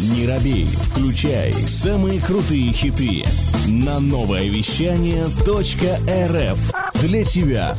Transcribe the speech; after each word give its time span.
Не 0.00 0.28
робей, 0.28 0.68
включай 0.68 1.52
самые 1.52 2.20
крутые 2.20 2.72
хиты 2.72 3.24
на 3.66 3.98
новое 3.98 4.48
вещание 4.48 5.24
.рф 5.24 7.02
для 7.02 7.24
тебя. 7.24 7.76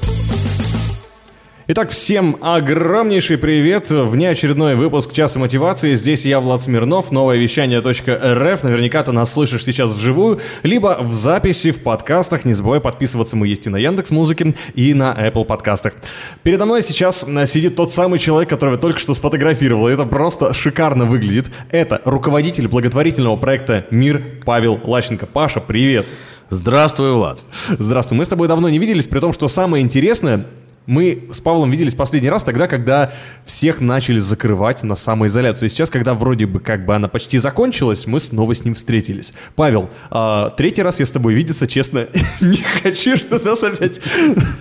Итак, 1.72 1.92
всем 1.92 2.38
огромнейший 2.42 3.38
привет. 3.38 3.92
Внеочередной 3.92 4.74
выпуск 4.74 5.14
«Часа 5.14 5.38
мотивации». 5.38 5.94
Здесь 5.94 6.26
я, 6.26 6.40
Влад 6.40 6.64
Смирнов, 6.64 7.12
новое 7.12 7.38
вещание 7.38 7.78
.рф. 7.78 8.64
Наверняка 8.64 9.04
ты 9.04 9.12
нас 9.12 9.32
слышишь 9.32 9.66
сейчас 9.66 9.92
вживую, 9.92 10.40
либо 10.64 10.98
в 11.00 11.14
записи 11.14 11.70
в 11.70 11.84
подкастах. 11.84 12.44
Не 12.44 12.54
забывай 12.54 12.82
подписываться, 12.82 13.36
мы 13.36 13.48
есть 13.48 13.68
и 13.68 13.70
на 13.70 13.78
Яндекс 13.78 14.10
Музыке, 14.10 14.56
и 14.74 14.96
на 14.96 15.16
Apple 15.16 15.46
подкастах. 15.46 15.94
Передо 16.42 16.66
мной 16.66 16.82
сейчас 16.82 17.24
э, 17.28 17.46
сидит 17.46 17.76
тот 17.76 17.94
самый 17.94 18.18
человек, 18.18 18.50
которого 18.50 18.74
я 18.74 18.80
только 18.80 19.00
что 19.00 19.14
сфотографировал. 19.14 19.88
Это 19.88 20.06
просто 20.06 20.56
шикарно 20.56 21.06
выглядит. 21.06 21.52
Это 21.70 22.02
руководитель 22.04 22.68
благотворительного 22.68 23.36
проекта 23.36 23.86
«Мир» 23.92 24.42
Павел 24.44 24.80
Лащенко. 24.84 25.28
Паша, 25.28 25.60
привет. 25.60 26.08
Здравствуй, 26.50 27.14
Влад. 27.14 27.44
Здравствуй. 27.78 28.18
Мы 28.18 28.26
с 28.26 28.28
тобой 28.28 28.48
давно 28.48 28.70
не 28.70 28.80
виделись, 28.80 29.06
при 29.06 29.20
том, 29.20 29.34
что 29.34 29.48
самое 29.48 29.84
интересное, 29.84 30.48
мы 30.90 31.26
с 31.32 31.40
Павлом 31.40 31.70
виделись 31.70 31.94
последний 31.94 32.32
раз 32.32 32.44
тогда, 32.44 32.68
когда 32.68 33.12
всех 33.46 33.80
начали 33.80 34.18
закрывать 34.18 34.82
на 34.82 34.96
самоизоляцию. 34.96 35.68
И 35.68 35.70
сейчас, 35.70 35.92
когда 35.92 36.16
вроде 36.16 36.48
бы 36.48 36.60
как 36.60 36.84
бы 36.86 36.96
она 36.96 37.08
почти 37.08 37.38
закончилась, 37.38 38.08
мы 38.08 38.20
снова 38.20 38.56
с 38.56 38.66
ним 38.66 38.74
встретились. 38.74 39.34
Павел, 39.56 39.92
э, 40.10 40.50
третий 40.58 40.82
раз 40.82 41.00
я 41.00 41.06
с 41.06 41.12
тобой 41.12 41.36
видеться, 41.36 41.68
честно, 41.68 42.08
не 42.42 42.64
хочу, 42.82 43.18
что 43.18 43.38
нас 43.38 43.64
опять... 43.64 44.02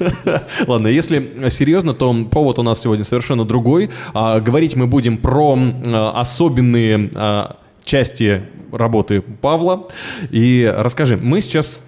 Ладно, 0.67 0.89
если 0.89 1.49
серьезно, 1.49 1.95
то 1.95 2.13
повод 2.31 2.59
у 2.59 2.63
нас 2.63 2.83
сегодня 2.83 3.07
совершенно 3.07 3.47
другой. 3.47 3.89
А, 4.13 4.41
говорить 4.41 4.77
мы 4.77 4.87
будем 4.87 5.17
про 5.17 5.59
а, 5.87 6.21
особенные 6.21 7.11
а, 7.15 7.57
части 7.85 8.43
работы 8.71 9.23
Павла. 9.23 9.89
И 10.31 10.71
расскажи, 10.77 11.17
мы 11.17 11.41
сейчас 11.41 11.81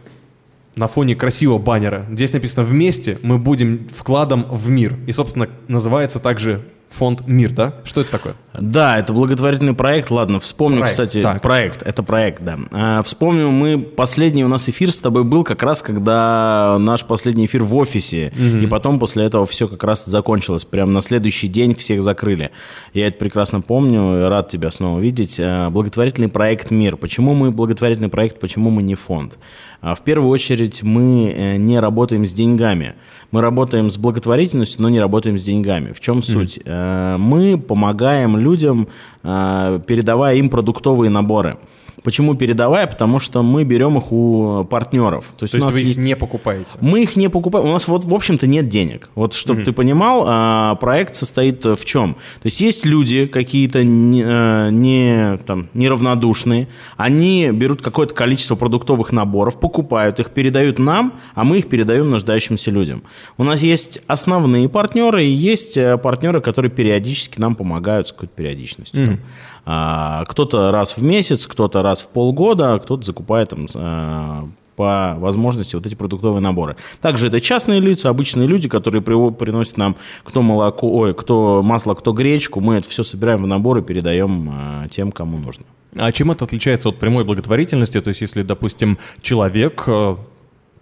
на 0.76 0.86
фоне 0.86 1.14
красивого 1.16 1.58
баннера. 1.58 2.06
Здесь 2.10 2.32
написано 2.32 2.64
«Вместе 2.64 3.18
мы 3.22 3.38
будем 3.38 3.88
вкладом 3.94 4.46
в 4.50 4.68
мир». 4.68 4.96
И, 5.06 5.12
собственно, 5.12 5.48
называется 5.68 6.18
также 6.20 6.62
фонд 6.90 7.26
«Мир», 7.26 7.52
да? 7.52 7.74
Что 7.84 8.00
это 8.00 8.10
такое? 8.10 8.34
Да, 8.58 8.98
это 8.98 9.12
благотворительный 9.12 9.74
проект. 9.74 10.10
Ладно, 10.10 10.41
вспомню, 10.41 10.78
Проект, 10.80 10.91
кстати, 10.92 11.22
так. 11.22 11.41
проект. 11.41 11.82
Это 11.82 12.02
проект, 12.02 12.42
да. 12.42 12.58
А, 12.72 13.02
вспомню, 13.02 13.48
мы 13.50 13.78
последний 13.78 14.44
у 14.44 14.48
нас 14.48 14.68
эфир 14.68 14.91
с 14.91 14.98
тобой 14.98 15.22
был 15.22 15.44
как 15.44 15.62
раз, 15.62 15.82
когда 15.82 16.76
наш 16.80 17.04
последний 17.04 17.46
эфир 17.46 17.62
в 17.62 17.76
офисе. 17.76 18.32
И 18.36 18.66
потом 18.66 18.98
после 18.98 19.24
этого 19.24 19.46
все 19.46 19.68
как 19.68 19.84
раз 19.84 20.04
закончилось. 20.04 20.64
Прям 20.64 20.92
на 20.92 21.00
следующий 21.00 21.46
день 21.46 21.74
всех 21.76 22.02
закрыли. 22.02 22.50
Я 22.92 23.06
это 23.06 23.18
прекрасно 23.18 23.60
помню. 23.60 24.28
Рад 24.28 24.48
тебя 24.48 24.70
снова 24.72 24.98
видеть. 24.98 25.38
А, 25.41 25.70
Благотворительный 25.70 26.28
проект 26.28 26.70
«Мир». 26.72 26.96
Почему 26.96 27.34
мы 27.34 27.52
благотворительный 27.52 28.08
проект, 28.08 28.41
почему 28.41 28.70
мы 28.70 28.82
не 28.82 28.96
фонд? 28.96 29.38
А, 29.80 29.94
В 29.94 30.02
первую 30.02 30.28
очередь 30.30 30.82
мы 30.82 31.32
э, 31.34 31.56
не 31.56 31.78
работаем 31.80 32.24
с 32.24 32.32
деньгами. 32.32 32.94
Мы 33.30 33.40
работаем 33.40 33.90
с 33.90 33.96
благотворительностью, 33.96 34.82
но 34.82 34.88
не 34.88 35.00
работаем 35.00 35.38
с 35.38 35.42
деньгами. 35.42 35.92
В 35.92 36.00
чем 36.00 36.22
суть? 36.22 36.60
Э, 36.64 37.16
Мы 37.18 37.58
помогаем 37.58 38.36
людям, 38.36 38.88
э, 39.22 39.80
передавая 39.86 40.36
им 40.36 40.48
продуктовые 40.50 41.10
наборы. 41.10 41.58
Почему 42.02 42.34
передавая? 42.34 42.86
Потому 42.86 43.18
что 43.18 43.42
мы 43.42 43.64
берем 43.64 43.98
их 43.98 44.12
у 44.12 44.64
партнеров. 44.64 45.26
То 45.38 45.44
у 45.44 45.44
есть 45.44 45.54
нас 45.54 45.72
вы 45.72 45.80
их 45.80 45.86
есть- 45.88 45.98
не 45.98 46.16
покупаете? 46.16 46.70
мы 46.80 47.02
их 47.02 47.16
не 47.16 47.28
покупаем. 47.28 47.66
У 47.66 47.72
нас 47.72 47.88
вот, 47.88 48.04
в 48.04 48.14
общем-то, 48.14 48.46
нет 48.46 48.68
денег. 48.68 49.10
Вот, 49.14 49.34
чтобы 49.34 49.62
ты 49.64 49.72
понимал, 49.72 50.24
а, 50.26 50.74
проект 50.76 51.16
состоит 51.16 51.64
в 51.64 51.84
чем? 51.84 52.14
То 52.14 52.46
есть 52.46 52.60
есть 52.60 52.84
люди 52.86 53.26
какие-то 53.26 53.84
не, 53.84 54.22
э, 54.22 54.70
не, 54.70 55.38
там, 55.46 55.68
неравнодушные, 55.74 56.68
они 56.96 57.50
берут 57.52 57.82
какое-то 57.82 58.14
количество 58.14 58.54
продуктовых 58.56 59.12
наборов, 59.12 59.58
покупают 59.60 60.20
их, 60.20 60.30
передают 60.30 60.78
нам, 60.78 61.14
а 61.34 61.44
мы 61.44 61.58
их 61.58 61.68
передаем 61.68 62.10
нуждающимся 62.10 62.70
людям. 62.70 63.02
У 63.36 63.44
нас 63.44 63.62
есть 63.62 64.00
основные 64.06 64.69
партнеры 64.69 65.25
и 65.25 65.30
есть 65.30 65.76
э, 65.76 65.98
партнеры, 65.98 66.41
которые 66.41 66.70
периодически 66.70 67.41
нам 67.41 67.54
помогают 67.54 68.08
с 68.08 68.12
какой-то 68.12 68.34
периодичностью. 68.34 69.19
А, 69.59 69.59
Кто-то 69.65 70.71
раз 70.71 70.97
в 70.97 71.03
месяц, 71.03 71.47
кто-то 71.47 71.82
раз 71.82 72.00
в 72.03 72.09
полгода, 72.09 72.75
а 72.75 72.78
кто-то 72.78 73.04
закупает 73.04 73.50
там, 73.50 73.66
э, 73.72 74.43
по 74.76 75.16
возможности 75.19 75.76
вот 75.76 75.87
эти 75.87 75.94
продуктовые 75.94 76.41
наборы. 76.41 76.76
Также 77.00 77.28
это 77.28 77.41
частные 77.41 77.81
лица, 77.81 78.09
обычные 78.09 78.49
люди, 78.49 78.69
которые 78.69 79.03
приносят 79.03 79.76
нам 79.76 79.97
кто 80.25 80.41
молоко, 80.43 80.91
ой, 80.91 81.15
кто 81.15 81.62
масло, 81.62 81.94
кто 81.94 82.12
гречку. 82.12 82.60
Мы 82.60 82.76
это 82.76 82.88
все 82.88 83.03
собираем 83.03 83.43
в 83.43 83.47
набор 83.47 83.78
и 83.78 83.82
передаем 83.82 84.88
тем, 84.91 85.12
кому 85.12 85.38
нужно. 85.38 85.66
А 85.97 86.12
чем 86.12 86.31
это 86.31 86.44
отличается 86.44 86.88
от 86.88 86.99
прямой 86.99 87.25
благотворительности? 87.25 88.00
То 88.00 88.09
есть, 88.09 88.20
если, 88.20 88.43
допустим, 88.43 88.99
человек, 89.22 89.84
э, 89.87 90.16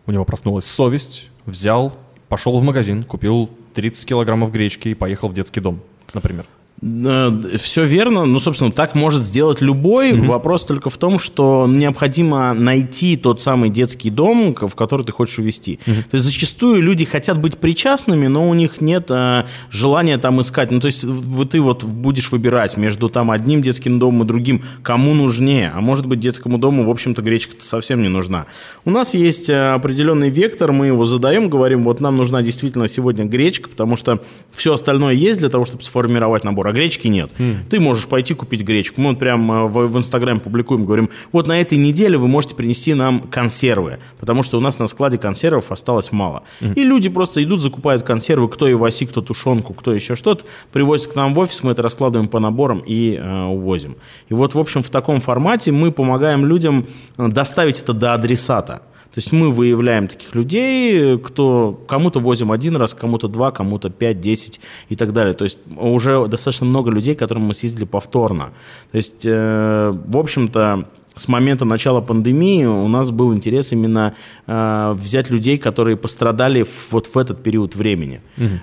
у 0.07 0.13
него 0.13 0.25
проснулась 0.25 0.67
совесть, 0.67 1.31
взял, 1.47 1.95
пошел 2.29 2.59
в 2.59 2.63
магазин, 2.63 3.05
купил 3.05 3.51
30 3.75 4.07
килограммов 4.07 4.53
гречки 4.53 4.89
и 4.89 4.95
поехал 4.95 5.29
в 5.29 5.35
детский 5.35 5.61
дом, 5.61 5.81
например. 6.13 6.47
Все 6.81 7.85
верно. 7.85 8.25
Ну, 8.25 8.41
собственно, 8.41 8.71
так 8.71 8.95
может 8.95 9.23
сделать 9.23 9.61
любой. 9.61 10.13
Вопрос 10.29 10.65
только 10.65 10.91
в 10.91 10.97
том, 10.97 11.19
что 11.19 11.67
необходимо 11.69 12.55
найти 12.55 13.17
тот 13.17 13.41
самый 13.41 13.71
детский 13.71 14.11
дом, 14.11 14.55
в 14.55 14.75
который 14.75 15.05
ты 15.05 15.13
хочешь 15.13 15.39
увезти. 15.39 15.81
То 15.85 15.93
есть 16.17 16.25
зачастую 16.25 16.83
люди 16.83 17.05
хотят 17.05 17.41
быть 17.41 17.59
причастными, 17.59 18.27
но 18.29 18.49
у 18.49 18.55
них 18.55 18.81
нет 18.81 19.11
э, 19.11 19.45
желания 19.71 20.19
там 20.19 20.41
искать. 20.41 20.71
Ну, 20.71 20.81
то 20.81 20.87
есть 20.87 21.05
в- 21.05 21.45
ты 21.47 21.61
вот 21.61 21.85
будешь 21.85 22.31
выбирать 22.31 22.77
между 22.77 23.09
там 23.09 23.31
одним 23.31 23.63
детским 23.63 23.99
домом 23.99 24.23
и 24.23 24.27
другим, 24.27 24.63
кому 24.83 25.15
нужнее. 25.15 25.73
А 25.75 25.81
может 25.81 26.07
быть, 26.07 26.21
детскому 26.21 26.59
дому, 26.59 26.85
в 26.85 26.91
общем-то, 26.91 27.23
гречка 27.23 27.55
совсем 27.59 28.03
не 28.03 28.09
нужна. 28.09 28.47
У 28.85 28.91
нас 28.91 29.15
есть 29.15 29.51
э, 29.51 29.73
определенный 29.73 30.31
вектор, 30.31 30.73
мы 30.73 30.87
его 30.87 31.05
задаем, 31.05 31.49
говорим, 31.49 31.83
вот 31.83 32.01
нам 32.01 32.17
нужна 32.17 32.43
действительно 32.43 32.87
сегодня 32.89 33.25
гречка, 33.25 33.69
потому 33.69 33.97
что 33.97 34.23
все 34.53 34.75
остальное 34.75 35.15
есть 35.15 35.41
для 35.41 35.49
того, 35.49 35.65
чтобы 35.65 35.83
сформировать 35.83 36.45
набор, 36.45 36.68
а 36.69 36.73
гречки 36.73 37.09
нет. 37.09 37.33
Ты 37.71 37.81
можешь 37.81 38.07
пойти 38.07 38.35
купить 38.35 38.63
гречку. 38.63 39.01
Мы 39.01 39.11
вот 39.11 39.19
прям 39.19 39.51
э, 39.51 39.67
в, 39.67 39.87
в 39.87 39.97
Инстаграме 39.97 40.41
публикуем, 40.41 40.85
говорим, 40.85 41.11
вот 41.33 41.47
на 41.47 41.61
этой 41.61 41.79
неделе 41.79 42.17
вы 42.17 42.29
можете 42.29 42.55
принести 42.55 42.95
нам 42.95 43.23
консервы, 43.23 43.99
потому 44.19 44.43
что 44.43 44.59
у 44.59 44.61
нас 44.61 44.79
на 44.79 44.87
складе 44.87 45.19
консервов 45.19 45.73
осталось 45.73 46.13
мало. 46.13 46.43
И 46.61 46.83
люди 46.85 47.09
просто 47.09 47.43
идут, 47.43 47.61
закупают 47.61 48.03
консервы, 48.03 48.49
кто 48.49 48.71
иваси, 48.71 49.07
кто 49.07 49.21
тушенку, 49.21 49.75
кто 49.75 49.93
еще 49.95 50.15
что-то, 50.15 50.45
привозят 50.73 51.13
к 51.13 51.17
нам 51.17 51.35
в 51.35 51.39
офис, 51.39 51.63
мы 51.63 51.73
это 51.73 51.83
раскладываем 51.83 52.29
по 52.29 52.39
наборам 52.39 52.83
и 52.87 53.15
э, 53.15 53.45
увозим. 53.45 53.97
И 54.29 54.35
вот, 54.35 54.55
в 54.55 54.59
общем, 54.59 54.83
в 54.83 54.89
таком 54.89 55.21
формате 55.21 55.73
мы 55.73 55.91
помогаем 55.91 56.47
людям 56.47 56.87
э, 57.17 57.29
доставить 57.29 57.81
это 57.81 57.93
до 57.93 58.15
адресата. 58.15 58.83
То 59.15 59.19
есть 59.19 59.33
мы 59.33 59.51
выявляем 59.51 60.07
таких 60.07 60.35
людей, 60.35 61.19
кто 61.19 61.73
кому-то 61.89 62.21
возим 62.21 62.53
один 62.53 62.77
раз, 62.77 62.95
кому-то 62.95 63.29
два, 63.29 63.51
кому-то 63.51 63.91
пять, 63.91 64.21
десять 64.21 64.61
и 64.91 64.97
так 64.97 65.13
далее. 65.13 65.35
То 65.35 65.45
есть 65.45 65.59
уже 65.77 66.27
достаточно 66.29 66.67
много 66.67 66.91
людей, 66.91 67.15
которым 67.15 67.45
мы 67.45 67.55
съездили 67.55 67.85
повторно. 67.85 68.53
То 68.93 68.97
есть, 68.97 69.23
э, 69.25 69.99
в 70.07 70.17
общем-то, 70.17 70.89
с 71.19 71.29
момента 71.29 71.65
начала 71.65 72.01
пандемии 72.01 72.65
у 72.65 72.89
нас 72.89 73.11
был 73.11 73.35
интерес 73.35 73.73
именно 73.73 74.15
э, 74.47 74.93
взять 74.97 75.31
людей, 75.31 75.59
которые 75.59 75.97
пострадали 75.97 76.63
в- 76.63 76.89
вот 76.93 77.07
в 77.15 77.19
этот 77.19 77.43
период 77.43 77.75
времени. 77.77 78.21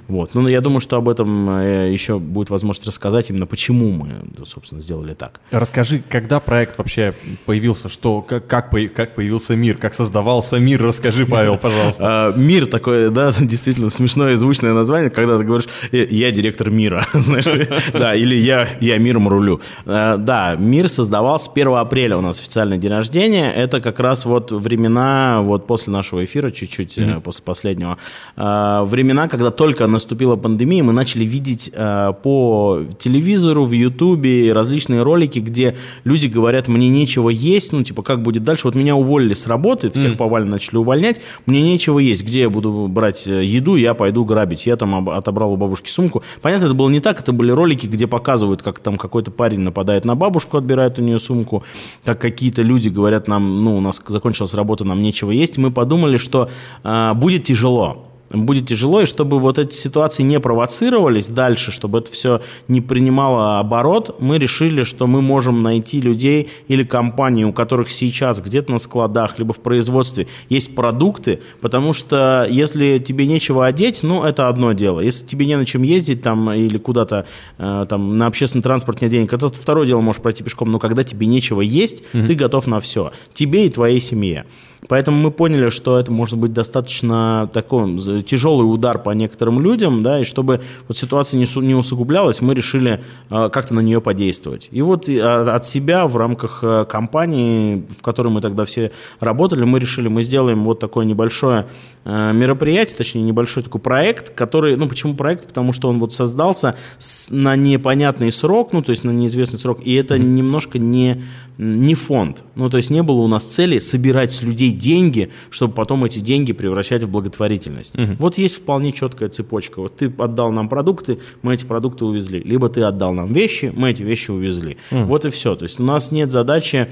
Вот. 0.08 0.34
Ну, 0.34 0.48
я 0.48 0.62
думаю, 0.62 0.80
что 0.80 0.98
об 0.98 1.10
этом 1.10 1.50
э, 1.50 1.92
еще 1.92 2.20
будет 2.20 2.50
возможность 2.50 2.88
рассказать, 2.88 3.30
именно 3.30 3.46
почему 3.46 3.92
мы, 3.92 4.10
собственно, 4.46 4.82
сделали 4.82 5.14
так. 5.14 5.40
Расскажи, 5.52 6.02
когда 6.10 6.40
проект 6.40 6.78
вообще 6.78 7.14
появился, 7.46 7.90
что, 7.90 8.22
как, 8.22 8.48
как, 8.48 8.72
как 8.96 9.16
появился 9.16 9.56
мир, 9.56 9.78
как 9.78 9.94
создавался 9.94 10.58
мир, 10.60 10.82
расскажи, 10.82 11.26
Павел, 11.26 11.58
пожалуйста. 11.58 12.04
А, 12.08 12.34
Мир 12.38 12.68
такое, 12.68 13.10
да, 13.10 13.32
действительно 13.40 13.90
смешное 13.90 14.34
и 14.34 14.36
звучное 14.36 14.74
название, 14.74 15.10
когда 15.10 15.38
ты 15.38 15.44
говоришь, 15.44 15.68
«Э, 15.92 16.06
я 16.10 16.32
директор 16.32 16.70
мира, 16.70 17.06
знаешь, 17.14 17.46
да, 17.94 18.16
или 18.16 18.36
я, 18.36 18.68
я 18.80 18.98
миром 18.98 19.28
рулю. 19.28 19.60
А, 19.86 20.18
Да, 20.18 20.56
мир 20.56 20.88
создавался 20.88 21.50
1 21.54 21.68
апреля 21.76 22.18
у 22.18 22.22
нас 22.22 22.40
официальный 22.46 22.78
день 22.78 22.92
рождения. 22.92 23.52
Это 23.52 23.82
как 23.82 24.00
раз 24.00 24.26
вот 24.26 24.52
времена, 24.52 25.42
вот 25.42 25.66
после 25.66 25.92
нашего 25.92 26.24
эфира, 26.24 26.52
чуть-чуть 26.52 26.98
э, 26.98 27.20
после 27.24 27.44
последнего, 27.44 27.98
а, 28.36 28.86
времена, 28.86 29.28
когда 29.28 29.52
только 29.52 29.88
наступила 29.88 30.36
пандемия, 30.36 30.84
мы 30.84 30.94
начали 30.94 31.26
видеть 31.26 31.72
а, 31.76 32.14
по 32.14 32.82
телевизору, 33.00 33.66
в 33.66 33.72
Ютубе 33.72 34.54
различные 34.54 35.02
ролики, 35.02 35.40
где 35.40 35.76
люди 36.04 36.28
говорят, 36.28 36.68
мне 36.68 36.88
нечего 36.90 37.30
есть, 37.30 37.72
ну, 37.74 37.84
типа, 37.84 38.04
как 38.04 38.22
будет 38.22 38.44
дальше? 38.44 38.68
Вот 38.68 38.76
меня 38.76 38.96
уволили 38.96 39.34
с 39.34 39.48
работы, 39.48 39.90
всех 39.90 40.18
повально 40.18 40.52
начали 40.52 40.78
увольнять, 40.78 41.22
мне 41.46 41.62
нечего 41.62 42.00
есть, 42.00 42.24
где 42.24 42.42
я 42.42 42.50
буду 42.50 42.88
брать 42.88 43.28
э, 43.28 43.44
еду, 43.44 43.76
я 43.76 43.94
пойду 43.94 44.24
грабить. 44.26 44.66
Я 44.66 44.76
там 44.76 44.96
об- 44.96 45.10
отобрал 45.10 45.54
у 45.54 45.58
бабушки 45.58 45.90
сумку. 45.90 46.24
Понятно, 46.42 46.66
это 46.66 46.74
было 46.76 46.90
не 46.90 47.00
так, 47.00 47.20
это 47.20 47.32
были 47.32 47.52
ролики, 47.52 47.88
где 47.88 48.08
показывают, 48.08 48.62
как 48.62 48.80
там 48.80 48.98
какой-то 48.98 49.32
парень 49.32 49.62
нападает 49.62 50.06
на 50.06 50.16
бабушку, 50.16 50.58
отбирает 50.58 51.00
у 51.00 51.02
нее 51.02 51.20
сумку, 51.20 51.64
как 52.04 52.20
какие-то 52.32 52.62
люди 52.62 52.90
говорят 52.90 53.28
нам, 53.28 53.64
ну, 53.64 53.78
у 53.78 53.82
нас 53.82 54.02
закончилась 54.08 54.54
работа, 54.54 54.84
нам 54.84 55.02
нечего 55.02 55.32
есть. 55.32 55.58
Мы 55.58 55.72
подумали, 55.72 56.18
что 56.18 56.50
а, 56.84 57.14
будет 57.14 57.44
тяжело. 57.44 58.15
Будет 58.30 58.68
тяжело, 58.68 59.02
и 59.02 59.06
чтобы 59.06 59.40
вот 59.40 59.60
эти 59.60 59.74
ситуации 59.74 60.24
не 60.24 60.40
провоцировались 60.40 61.28
дальше, 61.28 61.72
чтобы 61.72 62.00
это 62.00 62.12
все 62.12 62.42
не 62.68 62.82
принимало 62.82 63.60
оборот, 63.60 64.18
мы 64.20 64.38
решили, 64.38 64.84
что 64.84 65.08
мы 65.08 65.22
можем 65.22 65.62
найти 65.64 66.02
людей 66.02 66.50
или 66.68 66.84
компании, 66.84 67.44
у 67.44 67.54
которых 67.54 67.90
сейчас 67.90 68.42
где-то 68.42 68.72
на 68.72 68.78
складах, 68.78 69.38
либо 69.38 69.54
в 69.54 69.60
производстве 69.60 70.28
есть 70.50 70.76
продукты, 70.76 71.40
потому 71.62 71.94
что 71.94 72.48
если 72.50 73.00
тебе 73.00 73.28
нечего 73.28 73.66
одеть, 73.66 74.02
ну, 74.04 74.24
это 74.24 74.48
одно 74.48 74.74
дело. 74.74 75.00
Если 75.00 75.26
тебе 75.26 75.46
не 75.46 75.58
на 75.58 75.66
чем 75.66 75.84
ездить 75.84 76.22
там 76.22 76.52
или 76.52 76.78
куда-то 76.78 77.26
э, 77.58 77.86
там 77.88 78.18
на 78.18 78.28
общественный 78.28 78.64
транспорт 78.64 79.02
нет 79.02 79.12
денег, 79.12 79.34
это 79.34 79.50
второе 79.50 79.86
дело, 79.86 80.02
можешь 80.02 80.22
пройти 80.22 80.44
пешком, 80.44 80.72
но 80.72 80.80
когда 80.80 81.04
тебе 81.04 81.28
нечего 81.28 81.62
есть, 81.62 82.04
mm-hmm. 82.14 82.28
ты 82.28 82.36
готов 82.36 82.68
на 82.68 82.80
все. 82.80 83.12
Тебе 83.34 83.66
и 83.66 83.70
твоей 83.70 84.00
семье. 84.00 84.46
Поэтому 84.88 85.18
мы 85.18 85.32
поняли, 85.32 85.70
что 85.70 85.98
это 86.00 86.12
может 86.12 86.38
быть 86.38 86.54
достаточно 86.54 87.50
такой 87.54 87.98
тяжелый 88.24 88.64
удар 88.64 89.00
по 89.00 89.12
некоторым 89.12 89.62
людям, 89.62 90.04
да, 90.04 90.22
и 90.22 90.24
чтобы 90.24 90.62
вот 90.88 90.98
ситуация 90.98 91.38
не, 91.40 91.48
не 91.62 91.76
усугублялась, 91.76 92.42
мы 92.42 92.54
решили 92.54 93.04
э, 93.30 93.50
как-то 93.50 93.74
на 93.74 93.80
нее 93.80 94.02
подействовать. 94.02 94.68
И 94.72 94.82
вот 94.82 95.10
э, 95.10 95.22
от 95.22 95.66
себя 95.66 96.08
в 96.08 96.18
рамках 96.18 96.60
э, 96.64 96.86
компании, 96.90 97.86
в 97.98 98.02
которой 98.02 98.30
мы 98.30 98.42
тогда 98.42 98.66
все 98.66 98.92
работали, 99.20 99.64
мы 99.64 99.80
решили, 99.80 100.08
мы 100.08 100.24
сделаем 100.24 100.64
вот 100.64 100.80
такое 100.80 101.06
небольшое 101.06 101.66
э, 102.04 102.34
мероприятие, 102.34 102.98
точнее 102.98 103.24
небольшой 103.24 103.64
такой 103.64 103.82
проект, 103.82 104.32
который, 104.32 104.76
ну 104.76 104.88
почему 104.88 105.16
проект? 105.16 105.48
Потому 105.48 105.74
что 105.74 105.90
он 105.90 106.00
вот 106.00 106.14
создался 106.14 106.76
с, 106.98 107.30
на 107.30 107.56
непонятный 107.56 108.32
срок, 108.32 108.74
ну 108.74 108.82
то 108.82 108.92
есть 108.92 109.04
на 109.04 109.12
неизвестный 109.12 109.60
срок, 109.60 109.80
и 109.84 109.94
это 109.94 110.18
немножко 110.20 110.80
не 110.80 111.24
не 111.58 111.96
фонд. 111.96 112.44
Ну, 112.56 112.70
то 112.70 112.78
есть 112.78 112.90
не 112.90 113.02
было 113.02 113.22
у 113.22 113.28
нас 113.28 113.44
цели 113.44 113.80
собирать 113.80 114.34
с 114.34 114.42
людей 114.42 114.74
деньги, 114.76 115.30
чтобы 115.50 115.74
потом 115.74 116.06
эти 116.06 116.20
деньги 116.20 116.54
превращать 116.54 117.04
в 117.04 117.10
благотворительность. 117.10 117.98
Угу. 117.98 118.16
Вот 118.20 118.38
есть 118.38 118.58
вполне 118.58 118.92
четкая 118.92 119.30
цепочка. 119.30 119.82
Вот 119.82 119.98
ты 119.98 120.14
отдал 120.18 120.52
нам 120.52 120.70
продукты, 120.70 121.20
мы 121.42 121.54
эти 121.54 121.66
продукты 121.66 122.06
увезли. 122.06 122.42
Либо 122.44 122.70
ты 122.70 122.82
отдал 122.82 123.14
нам 123.14 123.32
вещи, 123.34 123.72
мы 123.76 123.92
эти 123.92 124.04
вещи 124.04 124.32
увезли. 124.32 124.78
Угу. 124.92 125.04
Вот 125.06 125.26
и 125.26 125.30
все. 125.30 125.56
То 125.56 125.64
есть 125.64 125.80
у 125.80 125.84
нас 125.84 126.12
нет 126.12 126.32
задачи 126.32 126.90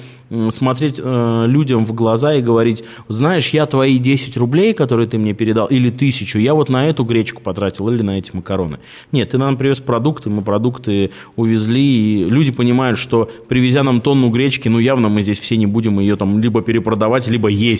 смотреть 0.49 0.99
э, 1.03 1.45
людям 1.47 1.85
в 1.85 1.93
глаза 1.93 2.33
и 2.33 2.41
говорить, 2.41 2.83
знаешь, 3.07 3.49
я 3.49 3.65
твои 3.65 3.97
10 3.99 4.37
рублей, 4.37 4.73
которые 4.73 5.07
ты 5.07 5.17
мне 5.17 5.33
передал, 5.33 5.67
или 5.67 5.89
тысячу, 5.89 6.39
я 6.39 6.53
вот 6.53 6.69
на 6.69 6.87
эту 6.89 7.03
гречку 7.03 7.41
потратил 7.41 7.89
или 7.89 8.01
на 8.01 8.17
эти 8.17 8.31
макароны. 8.33 8.79
Нет, 9.11 9.31
ты 9.31 9.37
нам 9.37 9.57
привез 9.57 9.79
продукты, 9.79 10.29
мы 10.29 10.41
продукты 10.41 11.11
увезли, 11.35 11.83
и 11.83 12.23
люди 12.25 12.51
понимают, 12.51 12.97
что 12.97 13.29
привезя 13.47 13.83
нам 13.83 14.01
тонну 14.01 14.29
гречки, 14.29 14.69
ну, 14.69 14.79
явно 14.79 15.09
мы 15.09 15.21
здесь 15.21 15.39
все 15.39 15.57
не 15.57 15.67
будем 15.67 15.99
ее 15.99 16.15
там 16.15 16.39
либо 16.39 16.61
перепродавать, 16.61 17.27
либо 17.27 17.49
есть. 17.49 17.72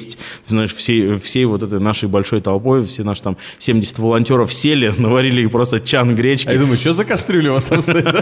Знаешь, 0.46 0.74
всей, 0.74 1.16
всей 1.16 1.46
вот 1.46 1.64
этой 1.64 1.80
нашей 1.80 2.10
большой 2.10 2.42
толпой, 2.42 2.84
все 2.84 3.04
наши 3.04 3.24
там 3.24 3.38
70 3.60 4.00
волонтеров 4.00 4.54
сели, 4.54 4.94
наварили 4.98 5.46
просто 5.48 5.80
чан 5.80 6.16
гречки. 6.16 6.50
А 6.50 6.54
я 6.54 6.60
думаю, 6.60 6.78
что 6.78 6.94
за 6.94 7.06
кастрюля 7.06 7.52
у 7.52 7.54
вас 7.54 7.66
там 7.66 7.82
стоит? 7.82 8.04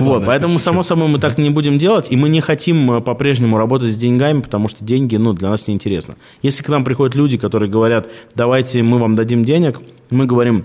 Вот, 0.00 0.24
поэтому, 0.26 0.58
само 0.58 0.82
собой, 0.82 1.08
мы 1.08 1.18
так 1.18 1.38
не 1.38 1.50
будем 1.50 1.78
делать, 1.78 2.10
и 2.10 2.16
мы 2.16 2.28
не 2.28 2.40
хотим 2.40 2.90
э, 2.90 3.00
по-прежнему 3.00 3.58
работать 3.58 3.92
с 3.92 3.96
деньгами, 3.96 4.40
потому 4.40 4.68
что 4.68 4.84
деньги, 4.84 5.16
ну, 5.16 5.32
для 5.32 5.50
нас 5.50 5.68
неинтересно. 5.68 6.16
Если 6.42 6.62
к 6.62 6.68
нам 6.68 6.84
приходят 6.84 7.14
люди, 7.14 7.38
которые 7.38 7.70
говорят, 7.70 8.10
давайте 8.34 8.82
мы 8.82 8.98
вам 8.98 9.14
дадим 9.14 9.44
денег, 9.44 9.80
мы 10.10 10.26
говорим, 10.26 10.64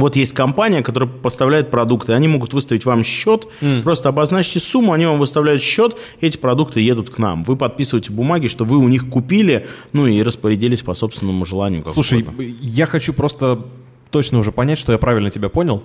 вот 0.00 0.16
есть 0.16 0.32
компания, 0.32 0.82
которая 0.82 1.08
поставляет 1.08 1.70
продукты, 1.70 2.12
они 2.12 2.28
могут 2.28 2.52
выставить 2.52 2.84
вам 2.84 3.04
счет, 3.04 3.46
mm. 3.60 3.82
просто 3.82 4.08
обозначьте 4.08 4.60
сумму, 4.60 4.92
они 4.92 5.06
вам 5.06 5.18
выставляют 5.18 5.62
счет, 5.62 5.96
эти 6.20 6.36
продукты 6.36 6.80
едут 6.80 7.10
к 7.10 7.18
нам. 7.18 7.44
Вы 7.44 7.56
подписываете 7.56 8.12
бумаги, 8.12 8.48
что 8.48 8.64
вы 8.64 8.78
у 8.78 8.88
них 8.88 9.08
купили, 9.08 9.66
ну 9.92 10.06
и 10.06 10.22
распорядились 10.22 10.82
по 10.82 10.94
собственному 10.94 11.44
желанию. 11.44 11.84
Слушай, 11.88 12.26
я 12.60 12.86
хочу 12.86 13.12
просто 13.12 13.60
точно 14.10 14.38
уже 14.38 14.52
понять, 14.52 14.78
что 14.78 14.92
я 14.92 14.98
правильно 14.98 15.30
тебя 15.30 15.48
понял. 15.48 15.82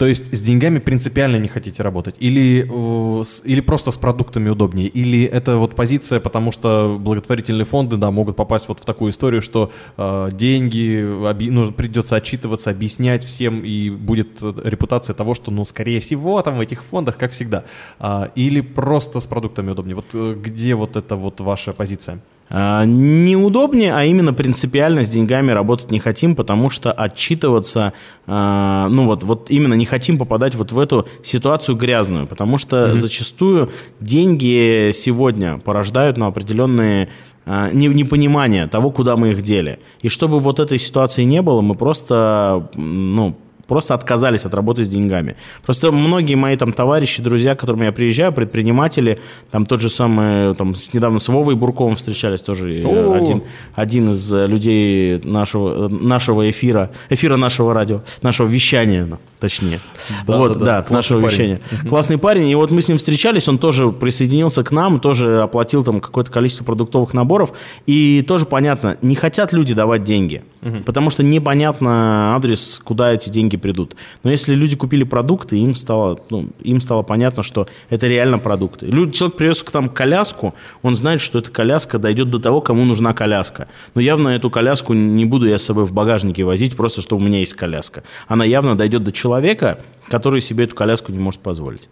То 0.00 0.06
есть 0.06 0.34
с 0.34 0.40
деньгами 0.40 0.78
принципиально 0.78 1.36
не 1.36 1.48
хотите 1.48 1.82
работать? 1.82 2.14
Или, 2.20 2.66
э, 2.66 3.24
или 3.44 3.60
просто 3.60 3.90
с 3.90 3.98
продуктами 3.98 4.48
удобнее? 4.48 4.88
Или 4.88 5.24
это 5.24 5.58
вот 5.58 5.76
позиция, 5.76 6.20
потому 6.20 6.52
что 6.52 6.96
благотворительные 6.98 7.66
фонды, 7.66 7.98
да, 7.98 8.10
могут 8.10 8.34
попасть 8.34 8.66
вот 8.68 8.80
в 8.80 8.86
такую 8.86 9.10
историю, 9.10 9.42
что 9.42 9.70
э, 9.98 10.30
деньги, 10.32 11.04
оби, 11.04 11.50
ну, 11.50 11.70
придется 11.70 12.16
отчитываться, 12.16 12.70
объяснять 12.70 13.24
всем, 13.24 13.62
и 13.62 13.90
будет 13.90 14.40
репутация 14.40 15.12
того, 15.12 15.34
что, 15.34 15.50
ну, 15.50 15.66
скорее 15.66 16.00
всего, 16.00 16.40
там 16.40 16.56
в 16.56 16.60
этих 16.62 16.82
фондах, 16.82 17.18
как 17.18 17.32
всегда. 17.32 17.64
А, 17.98 18.30
или 18.34 18.62
просто 18.62 19.20
с 19.20 19.26
продуктами 19.26 19.72
удобнее? 19.72 19.96
Вот 19.96 20.06
э, 20.14 20.34
где 20.42 20.76
вот 20.76 20.96
эта 20.96 21.14
вот 21.14 21.42
ваша 21.42 21.74
позиция? 21.74 22.20
А, 22.52 22.84
неудобнее, 22.84 23.94
а 23.94 24.04
именно 24.04 24.32
принципиально 24.32 25.04
с 25.04 25.10
деньгами 25.10 25.52
работать 25.52 25.92
не 25.92 26.00
хотим, 26.00 26.34
потому 26.34 26.68
что 26.68 26.90
отчитываться, 26.90 27.92
а, 28.26 28.88
ну 28.88 29.06
вот, 29.06 29.22
вот 29.22 29.50
именно 29.50 29.74
не 29.74 29.86
хотим 29.86 30.18
попадать 30.18 30.56
вот 30.56 30.72
в 30.72 30.78
эту 30.78 31.06
ситуацию 31.22 31.76
грязную, 31.76 32.26
потому 32.26 32.58
что 32.58 32.76
mm-hmm. 32.76 32.96
зачастую 32.96 33.70
деньги 34.00 34.90
сегодня 34.92 35.58
порождают 35.58 36.16
на 36.16 36.26
определенные 36.26 37.08
а, 37.46 37.70
непонимание 37.70 38.66
того, 38.66 38.90
куда 38.90 39.16
мы 39.16 39.30
их 39.30 39.42
дели. 39.42 39.78
И 40.02 40.08
чтобы 40.08 40.40
вот 40.40 40.58
этой 40.58 40.78
ситуации 40.78 41.22
не 41.22 41.42
было, 41.42 41.60
мы 41.60 41.76
просто, 41.76 42.68
ну, 42.74 43.36
просто 43.70 43.94
отказались 43.94 44.44
от 44.44 44.52
работы 44.52 44.84
с 44.84 44.88
деньгами. 44.88 45.36
Просто 45.64 45.92
многие 45.92 46.34
мои 46.34 46.56
там 46.56 46.72
товарищи, 46.72 47.22
друзья, 47.22 47.54
к 47.54 47.60
которым 47.60 47.82
я 47.82 47.92
приезжаю, 47.92 48.32
предприниматели, 48.32 49.20
там 49.52 49.64
тот 49.64 49.80
же 49.80 49.88
самый, 49.88 50.56
там 50.56 50.74
с, 50.74 50.92
недавно 50.92 51.20
с 51.20 51.28
Вовой 51.28 51.54
Бурковым 51.54 51.94
встречались 51.94 52.42
тоже, 52.42 52.82
один, 53.14 53.44
один 53.76 54.10
из 54.10 54.32
людей 54.32 55.20
нашего, 55.22 55.86
нашего 55.86 56.50
эфира, 56.50 56.90
эфира 57.10 57.36
нашего 57.36 57.72
радио, 57.72 58.00
нашего 58.22 58.48
вещания, 58.48 59.06
ну, 59.06 59.18
точнее. 59.38 59.78
Да, 60.26 60.36
вот, 60.36 60.58
да, 60.58 60.82
да, 60.82 60.86
нашего 60.92 61.20
парень. 61.20 61.32
вещания. 61.32 61.60
Классный 61.88 62.18
парень, 62.18 62.48
и 62.48 62.56
вот 62.56 62.72
мы 62.72 62.82
с 62.82 62.88
ним 62.88 62.98
встречались, 62.98 63.46
он 63.46 63.58
тоже 63.58 63.92
присоединился 63.92 64.64
к 64.64 64.72
нам, 64.72 64.98
тоже 64.98 65.42
оплатил 65.42 65.84
там 65.84 66.00
какое-то 66.00 66.32
количество 66.32 66.64
продуктовых 66.64 67.14
наборов, 67.14 67.52
и 67.86 68.24
тоже 68.26 68.46
понятно, 68.46 68.96
не 69.00 69.14
хотят 69.14 69.52
люди 69.52 69.74
давать 69.74 70.02
деньги, 70.02 70.42
угу. 70.60 70.78
потому 70.84 71.10
что 71.10 71.22
непонятно 71.22 72.34
адрес, 72.34 72.80
куда 72.82 73.12
эти 73.12 73.28
деньги 73.30 73.59
придут. 73.60 73.94
Но 74.24 74.30
если 74.30 74.54
люди 74.54 74.74
купили 74.74 75.04
продукты, 75.04 75.56
им 75.56 75.74
стало, 75.74 76.18
ну, 76.30 76.48
им 76.62 76.80
стало 76.80 77.02
понятно, 77.02 77.42
что 77.42 77.68
это 77.88 78.08
реально 78.08 78.38
продукты. 78.38 78.86
Люди, 78.86 79.12
человек 79.12 79.36
привез 79.36 79.62
к 79.62 79.70
там 79.70 79.88
коляску, 79.88 80.54
он 80.82 80.96
знает, 80.96 81.20
что 81.20 81.38
эта 81.38 81.50
коляска 81.50 81.98
дойдет 81.98 82.30
до 82.30 82.38
того, 82.38 82.60
кому 82.60 82.84
нужна 82.84 83.12
коляска. 83.12 83.68
Но 83.94 84.00
явно 84.00 84.30
эту 84.30 84.50
коляску 84.50 84.94
не 84.94 85.24
буду 85.24 85.46
я 85.46 85.58
с 85.58 85.62
собой 85.62 85.84
в 85.84 85.92
багажнике 85.92 86.44
возить, 86.44 86.76
просто 86.76 87.00
что 87.00 87.16
у 87.16 87.20
меня 87.20 87.38
есть 87.38 87.54
коляска. 87.54 88.02
Она 88.26 88.44
явно 88.44 88.76
дойдет 88.76 89.04
до 89.04 89.12
человека, 89.12 89.80
который 90.08 90.40
себе 90.40 90.64
эту 90.64 90.74
коляску 90.74 91.12
не 91.12 91.18
может 91.18 91.40
позволить. 91.40 91.88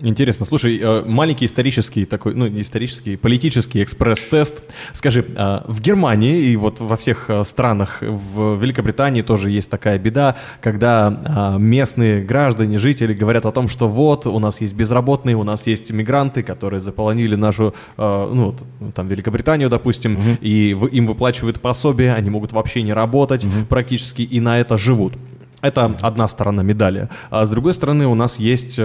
Интересно. 0.00 0.44
Слушай, 0.44 0.78
э, 0.78 1.04
маленький 1.06 1.46
исторический 1.46 2.04
такой, 2.04 2.34
ну, 2.34 2.46
не 2.46 2.60
исторический, 2.60 3.16
политический 3.16 3.82
экспресс-тест. 3.82 4.62
Скажи, 4.92 5.24
а, 5.36 5.64
в 5.66 5.80
Германии 5.80 6.38
и 6.38 6.56
вот 6.56 6.80
во 6.80 6.96
всех 6.96 7.30
э, 7.30 7.44
странах, 7.44 8.02
в 8.02 8.60
Великобритании 8.60 9.22
тоже 9.22 9.50
есть 9.50 9.70
такая 9.70 9.98
беда, 9.98 10.36
когда 10.60 11.18
а, 11.24 11.56
местные 11.56 12.22
граждане, 12.22 12.78
жители 12.78 13.14
говорят 13.14 13.46
о 13.46 13.52
том, 13.52 13.68
что 13.68 13.88
вот, 13.88 14.26
у 14.26 14.38
нас 14.38 14.60
есть 14.60 14.74
безработные, 14.74 15.34
у 15.34 15.44
нас 15.44 15.66
есть 15.66 15.90
мигранты, 15.90 16.42
которые 16.42 16.80
заполонили 16.80 17.34
нашу, 17.34 17.74
э, 17.96 18.30
ну, 18.34 18.56
вот, 18.80 18.94
там, 18.94 19.08
Великобританию, 19.08 19.70
допустим, 19.70 20.14
угу. 20.14 20.38
и 20.42 20.76
им 20.92 21.06
выплачивают 21.06 21.60
пособие, 21.60 22.12
они 22.12 22.28
могут 22.28 22.52
вообще 22.52 22.82
не 22.82 22.92
работать 22.92 23.46
угу. 23.46 23.64
практически, 23.66 24.22
и 24.22 24.40
на 24.40 24.60
это 24.60 24.76
живут. 24.76 25.14
Это 25.62 25.94
одна 26.02 26.28
сторона 26.28 26.62
медали. 26.62 27.08
А 27.30 27.46
с 27.46 27.50
другой 27.50 27.72
стороны, 27.72 28.06
у 28.06 28.14
нас 28.14 28.38
есть 28.38 28.78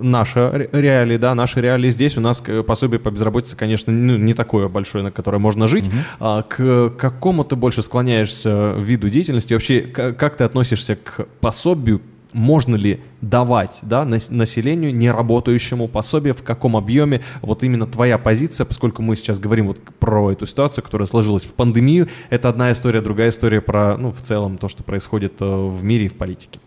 наши 0.00 0.68
реалии, 0.72 1.16
да, 1.16 1.34
наши 1.34 1.60
реалии 1.60 1.90
здесь 1.90 2.16
у 2.16 2.20
нас 2.20 2.42
пособие 2.66 3.00
по 3.00 3.10
безработице, 3.10 3.56
конечно, 3.56 3.92
ну, 3.92 4.16
не 4.16 4.34
такое 4.34 4.68
большое, 4.68 5.04
на 5.04 5.10
которое 5.10 5.38
можно 5.38 5.68
жить. 5.68 5.88
Угу. 5.88 5.96
А 6.20 6.42
к 6.42 6.90
какому 6.90 7.44
ты 7.44 7.56
больше 7.56 7.82
склоняешься 7.82 8.74
виду 8.78 9.10
деятельности? 9.10 9.54
Вообще, 9.54 9.82
как 9.82 10.36
ты 10.36 10.44
относишься 10.44 10.96
к 10.96 11.26
пособию? 11.40 12.00
Можно 12.32 12.74
ли 12.74 13.00
давать 13.20 13.78
да, 13.82 14.04
населению, 14.04 14.92
не 14.92 15.08
работающему 15.08 15.86
пособие, 15.86 16.34
в 16.34 16.42
каком 16.42 16.76
объеме? 16.76 17.22
Вот 17.42 17.62
именно 17.62 17.86
твоя 17.86 18.18
позиция, 18.18 18.64
поскольку 18.64 19.02
мы 19.02 19.14
сейчас 19.14 19.38
говорим 19.38 19.68
вот 19.68 19.78
про 20.00 20.32
эту 20.32 20.44
ситуацию, 20.44 20.82
которая 20.82 21.06
сложилась 21.06 21.44
в 21.44 21.54
пандемию, 21.54 22.08
это 22.30 22.48
одна 22.48 22.72
история, 22.72 23.00
другая 23.02 23.28
история 23.28 23.60
про, 23.60 23.96
ну, 23.96 24.10
в 24.10 24.20
целом, 24.20 24.58
то, 24.58 24.66
что 24.66 24.82
происходит 24.82 25.34
э, 25.38 25.44
в 25.44 25.84
мире 25.84 26.06
и 26.06 26.08
в 26.08 26.16
политике. 26.16 26.58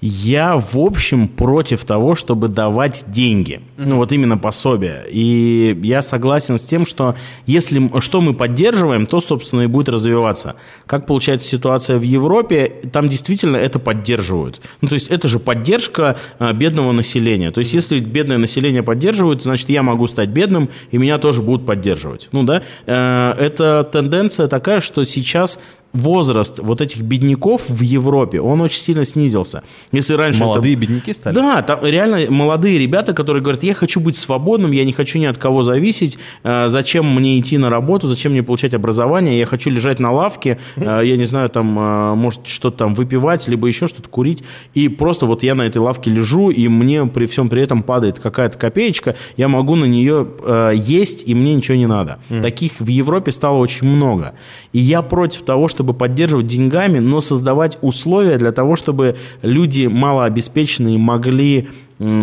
Я, 0.00 0.56
в 0.56 0.76
общем, 0.76 1.26
против 1.26 1.84
того, 1.84 2.14
чтобы 2.14 2.46
давать 2.48 3.06
деньги. 3.08 3.60
Ну, 3.76 3.96
вот 3.96 4.12
именно 4.12 4.38
пособие. 4.38 5.04
И 5.10 5.76
я 5.82 6.02
согласен 6.02 6.58
с 6.58 6.64
тем, 6.64 6.86
что 6.86 7.16
если 7.46 7.90
что 8.00 8.20
мы 8.20 8.32
поддерживаем, 8.32 9.06
то, 9.06 9.20
собственно, 9.20 9.62
и 9.62 9.66
будет 9.66 9.88
развиваться. 9.88 10.54
Как 10.86 11.06
получается 11.06 11.48
ситуация 11.48 11.98
в 11.98 12.02
Европе, 12.02 12.72
там 12.92 13.08
действительно 13.08 13.56
это 13.56 13.80
поддерживают. 13.80 14.60
Ну, 14.82 14.88
то 14.88 14.94
есть 14.94 15.08
это 15.08 15.26
же 15.26 15.40
поддержка 15.40 16.16
а, 16.38 16.52
бедного 16.52 16.92
населения. 16.92 17.50
То 17.50 17.58
есть 17.58 17.74
если 17.74 17.98
бедное 17.98 18.38
население 18.38 18.84
поддерживают, 18.84 19.42
значит, 19.42 19.68
я 19.68 19.82
могу 19.82 20.06
стать 20.06 20.28
бедным, 20.28 20.70
и 20.92 20.98
меня 20.98 21.18
тоже 21.18 21.42
будут 21.42 21.66
поддерживать. 21.66 22.28
Ну, 22.30 22.44
да, 22.44 22.62
э, 22.86 23.34
это 23.38 23.88
тенденция 23.90 24.46
такая, 24.46 24.78
что 24.78 25.02
сейчас 25.02 25.58
возраст 25.92 26.58
вот 26.58 26.80
этих 26.80 27.00
бедняков 27.00 27.68
в 27.68 27.82
Европе, 27.82 28.40
он 28.40 28.60
очень 28.60 28.80
сильно 28.80 29.04
снизился. 29.04 29.62
Если 29.90 30.14
раньше 30.14 30.40
Молодые 30.40 30.74
это... 30.74 30.82
бедняки 30.82 31.12
стали? 31.12 31.34
Да, 31.34 31.62
там 31.62 31.84
реально 31.84 32.30
молодые 32.30 32.78
ребята, 32.78 33.14
которые 33.14 33.42
говорят, 33.42 33.62
я 33.62 33.74
хочу 33.74 34.00
быть 34.00 34.16
свободным, 34.16 34.72
я 34.72 34.84
не 34.84 34.92
хочу 34.92 35.18
ни 35.18 35.24
от 35.24 35.38
кого 35.38 35.62
зависеть, 35.62 36.18
э, 36.44 36.68
зачем 36.68 37.14
мне 37.14 37.38
идти 37.38 37.56
на 37.58 37.70
работу, 37.70 38.06
зачем 38.06 38.32
мне 38.32 38.42
получать 38.42 38.74
образование, 38.74 39.38
я 39.38 39.46
хочу 39.46 39.70
лежать 39.70 39.98
на 39.98 40.12
лавке, 40.12 40.58
э, 40.76 41.02
я 41.04 41.16
не 41.16 41.24
знаю, 41.24 41.48
там, 41.48 41.78
э, 41.78 42.14
может, 42.14 42.46
что-то 42.46 42.78
там 42.78 42.94
выпивать, 42.94 43.48
либо 43.48 43.66
еще 43.66 43.88
что-то 43.88 44.08
курить, 44.08 44.44
и 44.74 44.88
просто 44.88 45.26
вот 45.26 45.42
я 45.42 45.54
на 45.54 45.62
этой 45.62 45.78
лавке 45.78 46.10
лежу, 46.10 46.50
и 46.50 46.68
мне 46.68 47.06
при 47.06 47.26
всем 47.26 47.48
при 47.48 47.62
этом 47.62 47.82
падает 47.82 48.20
какая-то 48.20 48.58
копеечка, 48.58 49.16
я 49.36 49.48
могу 49.48 49.74
на 49.74 49.86
нее 49.86 50.26
есть, 50.74 51.26
и 51.26 51.34
мне 51.34 51.54
ничего 51.54 51.76
не 51.76 51.86
надо. 51.86 52.18
Таких 52.42 52.72
в 52.80 52.86
Европе 52.86 53.32
стало 53.32 53.58
очень 53.58 53.86
много. 53.86 54.34
И 54.72 54.78
я 54.78 55.02
против 55.02 55.42
того, 55.42 55.68
чтобы 55.78 55.94
поддерживать 55.94 56.48
деньгами, 56.48 56.98
но 56.98 57.20
создавать 57.20 57.78
условия 57.82 58.36
для 58.36 58.50
того, 58.50 58.74
чтобы 58.74 59.14
люди 59.42 59.86
малообеспеченные 59.86 60.98
могли 60.98 61.68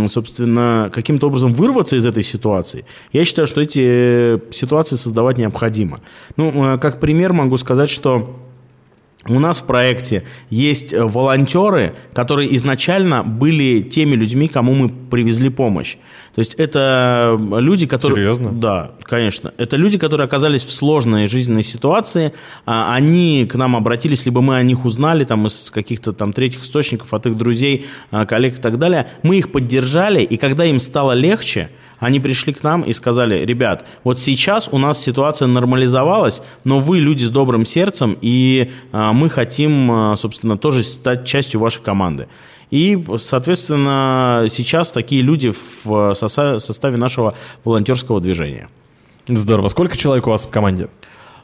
собственно, 0.07 0.89
каким-то 0.93 1.27
образом 1.27 1.53
вырваться 1.53 1.97
из 1.97 2.05
этой 2.05 2.23
ситуации, 2.23 2.85
я 3.11 3.25
считаю, 3.25 3.45
что 3.45 3.61
эти 3.61 4.39
ситуации 4.53 4.95
создавать 4.95 5.37
необходимо. 5.37 5.99
Ну, 6.37 6.75
э, 6.75 6.77
как 6.77 7.01
пример 7.01 7.33
могу 7.33 7.57
сказать, 7.57 7.89
что 7.89 8.37
у 9.27 9.39
нас 9.39 9.59
в 9.59 9.65
проекте 9.65 10.23
есть 10.49 10.93
волонтеры, 10.93 11.95
которые 12.13 12.55
изначально 12.55 13.23
были 13.23 13.81
теми 13.81 14.15
людьми, 14.15 14.47
кому 14.47 14.73
мы 14.75 14.89
привезли 14.89 15.49
помощь. 15.49 15.97
То 16.35 16.39
есть 16.39 16.53
это 16.55 17.39
люди, 17.39 17.87
которые... 17.87 18.15
Серьезно? 18.15 18.51
Да, 18.51 18.91
конечно. 19.03 19.53
Это 19.57 19.77
люди, 19.77 19.97
которые 19.97 20.25
оказались 20.25 20.65
в 20.65 20.71
сложной 20.71 21.27
жизненной 21.27 21.63
ситуации. 21.63 22.33
А, 22.65 22.93
они 22.93 23.47
к 23.49 23.55
нам 23.55 23.73
обратились, 23.77 24.25
либо 24.25 24.41
мы 24.41 24.57
о 24.57 24.61
них 24.61 24.83
узнали 24.83 25.23
там, 25.23 25.47
из 25.47 25.71
каких-то 25.71 26.11
там 26.11 26.33
третьих 26.33 26.63
источников, 26.63 27.13
от 27.13 27.25
их 27.25 27.37
друзей, 27.37 27.85
а, 28.11 28.25
коллег 28.25 28.59
и 28.59 28.61
так 28.61 28.77
далее. 28.77 29.07
Мы 29.23 29.37
их 29.37 29.49
поддержали, 29.53 30.23
и 30.23 30.35
когда 30.35 30.65
им 30.65 30.79
стало 30.79 31.13
легче, 31.13 31.69
они 31.99 32.19
пришли 32.19 32.51
к 32.51 32.63
нам 32.63 32.81
и 32.81 32.91
сказали, 32.91 33.45
ребят, 33.45 33.85
вот 34.03 34.19
сейчас 34.19 34.67
у 34.69 34.77
нас 34.77 35.01
ситуация 35.01 35.47
нормализовалась, 35.47 36.41
но 36.65 36.79
вы 36.79 36.99
люди 36.99 37.23
с 37.23 37.31
добрым 37.31 37.65
сердцем, 37.65 38.17
и 38.19 38.71
а, 38.91 39.13
мы 39.13 39.29
хотим, 39.29 40.17
собственно, 40.17 40.57
тоже 40.57 40.83
стать 40.83 41.25
частью 41.25 41.61
вашей 41.61 41.81
команды. 41.81 42.27
И, 42.71 43.03
соответственно, 43.19 44.47
сейчас 44.49 44.91
такие 44.91 45.21
люди 45.21 45.53
в 45.83 46.13
составе 46.13 46.97
нашего 46.97 47.35
волонтерского 47.63 48.19
движения. 48.19 48.69
Здорово. 49.27 49.69
Сколько 49.69 49.97
человек 49.97 50.27
у 50.27 50.29
вас 50.29 50.45
в 50.45 50.49
команде? 50.49 50.89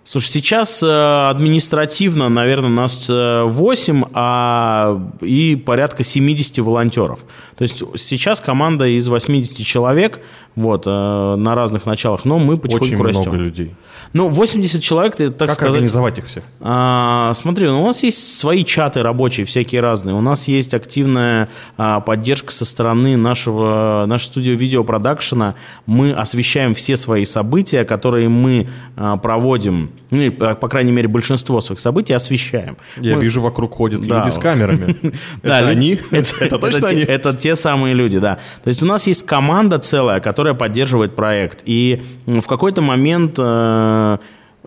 Слушай, 0.03 0.29
сейчас 0.31 0.81
э, 0.81 1.29
административно, 1.29 2.27
наверное, 2.27 2.70
нас 2.70 3.08
8, 3.08 4.01
э, 4.01 4.08
а 4.13 5.00
и 5.22 5.55
порядка 5.55 6.03
70 6.03 6.58
волонтеров. 6.60 7.25
То 7.55 7.62
есть 7.63 7.84
сейчас 7.98 8.39
команда 8.39 8.88
из 8.88 9.08
80 9.08 9.65
человек 9.65 10.20
вот, 10.55 10.84
э, 10.86 10.89
на 10.89 11.55
разных 11.55 11.86
началах, 11.86 12.25
но 12.25 12.39
мы 12.39 12.58
потихоньку 12.58 12.86
Очень 12.86 13.03
растем. 13.03 13.22
много 13.22 13.38
людей. 13.38 13.75
Ну, 14.13 14.27
80 14.27 14.84
человек, 14.84 15.15
ты, 15.15 15.29
так 15.29 15.50
как 15.50 15.55
сказать... 15.55 15.75
организовать 15.75 16.17
их 16.17 16.25
всех? 16.25 16.43
А, 16.60 17.34
смотри, 17.34 17.67
ну, 17.67 17.81
у 17.81 17.86
нас 17.86 18.03
есть 18.03 18.38
свои 18.38 18.65
чаты 18.65 19.03
рабочие, 19.03 19.46
всякие 19.46 19.79
разные. 19.79 20.15
У 20.15 20.22
нас 20.22 20.48
есть 20.48 20.74
активная 20.74 21.48
а, 21.77 22.01
поддержка 22.01 22.51
со 22.51 22.65
стороны 22.65 23.15
нашего, 23.15 24.05
нашей 24.08 24.25
студии 24.25 24.51
видеопродакшена. 24.51 25.55
Мы 25.86 26.12
освещаем 26.12 26.74
все 26.74 26.98
свои 26.98 27.24
события, 27.24 27.86
которые 27.86 28.27
мы 28.27 28.67
а, 28.98 29.15
проводим, 29.15 29.91
ну, 30.10 30.32
по, 30.32 30.56
по 30.56 30.68
крайней 30.68 30.92
мере, 30.92 31.08
большинство 31.08 31.62
своих 31.62 31.80
событий 31.80 32.14
освещаем. 32.14 32.78
Я 32.98 33.16
мы... 33.16 33.24
вижу, 33.24 33.42
вокруг 33.42 33.74
ходят 33.74 34.02
люди 34.02 34.30
с 34.30 34.38
камерами. 34.38 35.14
Это 35.42 35.68
они? 35.68 36.00
Это 36.12 36.58
точно 36.58 36.88
они? 36.88 37.02
Это 37.02 37.34
те 37.34 37.56
самые 37.56 37.94
люди, 37.94 38.20
да. 38.20 38.40
То 38.64 38.68
есть 38.68 38.84
у 38.84 38.86
нас 38.86 39.08
есть 39.08 39.26
команда 39.26 39.80
целая, 39.80 40.20
которая 40.20 40.54
поддерживает 40.54 41.16
проект. 41.16 41.64
И 41.66 42.02
в 42.26 42.48
какой-то 42.48 42.82
момент 42.82 43.36
э, 43.38 44.18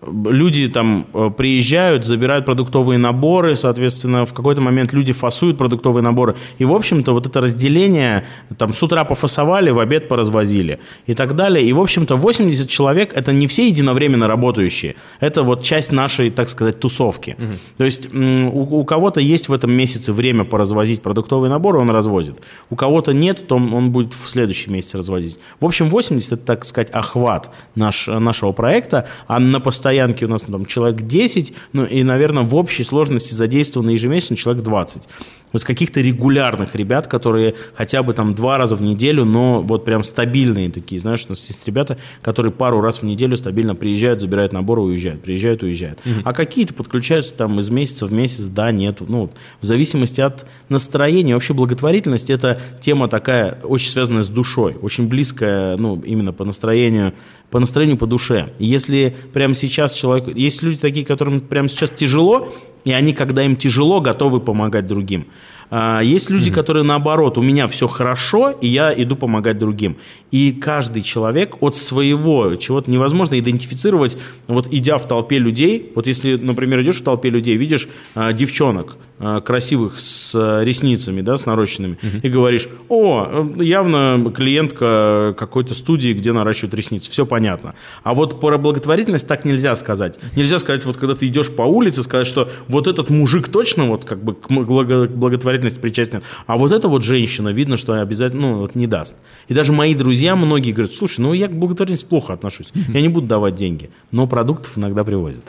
люди 0.07 0.69
там 0.69 1.05
э, 1.13 1.29
приезжают, 1.35 2.05
забирают 2.05 2.45
продуктовые 2.45 2.97
наборы, 2.97 3.55
соответственно, 3.55 4.25
в 4.25 4.33
какой-то 4.33 4.61
момент 4.61 4.93
люди 4.93 5.13
фасуют 5.13 5.57
продуктовые 5.57 6.03
наборы. 6.03 6.35
И, 6.57 6.65
в 6.65 6.73
общем-то, 6.73 7.13
вот 7.13 7.27
это 7.27 7.41
разделение, 7.41 8.25
там, 8.57 8.73
с 8.73 8.83
утра 8.83 9.03
пофасовали, 9.03 9.71
в 9.71 9.79
обед 9.79 10.07
поразвозили 10.07 10.79
и 11.07 11.13
так 11.13 11.35
далее. 11.35 11.65
И, 11.65 11.73
в 11.73 11.79
общем-то, 11.79 12.15
80 12.15 12.69
человек– 12.69 13.11
это 13.15 13.31
не 13.31 13.47
все 13.47 13.67
единовременно 13.67 14.27
работающие. 14.27 14.95
Это 15.19 15.43
вот 15.43 15.63
часть 15.63 15.91
нашей, 15.91 16.29
так 16.29 16.49
сказать, 16.49 16.79
тусовки. 16.79 17.35
Угу. 17.37 17.53
То 17.77 17.85
есть 17.85 18.13
у, 18.13 18.79
у 18.79 18.85
кого-то 18.85 19.19
есть 19.19 19.49
в 19.49 19.53
этом 19.53 19.71
месяце 19.71 20.13
время 20.13 20.43
поразвозить 20.43 21.01
продуктовые 21.01 21.49
наборы, 21.49 21.79
он 21.79 21.89
развозит. 21.89 22.35
У 22.69 22.75
кого-то 22.75 23.13
нет, 23.13 23.47
то 23.47 23.55
он 23.55 23.91
будет 23.91 24.13
в 24.13 24.29
следующий 24.29 24.71
месяц 24.71 24.95
развозить. 24.95 25.37
В 25.59 25.65
общем, 25.65 25.89
80– 25.89 26.31
это, 26.33 26.45
так 26.45 26.65
сказать, 26.65 26.89
охват 26.91 27.49
наш, 27.75 28.07
нашего 28.07 28.51
проекта, 28.51 29.07
а 29.27 29.39
на 29.39 29.59
постоянном 29.59 29.94
стоянке 29.95 30.25
у 30.25 30.27
нас 30.27 30.41
там 30.41 30.65
человек 30.65 31.01
10, 31.01 31.53
ну 31.71 31.85
и, 31.85 32.03
наверное, 32.03 32.43
в 32.43 32.55
общей 32.55 32.83
сложности 32.83 33.33
задействовано 33.33 33.91
ежемесячно 33.91 34.35
человек 34.35 34.63
20 34.63 35.07
из 35.55 35.63
каких-то 35.63 36.01
регулярных 36.01 36.75
ребят, 36.75 37.07
которые 37.07 37.55
хотя 37.73 38.03
бы 38.03 38.13
там 38.13 38.31
два 38.31 38.57
раза 38.57 38.75
в 38.75 38.81
неделю, 38.81 39.25
но 39.25 39.61
вот 39.61 39.85
прям 39.85 40.03
стабильные 40.03 40.69
такие, 40.69 40.99
знаешь, 40.99 41.25
у 41.27 41.31
нас 41.31 41.47
есть 41.47 41.65
ребята, 41.67 41.97
которые 42.21 42.51
пару 42.51 42.81
раз 42.81 43.01
в 43.01 43.03
неделю 43.03 43.37
стабильно 43.37 43.75
приезжают, 43.75 44.21
забирают 44.21 44.53
набор 44.53 44.79
и 44.79 44.81
уезжают, 44.83 45.21
приезжают, 45.21 45.63
уезжают. 45.63 45.99
Угу. 46.05 46.21
А 46.23 46.33
какие-то 46.33 46.73
подключаются 46.73 47.35
там 47.35 47.59
из 47.59 47.69
месяца 47.69 48.05
в 48.05 48.13
месяц, 48.13 48.45
да, 48.45 48.71
нет, 48.71 49.01
ну, 49.07 49.29
в 49.61 49.65
зависимости 49.65 50.21
от 50.21 50.45
настроения. 50.69 51.33
Вообще 51.33 51.53
благотворительность– 51.53 52.29
это 52.29 52.59
тема 52.79 53.07
такая, 53.07 53.59
очень 53.63 53.89
связанная 53.89 54.23
с 54.23 54.29
душой, 54.29 54.75
очень 54.81 55.07
близкая, 55.07 55.77
ну, 55.77 56.01
именно 56.01 56.33
по 56.33 56.43
настроению, 56.45 57.13
по 57.49 57.59
настроению, 57.59 57.97
по 57.97 58.07
душе. 58.07 58.53
Если 58.59 59.15
прямо 59.33 59.53
сейчас 59.53 59.93
человек, 59.93 60.35
есть 60.35 60.61
люди 60.61 60.77
такие, 60.77 61.05
которым 61.05 61.39
прямо 61.39 61.67
сейчас 61.69 61.91
тяжело, 61.91 62.53
и 62.85 62.93
они, 62.93 63.13
когда 63.13 63.43
им 63.43 63.57
тяжело, 63.57 63.99
готовы 63.99 64.39
помогать 64.39 64.87
другим. 64.87 65.27
А, 65.69 66.01
есть 66.01 66.29
люди, 66.29 66.49
mm-hmm. 66.49 66.53
которые 66.53 66.83
наоборот, 66.83 67.37
у 67.37 67.41
меня 67.41 67.67
все 67.67 67.87
хорошо, 67.87 68.49
и 68.49 68.67
я 68.67 68.93
иду 68.93 69.15
помогать 69.15 69.57
другим. 69.57 69.97
И 70.31 70.51
каждый 70.51 71.01
человек 71.01 71.61
от 71.61 71.75
своего 71.75 72.55
чего-то 72.55 72.91
невозможно 72.91 73.39
идентифицировать, 73.39 74.17
вот 74.47 74.67
идя 74.71 74.97
в 74.97 75.07
толпе 75.07 75.39
людей, 75.39 75.91
вот 75.95 76.07
если, 76.07 76.35
например, 76.35 76.81
идешь 76.81 76.97
в 76.97 77.03
толпе 77.03 77.29
людей, 77.29 77.55
видишь 77.55 77.87
а, 78.13 78.33
девчонок 78.33 78.97
а, 79.17 79.41
красивых 79.41 79.99
с 79.99 80.33
а, 80.35 80.61
ресницами, 80.63 81.21
да, 81.21 81.37
с 81.37 81.45
нарощенными, 81.45 81.97
mm-hmm. 82.01 82.19
и 82.21 82.29
говоришь, 82.29 82.67
о, 82.89 83.47
явно 83.57 84.31
клиентка 84.35 85.35
какой-то 85.37 85.73
студии, 85.73 86.13
где 86.13 86.31
наращивают 86.31 86.73
ресницы, 86.73 87.09
все 87.09 87.25
понятно. 87.25 87.75
А 88.03 88.13
вот 88.13 88.39
про 88.39 88.57
благотворительность 88.57 89.27
так 89.27 89.45
нельзя 89.45 89.75
сказать. 89.75 90.19
Нельзя 90.35 90.59
сказать, 90.59 90.85
вот 90.85 90.97
когда 90.97 91.15
ты 91.15 91.27
идешь 91.27 91.49
по 91.49 91.63
улице, 91.63 92.03
сказать, 92.03 92.27
что 92.27 92.49
вот 92.67 92.87
этот 92.87 93.09
мужик 93.09 93.47
точно 93.47 93.85
вот 93.85 94.05
как 94.05 94.23
бы 94.23 94.33
к 94.35 94.49
благотворительности 94.49 95.54
благотворительности 95.61 95.79
причастен. 95.79 96.21
А 96.47 96.57
вот 96.57 96.71
эта 96.71 96.87
вот 96.87 97.03
женщина, 97.03 97.49
видно, 97.49 97.77
что 97.77 98.01
обязательно 98.01 98.51
ну, 98.51 98.59
вот 98.59 98.75
не 98.75 98.87
даст. 98.87 99.15
И 99.47 99.53
даже 99.53 99.73
мои 99.73 99.95
друзья 99.95 100.35
многие 100.35 100.71
говорят, 100.71 100.93
слушай, 100.93 101.21
ну 101.21 101.33
я 101.33 101.47
к 101.47 101.55
благотворительности 101.55 102.07
плохо 102.07 102.33
отношусь, 102.33 102.71
я 102.73 103.01
не 103.01 103.09
буду 103.09 103.27
давать 103.27 103.55
деньги, 103.55 103.89
но 104.11 104.27
продуктов 104.27 104.77
иногда 104.77 105.03
привозят. 105.03 105.43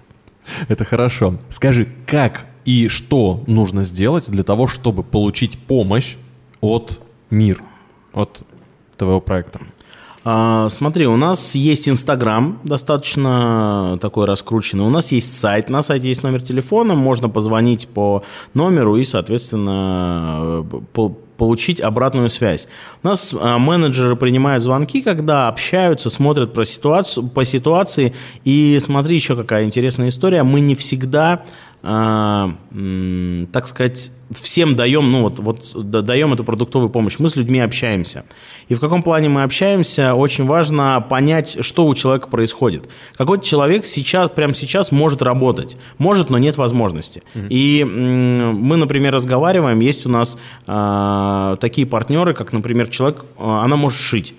Это 0.68 0.84
хорошо. 0.84 1.38
Скажи, 1.48 1.88
как 2.06 2.46
и 2.64 2.88
что 2.88 3.42
нужно 3.46 3.84
сделать 3.84 4.28
для 4.28 4.44
того, 4.44 4.66
чтобы 4.66 5.02
получить 5.02 5.58
помощь 5.58 6.16
от 6.60 7.00
мир, 7.30 7.62
от 8.12 8.42
твоего 8.96 9.20
проекта? 9.20 9.60
А, 10.28 10.68
смотри, 10.70 11.06
у 11.06 11.16
нас 11.16 11.54
есть 11.54 11.88
Инстаграм, 11.88 12.58
достаточно 12.64 13.96
такой 14.02 14.26
раскрученный. 14.26 14.82
У 14.82 14.90
нас 14.90 15.12
есть 15.12 15.38
сайт, 15.38 15.70
на 15.70 15.82
сайте 15.82 16.08
есть 16.08 16.24
номер 16.24 16.42
телефона, 16.42 16.96
можно 16.96 17.28
позвонить 17.28 17.86
по 17.86 18.24
номеру 18.52 18.96
и, 18.96 19.04
соответственно, 19.04 20.66
получить 21.36 21.80
обратную 21.80 22.28
связь. 22.28 22.66
У 23.04 23.06
нас 23.06 23.32
а, 23.38 23.58
менеджеры 23.58 24.16
принимают 24.16 24.64
звонки, 24.64 25.00
когда 25.00 25.46
общаются, 25.46 26.10
смотрят 26.10 26.52
про 26.52 26.64
ситуацию, 26.64 27.28
по 27.28 27.44
ситуации. 27.44 28.12
И 28.42 28.76
смотри, 28.80 29.14
еще 29.14 29.36
какая 29.36 29.62
интересная 29.62 30.08
история. 30.08 30.42
Мы 30.42 30.58
не 30.58 30.74
всегда 30.74 31.44
так 31.82 33.66
сказать, 33.68 34.10
всем 34.32 34.74
даем, 34.74 35.10
ну 35.10 35.22
вот, 35.22 35.38
вот 35.38 35.90
даем 35.90 36.32
эту 36.32 36.42
продуктовую 36.42 36.90
помощь. 36.90 37.18
Мы 37.18 37.28
с 37.28 37.36
людьми 37.36 37.60
общаемся. 37.60 38.24
И 38.68 38.74
в 38.74 38.80
каком 38.80 39.02
плане 39.02 39.28
мы 39.28 39.44
общаемся, 39.44 40.14
очень 40.14 40.46
важно 40.46 41.04
понять, 41.08 41.58
что 41.60 41.86
у 41.86 41.94
человека 41.94 42.28
происходит. 42.28 42.88
Какой-то 43.16 43.44
человек 43.44 43.86
сейчас, 43.86 44.30
прямо 44.30 44.54
сейчас 44.54 44.90
может 44.90 45.22
работать, 45.22 45.76
может, 45.98 46.30
но 46.30 46.38
нет 46.38 46.56
возможности. 46.56 47.22
Mm-hmm. 47.34 47.46
И 47.50 47.84
мы, 47.84 48.76
например, 48.76 49.14
разговариваем, 49.14 49.78
есть 49.80 50.06
у 50.06 50.08
нас 50.08 50.38
э, 50.66 51.56
такие 51.60 51.86
партнеры, 51.86 52.34
как, 52.34 52.52
например, 52.52 52.88
человек, 52.88 53.24
э, 53.38 53.44
она 53.44 53.76
может 53.76 54.00
шить 54.00 54.34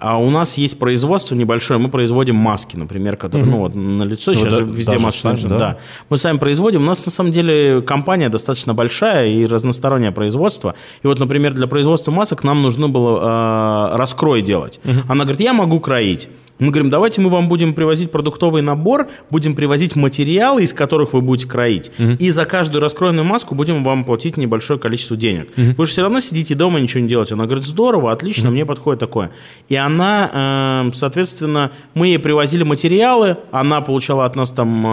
А 0.00 0.18
у 0.18 0.30
нас 0.30 0.56
есть 0.56 0.78
производство 0.78 1.34
небольшое, 1.34 1.78
мы 1.78 1.88
производим 1.88 2.36
маски, 2.36 2.76
например, 2.76 3.16
которые, 3.16 3.46
ну 3.48 3.58
вот 3.58 3.74
на 3.74 4.02
лицо 4.02 4.32
сейчас 4.32 4.54
же 4.54 4.64
везде 4.64 4.98
маски 4.98 5.20
сами, 5.20 5.40
да? 5.42 5.58
Да. 5.58 5.78
Мы 6.08 6.16
сами 6.16 6.38
производим. 6.38 6.82
У 6.82 6.86
нас 6.86 7.04
на 7.04 7.12
самом 7.12 7.32
деле 7.32 7.82
компания 7.82 8.28
достаточно 8.28 8.74
большая 8.74 9.28
и 9.28 9.46
разностороннее 9.46 10.12
производство. 10.12 10.74
И 11.02 11.06
вот, 11.06 11.18
например, 11.18 11.52
для 11.54 11.66
производства 11.66 12.10
масок 12.10 12.44
нам 12.44 12.62
нужно 12.62 12.88
было 12.88 13.90
э, 13.92 13.96
раскрой 13.96 14.42
делать. 14.42 14.80
Она 15.08 15.24
говорит, 15.24 15.40
я 15.40 15.52
могу 15.52 15.80
кроить. 15.80 16.28
Мы 16.60 16.72
говорим, 16.72 16.90
давайте 16.90 17.22
мы 17.22 17.30
вам 17.30 17.48
будем 17.48 17.72
привозить 17.72 18.10
продуктовый 18.12 18.60
набор, 18.60 19.08
будем 19.30 19.54
привозить 19.54 19.96
материалы, 19.96 20.62
из 20.62 20.74
которых 20.74 21.14
вы 21.14 21.22
будете 21.22 21.48
кроить. 21.48 21.90
И 22.18 22.30
за 22.30 22.44
каждую 22.44 22.82
раскроенную 22.82 23.24
маску 23.24 23.54
будем 23.54 23.82
вам 23.82 24.04
платить 24.04 24.36
небольшое 24.36 24.78
количество 24.78 25.16
денег. 25.16 25.48
Вы 25.56 25.86
же 25.86 25.92
все 25.92 26.02
равно 26.02 26.20
сидите 26.20 26.54
дома, 26.54 26.78
ничего 26.78 27.00
не 27.00 27.08
делаете. 27.08 27.32
Она 27.32 27.46
говорит, 27.46 27.64
здорово, 27.64 28.12
отлично, 28.12 28.50
мне 28.50 28.66
подходит 28.66 29.00
такое. 29.00 29.30
И 29.70 29.74
она, 29.74 29.89
э, 29.98 30.90
соответственно, 30.94 31.72
мы 31.94 32.08
ей 32.08 32.18
привозили 32.18 32.62
материалы, 32.62 33.38
она 33.50 33.80
получала 33.80 34.24
от 34.24 34.36
нас 34.36 34.50
там 34.50 34.84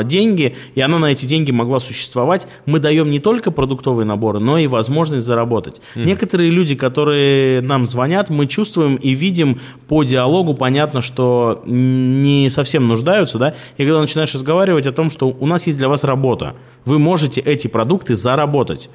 э, 0.00 0.04
деньги, 0.04 0.56
и 0.74 0.80
она 0.80 0.98
на 0.98 1.06
эти 1.06 1.26
деньги 1.26 1.50
могла 1.50 1.78
существовать. 1.80 2.46
Мы 2.66 2.78
даем 2.78 3.10
не 3.10 3.20
только 3.20 3.50
продуктовые 3.50 4.06
наборы, 4.06 4.40
но 4.40 4.58
и 4.58 4.66
возможность 4.66 5.24
заработать. 5.24 5.80
Некоторые 5.94 6.50
люди, 6.50 6.74
которые 6.74 7.60
нам 7.60 7.86
звонят, 7.86 8.30
мы 8.30 8.46
чувствуем 8.46 8.96
и 8.96 9.10
видим 9.10 9.60
по 9.88 10.02
диалогу, 10.04 10.54
понятно, 10.54 11.02
что 11.02 11.62
не 11.66 12.48
совсем 12.50 12.86
нуждаются, 12.86 13.38
да, 13.38 13.54
и 13.76 13.84
когда 13.84 14.00
начинаешь 14.00 14.34
разговаривать 14.34 14.86
о 14.86 14.92
том, 14.92 15.10
что 15.10 15.28
у 15.28 15.46
нас 15.46 15.66
есть 15.66 15.78
для 15.78 15.88
вас 15.88 16.04
работа, 16.04 16.54
вы 16.84 16.98
можете 16.98 17.40
эти 17.40 17.66
продукты 17.68 18.14
заработать. 18.14 18.90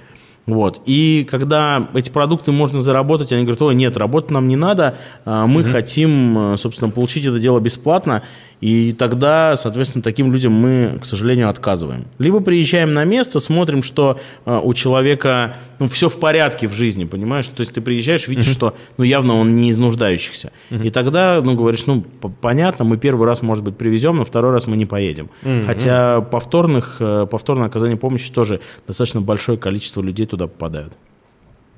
Вот. 0.46 0.82
И 0.86 1.28
когда 1.30 1.90
эти 1.96 2.10
продукты 2.10 2.52
можно 2.52 2.82
заработать, 2.82 3.32
они 3.32 3.44
говорят, 3.44 3.62
ой, 3.64 3.76
нет, 3.76 3.98
работать 3.98 4.32
нам 4.32 4.48
не 4.48 4.56
надо, 4.56 4.98
а, 5.26 5.48
мы 5.48 5.64
хотим, 5.64 6.54
э, 6.54 6.58
собственно, 6.58 6.92
получить 6.92 7.26
это 7.26 7.40
дело 7.40 7.60
бесплатно, 7.60 8.22
и 8.62 8.94
тогда, 8.94 9.56
соответственно, 9.56 10.02
таким 10.02 10.32
людям 10.32 10.54
мы, 10.54 11.00
к 11.02 11.06
сожалению, 11.06 11.50
отказываем. 11.50 12.06
Либо 12.20 12.40
приезжаем 12.40 12.94
на 12.94 13.04
место, 13.04 13.40
смотрим, 13.40 13.84
что 13.84 14.20
э, 14.46 14.60
у 14.64 14.74
человека 14.74 15.56
ну, 15.80 15.88
все 15.88 16.10
в 16.10 16.18
порядке 16.20 16.68
в 16.68 16.74
жизни, 16.74 17.06
понимаешь? 17.06 17.48
То 17.48 17.62
есть 17.62 17.74
ты 17.74 17.82
приезжаешь, 17.82 18.28
видишь, 18.28 18.48
что 18.48 18.76
ну, 18.98 19.04
явно 19.04 19.36
он 19.36 19.54
не 19.54 19.70
из 19.70 19.78
нуждающихся. 19.78 20.52
И 20.70 20.90
тогда, 20.90 21.42
ну, 21.44 21.56
говоришь, 21.56 21.86
ну, 21.86 22.04
понятно, 22.42 22.86
мы 22.86 22.98
первый 22.98 23.28
раз, 23.28 23.42
может 23.42 23.64
быть, 23.64 23.78
привезем, 23.78 24.18
но 24.18 24.26
второй 24.26 24.52
раз 24.52 24.68
мы 24.68 24.78
не 24.78 24.86
поедем. 24.86 25.30
Хотя 25.66 26.22
повторных, 26.22 26.98
э, 27.00 27.28
повторное 27.30 27.68
оказание 27.68 27.98
помощи 27.98 28.32
тоже 28.32 28.62
достаточно 28.88 29.22
большое 29.22 29.58
количество 29.58 30.02
людей 30.02 30.26
туда 30.26 30.48
попадают. 30.48 30.94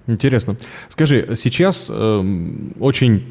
Интересно. 0.07 0.55
Скажи, 0.87 1.35
сейчас 1.35 1.91
эм, 1.93 2.73
очень 2.79 3.25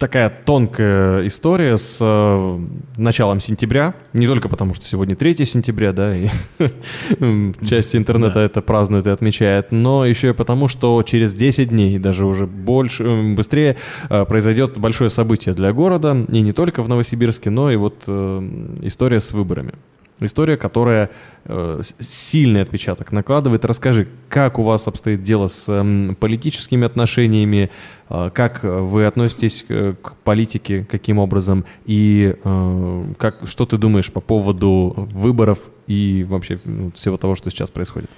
такая 0.00 0.30
тонкая 0.30 1.26
история 1.28 1.76
с 1.76 1.98
э, 2.00 2.58
началом 2.96 3.38
сентября. 3.38 3.94
Не 4.14 4.26
только 4.26 4.48
потому, 4.48 4.72
что 4.72 4.86
сегодня 4.86 5.14
3 5.14 5.44
сентября, 5.44 5.92
да, 5.92 6.16
и 6.16 6.28
часть 7.66 7.94
интернета 7.94 8.40
это 8.40 8.62
празднует 8.62 9.06
и 9.06 9.10
отмечает, 9.10 9.72
но 9.72 10.06
еще 10.06 10.30
и 10.30 10.32
потому, 10.32 10.68
что 10.68 11.02
через 11.02 11.34
10 11.34 11.68
дней, 11.68 11.98
даже 11.98 12.24
уже 12.24 12.46
больше, 12.46 13.34
быстрее, 13.36 13.76
э, 14.08 14.24
произойдет 14.24 14.78
большое 14.78 15.10
событие 15.10 15.54
для 15.54 15.70
города, 15.74 16.16
и 16.28 16.40
не 16.40 16.54
только 16.54 16.82
в 16.82 16.88
Новосибирске, 16.88 17.50
но 17.50 17.70
и 17.70 17.76
вот 17.76 18.04
э, 18.06 18.68
история 18.82 19.20
с 19.20 19.32
выборами. 19.32 19.74
История, 20.20 20.58
которая 20.58 21.10
э, 21.46 21.80
сильный 21.98 22.62
отпечаток 22.62 23.10
накладывает. 23.10 23.64
Расскажи, 23.64 24.08
как 24.28 24.58
у 24.58 24.62
вас 24.62 24.86
обстоит 24.86 25.22
дело 25.22 25.46
с 25.46 25.66
эм, 25.68 26.14
политическими 26.20 26.84
отношениями, 26.84 27.70
э, 28.10 28.30
как 28.32 28.62
вы 28.62 29.06
относитесь 29.06 29.64
э, 29.68 29.94
к 30.00 30.16
политике, 30.16 30.86
каким 30.88 31.18
образом, 31.18 31.64
и 31.86 32.36
э, 32.44 33.04
как, 33.18 33.46
что 33.46 33.64
ты 33.64 33.78
думаешь 33.78 34.12
по 34.12 34.20
поводу 34.20 34.94
выборов 34.96 35.58
и 35.86 36.24
вообще 36.28 36.60
ну, 36.64 36.92
всего 36.92 37.16
того, 37.16 37.34
что 37.34 37.50
сейчас 37.50 37.70
происходит? 37.70 38.10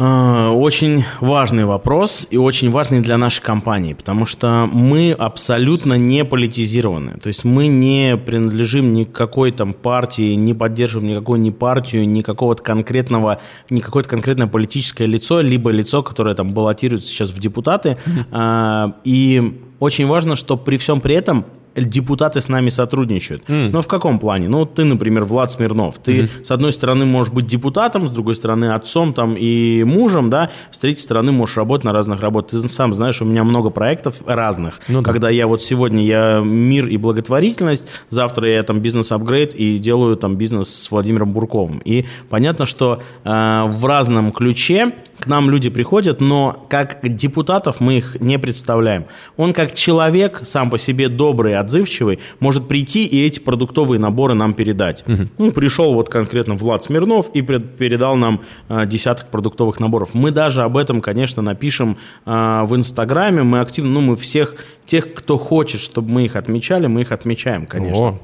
А, 0.00 0.52
Очень 0.52 1.04
важный 1.20 1.64
вопрос 1.64 2.28
и 2.30 2.36
очень 2.36 2.70
важный 2.70 3.00
для 3.00 3.18
нашей 3.18 3.42
компании, 3.42 3.94
потому 3.94 4.26
что 4.26 4.68
мы 4.72 5.10
абсолютно 5.10 5.94
не 5.94 6.24
политизированы. 6.24 7.18
То 7.20 7.26
есть 7.26 7.42
мы 7.42 7.66
не 7.66 8.16
принадлежим 8.16 8.92
ни 8.92 9.02
к 9.02 9.10
какой 9.10 9.50
там 9.50 9.74
партии, 9.74 10.34
не 10.34 10.54
поддерживаем 10.54 11.10
никакую 11.10 11.40
ни 11.40 11.50
партию, 11.50 12.08
ни 12.08 12.22
какого-то 12.22 12.62
конкретного, 12.62 13.40
ни 13.70 13.80
какое-то 13.80 14.08
конкретное 14.08 14.46
политическое 14.46 15.06
лицо, 15.06 15.40
либо 15.40 15.70
лицо, 15.70 16.04
которое 16.04 16.36
там 16.36 16.54
баллотируется 16.54 17.08
сейчас 17.08 17.30
в 17.30 17.40
депутаты. 17.40 17.98
А, 18.30 18.94
И 19.02 19.60
очень 19.80 20.06
важно, 20.06 20.36
что 20.36 20.56
при 20.56 20.76
всем 20.76 21.00
при 21.00 21.16
этом 21.16 21.44
депутаты 21.80 22.40
с 22.40 22.48
нами 22.48 22.70
сотрудничают. 22.70 23.44
Но 23.48 23.80
в 23.80 23.88
каком 23.88 24.18
плане? 24.18 24.48
Ну, 24.48 24.64
ты, 24.64 24.84
например, 24.84 25.24
Влад 25.24 25.50
Смирнов. 25.50 25.98
Ты, 25.98 26.28
с 26.42 26.50
одной 26.50 26.72
стороны, 26.72 27.04
можешь 27.04 27.32
быть 27.32 27.46
депутатом, 27.46 28.08
с 28.08 28.10
другой 28.10 28.34
стороны, 28.34 28.66
отцом 28.66 29.12
там 29.12 29.34
и 29.38 29.84
мужем, 29.84 30.30
да, 30.30 30.50
с 30.70 30.78
третьей 30.78 31.02
стороны, 31.02 31.32
можешь 31.32 31.56
работать 31.56 31.84
на 31.84 31.92
разных 31.92 32.20
работах. 32.20 32.60
Ты 32.60 32.68
сам 32.68 32.92
знаешь, 32.92 33.20
у 33.22 33.24
меня 33.24 33.44
много 33.44 33.70
проектов 33.70 34.22
разных. 34.26 34.80
Ну 34.88 35.02
да. 35.02 35.10
Когда 35.12 35.30
я 35.30 35.46
вот 35.46 35.62
сегодня 35.62 36.04
я 36.04 36.40
мир 36.44 36.86
и 36.86 36.96
благотворительность, 36.96 37.86
завтра 38.10 38.50
я 38.50 38.62
там 38.62 38.80
бизнес-апгрейд 38.80 39.54
и 39.54 39.78
делаю 39.78 40.16
там 40.16 40.36
бизнес 40.36 40.68
с 40.68 40.90
Владимиром 40.90 41.32
Бурковым. 41.32 41.80
И 41.84 42.06
понятно, 42.28 42.66
что 42.66 43.00
э, 43.24 43.64
в 43.66 43.84
разном 43.84 44.32
ключе 44.32 44.92
к 45.18 45.26
нам 45.26 45.50
люди 45.50 45.70
приходят, 45.70 46.20
но 46.20 46.66
как 46.68 46.98
депутатов 47.02 47.80
мы 47.80 47.98
их 47.98 48.20
не 48.20 48.38
представляем. 48.38 49.06
Он 49.36 49.52
как 49.52 49.74
человек, 49.74 50.40
сам 50.42 50.70
по 50.70 50.78
себе 50.78 51.08
добрый, 51.08 51.56
отзывчивый, 51.56 52.20
может 52.40 52.68
прийти 52.68 53.04
и 53.04 53.24
эти 53.24 53.40
продуктовые 53.40 53.98
наборы 53.98 54.34
нам 54.34 54.54
передать. 54.54 55.04
Ну, 55.38 55.52
пришел 55.52 55.94
вот 55.94 56.08
конкретно 56.08 56.54
Влад 56.54 56.84
Смирнов 56.84 57.30
и 57.34 57.42
передал 57.42 58.16
нам 58.16 58.42
э, 58.68 58.86
десяток 58.86 59.28
продуктовых 59.28 59.80
наборов. 59.80 60.14
Мы 60.14 60.30
даже 60.30 60.62
об 60.62 60.76
этом, 60.76 61.00
конечно, 61.00 61.42
напишем 61.42 61.96
э, 62.24 62.30
в 62.64 62.76
Инстаграме. 62.76 63.42
Мы 63.42 63.60
активно, 63.60 63.90
ну, 63.90 64.00
мы 64.00 64.16
всех 64.16 64.56
тех, 64.86 65.12
кто 65.14 65.38
хочет, 65.38 65.80
чтобы 65.80 66.10
мы 66.10 66.24
их 66.24 66.36
отмечали, 66.36 66.86
мы 66.86 67.02
их 67.02 67.12
отмечаем, 67.12 67.66
конечно. 67.66 68.08
О, 68.08 68.18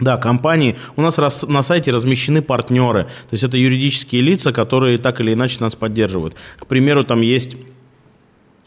Да, 0.00 0.16
компании. 0.16 0.76
У 0.96 1.02
нас 1.02 1.18
рас- 1.18 1.46
на 1.46 1.62
сайте 1.62 1.90
размещены 1.90 2.42
партнеры. 2.42 3.04
То 3.04 3.32
есть 3.32 3.44
это 3.44 3.56
юридические 3.56 4.22
лица, 4.22 4.52
которые 4.52 4.98
так 4.98 5.20
или 5.20 5.32
иначе 5.32 5.58
нас 5.60 5.74
поддерживают. 5.74 6.34
К 6.58 6.66
примеру, 6.66 7.04
там 7.04 7.20
есть 7.20 7.56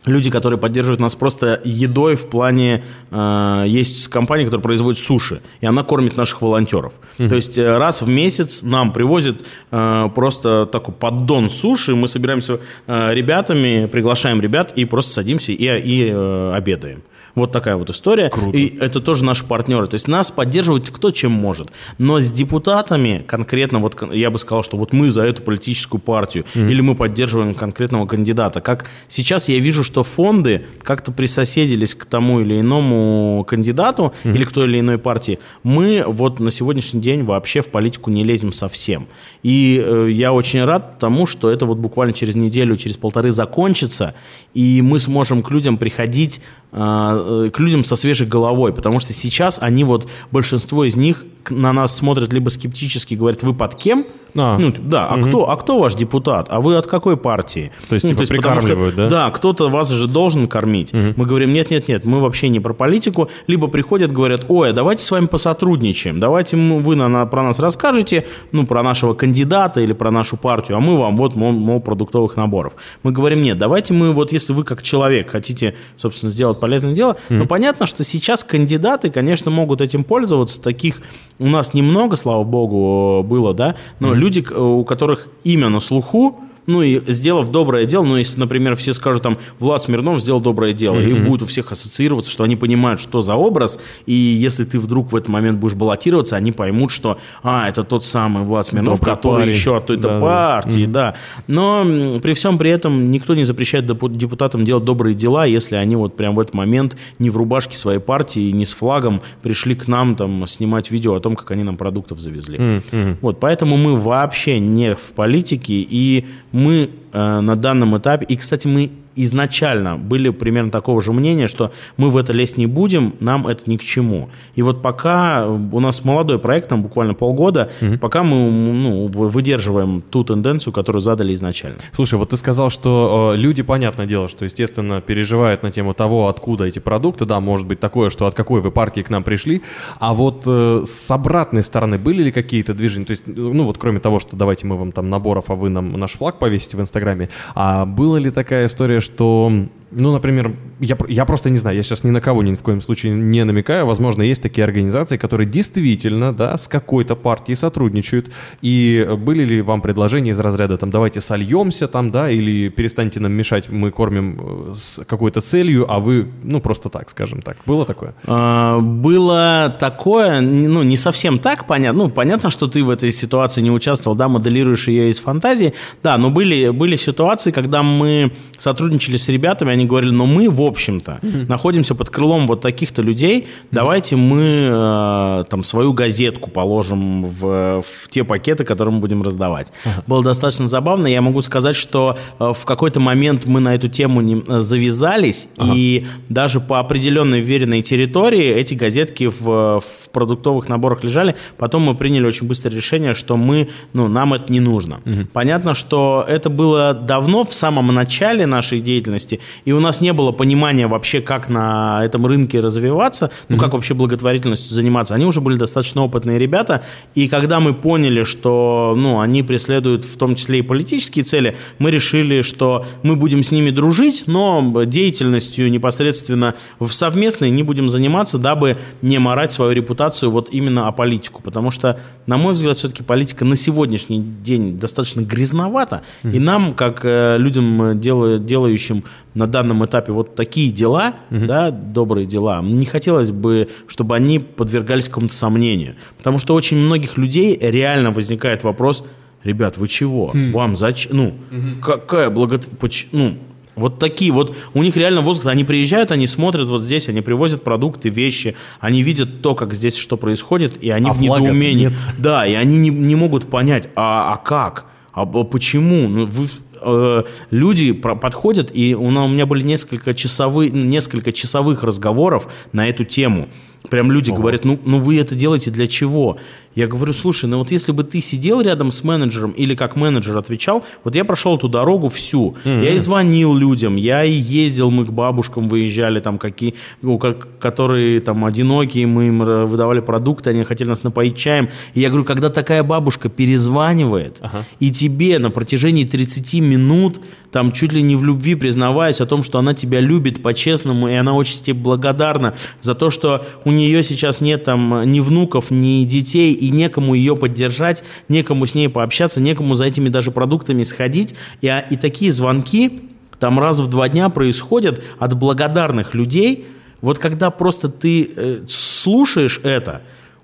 люди, 0.06 0.30
которые 0.30 0.60
поддерживают 0.60 1.00
нас 1.00 1.16
просто 1.16 1.62
едой 1.64 2.16
в 2.16 2.28
плане... 2.28 2.84
э, 3.12 3.64
есть 3.68 4.08
компания, 4.10 4.44
которая 4.46 4.62
производит 4.64 5.00
суши, 5.00 5.42
и 5.62 5.66
она 5.66 5.84
кормит 5.84 6.18
наших 6.18 6.42
волонтеров. 6.42 6.94
То 7.18 7.36
есть 7.36 7.58
э, 7.58 7.78
раз 7.78 8.02
в 8.02 8.08
месяц 8.08 8.64
нам 8.64 8.92
привозят 8.92 9.44
э, 9.72 10.10
просто 10.14 10.66
такой 10.66 10.94
поддон 10.94 11.50
суши, 11.50 11.96
мы 11.96 12.08
собираемся 12.08 12.60
э, 12.86 13.14
ребятами, 13.14 13.88
приглашаем 13.92 14.42
ребят 14.42 14.74
и 14.76 14.86
просто 14.86 15.14
садимся 15.14 15.52
и, 15.54 15.56
и 15.66 16.10
э, 16.12 16.54
обедаем. 16.54 17.02
Вот 17.36 17.52
такая 17.52 17.76
вот 17.76 17.90
история. 17.90 18.32
И 18.54 18.78
это 18.80 19.00
тоже 19.00 19.24
наши 19.24 19.44
партнеры. 19.44 19.88
То 19.88 19.96
есть 19.96 20.08
нас 20.08 20.32
поддерживают 20.32 20.90
кто 20.90 21.12
чем 21.12 21.32
может. 21.32 21.72
Но 21.98 22.20
с 22.20 22.32
депутатами 22.32 23.24
конкретно, 23.26 23.80
вот 23.80 23.98
я 24.12 24.30
бы 24.30 24.38
сказал, 24.38 24.64
что 24.64 24.78
вот 24.78 24.94
мы 24.94 25.10
за 25.10 25.24
эту 25.24 25.42
политическую 25.42 26.00
партию, 26.00 26.46
или 26.54 26.82
мы 26.82 26.96
поддерживаем 26.96 27.56
конкретного 27.56 28.06
кандидата. 28.06 28.62
Как 28.62 28.86
сейчас 29.08 29.50
я 29.50 29.60
вижу, 29.60 29.84
что 29.84 30.04
фонды 30.04 30.66
как-то 30.84 31.12
присоседились 31.12 31.96
к 31.96 32.06
тому 32.06 32.42
или 32.42 32.60
иному 32.60 33.46
кандидату, 33.48 34.14
или 34.24 34.44
к 34.44 34.52
той 34.52 34.66
или 34.66 34.80
иной 34.80 34.98
партии. 34.98 35.40
Мы 35.64 36.04
вот 36.06 36.40
на 36.40 36.52
сегодняшний 36.52 37.02
день 37.02 37.24
вообще 37.24 37.62
в 37.62 37.70
политику 37.70 38.12
не 38.12 38.24
лезем 38.24 38.54
совсем. 38.54 39.08
И 39.42 39.84
э, 39.84 40.10
я 40.12 40.34
очень 40.34 40.64
рад 40.64 41.00
тому, 41.00 41.26
что 41.26 41.50
это 41.50 41.66
вот 41.66 41.78
буквально 41.78 42.14
через 42.14 42.36
неделю, 42.36 42.78
через 42.78 42.98
полторы 42.98 43.32
закончится, 43.32 44.14
и 44.54 44.82
мы 44.82 45.00
сможем 45.00 45.42
к 45.42 45.52
людям 45.52 45.78
приходить 45.78 46.42
к 46.74 47.54
людям 47.60 47.84
со 47.84 47.96
свежей 47.96 48.28
головой, 48.28 48.74
потому 48.74 49.00
что 49.00 49.14
сейчас 49.14 49.60
они 49.62 49.84
вот, 49.84 50.08
большинство 50.32 50.84
из 50.86 50.96
них 50.96 51.24
на 51.50 51.72
нас 51.72 51.96
смотрят 51.96 52.34
либо 52.34 52.50
скептически, 52.50 53.14
говорят, 53.14 53.44
вы 53.44 53.54
под 53.54 53.76
кем? 53.76 54.06
А. 54.36 54.58
Ну, 54.58 54.74
да, 54.78 55.08
а 55.08 55.22
кто, 55.22 55.50
а 55.50 55.56
кто 55.58 55.80
ваш 55.80 55.96
депутат? 55.96 56.48
А 56.50 56.60
вы 56.60 56.76
от 56.76 56.88
какой 56.88 57.18
партии? 57.18 57.72
То 57.90 57.96
есть, 57.96 58.04
Ну, 58.06 58.10
типа, 58.12 58.22
потому 58.22 58.38
прикармливают, 58.62 58.96
да? 58.96 59.10
Да, 59.10 59.30
кто-то 59.32 59.70
вас 59.70 59.90
же 59.90 60.08
должен 60.08 60.48
кормить. 60.48 60.92
Мы 60.94 61.26
говорим, 61.26 61.54
нет-нет-нет, 61.54 62.06
мы 62.06 62.20
вообще 62.20 62.50
не 62.50 62.60
про 62.60 62.74
политику. 62.74 63.30
Либо 63.48 63.68
приходят, 63.68 64.12
говорят, 64.12 64.46
ой, 64.48 64.70
а 64.70 64.74
давайте 64.74 65.04
с 65.04 65.12
вами 65.12 65.28
посотрудничаем, 65.28 66.20
давайте 66.20 66.58
вы 66.58 66.96
на, 66.96 67.08
на- 67.08 67.26
про 67.26 67.44
нас 67.44 67.60
расскажете, 67.60 68.26
ну, 68.52 68.66
про 68.66 68.82
нашего 68.84 69.14
кандидата 69.14 69.82
или 69.82 69.94
про 69.94 70.10
нашу 70.12 70.38
партию, 70.38 70.78
а 70.78 70.80
мы 70.80 70.98
вам 70.98 71.16
вот, 71.16 71.36
мол, 71.36 71.52
мол, 71.52 71.80
продуктовых 71.80 72.36
наборов. 72.36 72.74
Мы 73.04 73.12
говорим, 73.12 73.42
нет, 73.42 73.58
давайте 73.58 73.94
мы 73.94 74.12
вот, 74.14 74.32
если 74.32 74.54
вы 74.54 74.64
как 74.64 74.82
человек 74.82 75.30
хотите, 75.30 75.76
собственно, 75.98 76.32
сделать 76.32 76.60
полезное 76.60 76.94
дело, 76.94 77.18
но 77.30 77.46
понятно, 77.46 77.86
что 77.86 78.04
сейчас 78.04 78.44
кандидаты, 78.44 79.12
конечно, 79.12 79.52
могут 79.52 79.82
этим 79.82 80.04
пользоваться, 80.04 80.62
таких 80.62 81.02
у 81.40 81.48
нас 81.48 81.74
немного, 81.74 82.16
слава 82.16 82.44
богу, 82.44 83.24
было, 83.24 83.54
да, 83.54 83.76
но 84.00 84.14
люди, 84.24 84.42
к- 84.42 84.58
у 84.58 84.84
которых 84.86 85.28
имя 85.46 85.70
на 85.70 85.80
слуху, 85.82 86.36
ну 86.66 86.82
и 86.82 87.02
сделав 87.08 87.50
доброе 87.50 87.86
дело, 87.86 88.04
ну 88.04 88.18
если, 88.18 88.40
например, 88.40 88.76
все 88.76 88.94
скажут 88.94 89.24
там, 89.24 89.38
Влад 89.60 89.82
Смирнов 89.82 90.22
сделал 90.22 90.42
доброе 90.42 90.74
дело, 90.74 90.96
mm-hmm. 90.96 91.10
и 91.10 91.28
будет 91.28 91.44
у 91.44 91.46
всех 91.46 91.72
ассоциироваться, 91.72 92.32
что 92.32 92.44
они 92.44 92.56
понимают, 92.56 93.02
что 93.02 93.22
за 93.22 93.36
образ, 93.36 93.80
и 94.06 94.14
если 94.14 94.64
ты 94.66 94.80
вдруг 94.80 95.12
в 95.12 95.16
этот 95.16 95.30
момент 95.30 95.60
будешь 95.60 95.76
баллотироваться, 95.76 96.36
они 96.36 96.52
поймут, 96.52 96.92
что, 96.92 97.18
а, 97.42 97.68
это 97.68 97.84
тот 97.84 98.06
самый 98.06 98.44
Влад 98.44 98.68
Смирнов, 98.68 99.00
Добрый 99.00 99.16
который 99.16 99.40
парень. 99.40 99.54
еще 99.54 99.78
от 99.78 99.86
той-то 99.88 100.08
да, 100.10 100.20
партии, 100.20 100.86
да. 100.86 101.12
да. 101.12 101.16
Но 101.48 102.20
при 102.22 102.34
всем 102.34 102.58
при 102.58 102.72
этом 102.72 103.12
никто 103.12 103.36
не 103.36 103.44
запрещает 103.44 103.86
депутатам 103.86 104.66
делать 104.66 104.84
добрые 104.84 105.14
дела, 105.14 105.46
если 105.46 105.76
они 105.76 105.96
вот 105.96 106.16
прям 106.16 106.36
в 106.36 106.40
этот 106.40 106.54
момент 106.54 106.96
не 107.20 107.30
в 107.30 107.38
рубашке 107.38 107.78
своей 107.78 108.00
партии, 108.00 108.52
не 108.52 108.66
с 108.66 108.74
флагом 108.74 109.22
пришли 109.42 109.76
к 109.76 109.88
нам 109.88 110.16
там 110.16 110.48
снимать 110.48 110.92
видео 110.92 111.16
о 111.16 111.20
том, 111.20 111.36
как 111.36 111.52
они 111.52 111.64
нам 111.64 111.78
продуктов 111.78 112.20
завезли. 112.20 112.58
Mm-hmm. 112.58 113.18
Вот, 113.22 113.40
поэтому 113.40 113.78
мы 113.78 113.98
вообще 113.98 114.60
не 114.60 114.96
в 114.96 115.14
политике, 115.16 115.74
и 115.74 116.26
мы 116.54 116.92
э, 117.12 117.40
на 117.42 117.56
данном 117.58 117.98
этапе, 117.98 118.26
и, 118.26 118.38
кстати, 118.38 118.68
мы 118.68 118.92
изначально 119.16 119.98
были 119.98 120.30
примерно 120.30 120.72
такого 120.72 121.02
же 121.02 121.14
мнения, 121.14 121.48
что 121.48 121.72
мы 121.98 122.10
в 122.10 122.18
это 122.18 122.34
лезть 122.34 122.58
не 122.58 122.68
будем, 122.68 123.16
нам 123.20 123.48
это 123.48 123.70
ни 123.70 123.78
к 123.78 123.84
чему. 123.84 124.30
И 124.56 124.62
вот 124.62 124.82
пока 124.82 125.48
у 125.48 125.80
нас 125.80 126.04
молодой 126.04 126.40
проект, 126.40 126.72
нам 126.72 126.82
буквально 126.82 127.14
полгода, 127.14 127.72
угу. 127.82 127.98
пока 127.98 128.24
мы 128.24 128.52
ну, 128.52 129.08
выдерживаем 129.08 130.02
ту 130.02 130.24
тенденцию, 130.24 130.74
которую 130.74 131.02
задали 131.02 131.34
изначально. 131.34 131.78
Слушай, 131.92 132.20
вот 132.20 132.30
ты 132.30 132.38
сказал, 132.38 132.70
что 132.70 133.34
э, 133.36 133.38
люди, 133.38 133.64
понятное 133.64 134.06
дело, 134.06 134.28
что, 134.28 134.46
естественно, 134.46 135.02
переживают 135.02 135.64
на 135.64 135.72
тему 135.72 135.94
того, 135.94 136.28
откуда 136.28 136.66
эти 136.66 136.80
продукты, 136.80 137.26
да, 137.26 137.40
может 137.40 137.68
быть 137.68 137.80
такое, 137.80 138.10
что 138.10 138.26
от 138.26 138.36
какой 138.36 138.62
вы 138.62 138.72
партии 138.72 139.02
к 139.02 139.10
нам 139.10 139.24
пришли, 139.24 139.62
а 140.00 140.14
вот 140.14 140.44
э, 140.46 140.84
с 140.86 141.12
обратной 141.12 141.64
стороны 141.64 141.98
были 141.98 142.24
ли 142.24 142.32
какие-то 142.32 142.74
движения, 142.74 143.06
то 143.06 143.12
есть, 143.12 143.24
ну 143.28 143.64
вот 143.66 143.78
кроме 143.78 144.00
того, 144.00 144.20
что 144.20 144.36
давайте 144.36 144.66
мы 144.68 144.78
вам 144.78 144.92
там 144.92 145.10
наборов, 145.10 145.46
а 145.50 145.56
вы 145.56 145.70
нам 145.70 145.94
наш 145.94 146.12
флаг 146.12 146.40
повесите 146.40 146.78
в 146.78 146.82
Инстаграме, 146.82 147.30
а 147.56 147.86
была 147.86 148.20
ли 148.20 148.32
такая 148.32 148.66
история, 148.66 149.00
что 149.04 149.52
ну, 149.96 150.12
например, 150.12 150.56
я, 150.80 150.98
я 151.08 151.26
просто 151.26 151.50
не 151.50 151.58
знаю, 151.58 151.78
я 151.78 151.84
сейчас 151.84 152.04
ни 152.04 152.10
на 152.10 152.22
кого 152.22 152.44
ни 152.44 152.54
в 152.54 152.62
коем 152.62 152.82
случае 152.82 153.14
не 153.14 153.44
намекаю. 153.44 153.86
Возможно, 153.86 154.22
есть 154.22 154.42
такие 154.42 154.64
организации, 154.64 155.18
которые 155.18 155.48
действительно, 155.48 156.34
да, 156.34 156.58
с 156.58 156.68
какой-то 156.68 157.16
партией 157.16 157.56
сотрудничают. 157.56 158.32
И 158.62 159.08
были 159.18 159.44
ли 159.44 159.62
вам 159.62 159.82
предложения 159.82 160.32
из 160.32 160.40
разряда, 160.40 160.78
там, 160.78 160.90
давайте 160.90 161.22
сольемся, 161.22 161.88
там, 161.88 162.12
да, 162.12 162.30
или 162.30 162.70
перестаньте 162.70 163.20
нам 163.20 163.34
мешать, 163.34 163.70
мы 163.70 163.92
кормим 163.92 164.40
э, 164.40 164.74
с 164.76 165.04
какой-то 165.06 165.42
целью, 165.42 165.86
а 165.92 166.00
вы, 166.00 166.28
ну, 166.44 166.60
просто 166.60 166.90
так, 166.90 167.10
скажем 167.10 167.42
так. 167.42 167.58
Было 167.66 167.86
такое? 167.86 168.14
А, 168.26 168.80
было 168.80 169.76
такое, 169.80 170.42
ну, 170.42 170.84
не 170.84 170.98
совсем 170.98 171.40
так, 171.40 171.68
понятно. 171.68 172.04
Ну, 172.04 172.10
понятно, 172.10 172.50
что 172.50 172.68
ты 172.68 172.84
в 172.84 172.90
этой 172.90 173.12
ситуации 173.12 173.62
не 173.62 173.72
участвовал, 173.72 174.16
да, 174.16 174.28
моделируешь 174.28 174.88
ее 174.88 175.10
из 175.10 175.20
фантазии. 175.20 175.74
Да, 176.02 176.18
но 176.18 176.30
были, 176.30 176.70
были 176.70 176.96
ситуации, 176.96 177.52
когда 177.52 177.84
мы 177.84 178.34
сотрудничали 178.58 179.18
с 179.18 179.30
ребятами, 179.30 179.72
они 179.72 179.83
говорили, 179.86 180.12
но 180.12 180.26
мы, 180.26 180.50
в 180.50 180.62
общем-то, 180.62 181.20
mm-hmm. 181.22 181.48
находимся 181.48 181.96
под 181.96 182.10
крылом 182.10 182.48
вот 182.48 182.62
таких-то 182.62 183.02
людей, 183.02 183.40
mm-hmm. 183.40 183.68
давайте 183.72 184.16
мы 184.16 184.70
э, 184.72 185.44
там 185.50 185.64
свою 185.64 185.94
газетку 185.94 186.50
положим 186.50 187.26
в, 187.26 187.82
в 187.82 188.10
те 188.10 188.24
пакеты, 188.24 188.64
которые 188.64 188.94
мы 188.94 189.00
будем 189.00 189.22
раздавать. 189.24 189.72
Uh-huh. 189.86 190.04
Было 190.08 190.24
достаточно 190.24 190.68
забавно. 190.68 191.08
Я 191.08 191.22
могу 191.22 191.42
сказать, 191.42 191.76
что 191.76 192.18
э, 192.40 192.54
в 192.56 192.66
какой-то 192.66 193.00
момент 193.00 193.46
мы 193.46 193.60
на 193.60 193.76
эту 193.76 193.88
тему 193.88 194.22
не, 194.22 194.44
э, 194.48 194.60
завязались, 194.60 195.50
uh-huh. 195.58 195.74
и 195.76 196.06
даже 196.30 196.60
по 196.60 196.80
определенной 196.80 197.42
веренной 197.42 197.82
территории 197.82 198.46
эти 198.46 198.76
газетки 198.76 199.26
в, 199.26 199.80
в 199.80 200.10
продуктовых 200.12 200.70
наборах 200.70 201.04
лежали. 201.04 201.36
Потом 201.58 201.84
мы 201.84 201.96
приняли 201.96 202.26
очень 202.26 202.48
быстрое 202.48 202.76
решение, 202.76 203.14
что 203.14 203.38
мы, 203.38 203.70
ну, 203.94 204.08
нам 204.08 204.34
это 204.34 204.52
не 204.52 204.60
нужно. 204.60 205.02
Uh-huh. 205.06 205.28
Понятно, 205.34 205.74
что 205.74 206.26
это 206.28 206.50
было 206.50 206.94
давно, 206.94 207.44
в 207.44 207.54
самом 207.54 207.88
начале 207.88 208.46
нашей 208.46 208.80
деятельности, 208.80 209.40
и 209.66 209.73
у 209.74 209.80
нас 209.80 210.02
не 210.02 210.14
было 210.14 210.32
понимания 210.32 210.88
вообще, 210.88 211.22
как 211.22 211.50
на 211.50 212.02
этом 212.04 212.26
рынке 212.26 212.60
развиваться, 212.60 213.32
ну, 213.48 213.56
mm-hmm. 213.56 213.60
как 213.60 213.74
вообще 213.74 213.94
благотворительностью 213.94 214.74
заниматься. 214.74 215.16
Они 215.16 215.26
уже 215.26 215.42
были 215.42 215.58
достаточно 215.58 216.04
опытные 216.04 216.40
ребята, 216.40 216.84
и 217.16 217.28
когда 217.28 217.60
мы 217.60 217.74
поняли, 217.74 218.24
что, 218.24 218.94
ну, 218.98 219.20
они 219.20 219.44
преследуют 219.44 220.04
в 220.04 220.18
том 220.18 220.36
числе 220.36 220.60
и 220.60 220.62
политические 220.62 221.24
цели, 221.24 221.56
мы 221.80 221.92
решили, 221.92 222.42
что 222.42 222.86
мы 223.04 223.16
будем 223.16 223.44
с 223.44 223.52
ними 223.52 223.70
дружить, 223.70 224.24
но 224.28 224.84
деятельностью 224.86 225.72
непосредственно 225.72 226.56
в 226.80 226.92
совместной 226.92 227.50
не 227.50 227.64
будем 227.64 227.90
заниматься, 227.90 228.38
дабы 228.38 228.78
не 229.02 229.20
морать 229.20 229.52
свою 229.52 229.72
репутацию 229.72 230.32
вот 230.32 230.50
именно 230.52 230.88
о 230.88 230.92
политику, 230.92 231.42
потому 231.42 231.72
что, 231.72 232.00
на 232.26 232.38
мой 232.38 232.54
взгляд, 232.54 232.78
все-таки 232.78 233.04
политика 233.04 233.46
на 233.46 233.56
сегодняшний 233.56 234.20
день 234.22 234.80
достаточно 234.80 235.22
грязновата, 235.22 236.02
mm-hmm. 236.24 236.36
и 236.36 236.40
нам, 236.40 236.74
как 236.74 237.02
э, 237.04 237.38
людям, 237.38 238.00
делающим 238.00 239.04
на 239.34 239.48
данном 239.48 239.84
этапе 239.86 240.12
вот 240.12 240.36
такие 240.36 240.72
дела, 240.72 241.16
угу. 241.30 241.46
да, 241.46 241.72
добрые 241.72 242.26
дела, 242.26 242.62
не 242.62 242.86
хотелось 242.86 243.32
бы, 243.32 243.70
чтобы 243.88 244.16
они 244.16 244.40
подвергались 244.40 245.08
какому-то 245.08 245.34
сомнению. 245.34 245.96
Потому 246.18 246.40
что 246.40 246.54
очень 246.54 246.78
многих 246.78 247.18
людей 247.18 247.58
реально 247.60 248.12
возникает 248.12 248.64
вопрос, 248.64 249.04
ребят, 249.44 249.78
вы 249.78 249.88
чего? 249.88 250.32
Хм. 250.34 250.52
Вам 250.52 250.76
зачем? 250.76 251.16
Ну, 251.16 251.28
угу. 251.52 251.82
какая 251.82 252.30
благотворительность? 252.30 253.08
Ну, 253.12 253.38
вот 253.76 253.98
такие 253.98 254.32
вот, 254.32 254.56
у 254.76 254.84
них 254.84 254.96
реально 254.96 255.22
возраст, 255.22 255.48
они 255.48 255.64
приезжают, 255.64 256.12
они 256.12 256.28
смотрят 256.28 256.68
вот 256.68 256.82
здесь, 256.82 257.10
они 257.10 257.22
привозят 257.22 257.64
продукты, 257.64 258.10
вещи, 258.10 258.56
они 258.80 259.02
видят 259.02 259.42
то, 259.42 259.56
как 259.56 259.74
здесь 259.74 259.98
что 259.98 260.16
происходит, 260.16 260.84
и 260.84 260.92
они 260.92 261.10
а 261.10 261.14
в 261.14 261.22
недоумении. 261.22 261.86
Нет. 261.86 261.94
Да, 262.20 262.46
и 262.46 262.54
они 262.54 262.78
не, 262.78 262.90
не 262.90 263.16
могут 263.16 263.50
понять, 263.50 263.90
а, 263.96 264.34
а 264.34 264.38
как? 264.38 264.86
А 265.12 265.26
почему? 265.26 266.08
Ну, 266.08 266.26
вы, 266.26 266.48
э, 266.84 267.24
люди 267.52 267.92
подходят, 267.92 268.70
и 268.74 268.96
у, 268.96 269.08
у 269.08 269.28
меня 269.28 269.46
были 269.46 269.64
несколько, 269.64 270.14
часовых, 270.14 270.72
несколько 270.72 271.32
часовых 271.32 271.84
разговоров 271.84 272.48
на 272.72 272.88
эту 272.88 273.04
тему. 273.06 273.50
Прям 273.90 274.12
люди 274.12 274.30
Ого. 274.32 274.40
говорят, 274.40 274.66
ну, 274.66 274.80
ну 274.86 275.00
вы 275.00 275.20
это 275.20 275.36
делаете 275.36 275.72
для 275.72 275.88
чего? 275.88 276.38
Я 276.76 276.88
говорю, 276.88 277.14
слушай, 277.14 277.46
ну 277.46 277.60
вот 277.60 277.72
если 277.72 277.92
бы 277.92 278.04
ты 278.04 278.22
сидел 278.22 278.62
рядом 278.62 278.92
с 278.92 279.04
менеджером 279.04 279.52
или 279.52 279.76
как 279.76 279.96
менеджер 279.96 280.38
отвечал, 280.38 280.84
вот 281.04 281.16
я 281.16 281.24
прошел 281.24 281.56
эту 281.56 281.70
дорогу 281.70 282.08
всю. 282.08 282.56
Mm-hmm. 282.64 282.84
Я 282.84 282.94
и 282.94 282.98
звонил 282.98 283.56
людям, 283.56 283.96
я 283.96 284.24
и 284.24 284.34
ездил, 284.34 284.90
мы 284.92 285.06
к 285.06 285.12
бабушкам 285.12 285.68
выезжали, 285.68 286.20
там 286.20 286.38
какие, 286.38 286.76
ну, 287.02 287.18
как, 287.18 287.48
которые 287.60 288.20
там 288.20 288.46
одинокие, 288.46 289.06
мы 289.08 289.28
им 289.28 289.40
выдавали 289.40 290.00
продукты, 290.00 290.50
они 290.50 290.64
хотели 290.64 290.90
нас 290.90 291.04
напоить 291.04 291.38
чаем. 291.38 291.70
И 291.94 292.02
я 292.02 292.10
говорю, 292.10 292.26
когда 292.26 292.50
такая 292.50 292.84
бабушка 292.84 293.30
перезванивает, 293.30 294.38
ага. 294.42 294.66
и 294.80 294.92
тебе 294.92 295.40
на 295.40 295.50
протяжении 295.50 296.06
30 296.06 296.62
минут, 296.62 297.22
там 297.54 297.72
чуть 297.72 297.94
ли 297.94 298.02
не 298.02 298.16
в 298.16 298.26
любви 298.26 298.56
признаваясь 298.56 299.22
о 299.22 299.28
том, 299.28 299.44
что 299.44 299.60
она 299.60 299.76
тебя 299.76 300.00
любит 300.00 300.42
по-честному, 300.42 301.08
и 301.08 301.14
она 301.14 301.34
очень 301.34 301.60
тебе 301.60 301.76
благодарна 301.76 302.56
за 302.82 302.96
то, 302.96 303.12
что 303.12 303.46
у 303.64 303.72
нее 303.72 304.02
сейчас 304.02 304.42
нет 304.42 304.64
там 304.64 305.04
ни 305.10 305.20
внуков, 305.20 305.70
ни 305.70 306.04
детей, 306.04 306.52
и 306.54 306.72
некому 306.72 307.14
ее 307.14 307.36
поддержать, 307.36 308.04
некому 308.28 308.66
с 308.66 308.74
ней 308.74 308.90
пообщаться, 308.90 309.40
некому 309.40 309.76
за 309.76 309.86
этими 309.86 310.10
даже 310.10 310.32
продуктами 310.32 310.82
сходить. 310.82 311.36
И, 311.62 311.68
а, 311.68 311.80
и 311.80 311.96
такие 311.96 312.34
звонки 312.34 313.04
там 313.38 313.60
раз 313.60 313.80
в 313.80 313.88
два 313.88 314.10
дня 314.10 314.30
происходят 314.30 315.04
от 315.20 315.38
благодарных 315.38 316.16
людей. 316.16 316.66
Вот 317.02 317.20
когда 317.20 317.52
просто 317.52 317.88
ты 317.88 318.32
э, 318.36 318.62
слушаешь 318.68 319.60
это, 319.64 320.02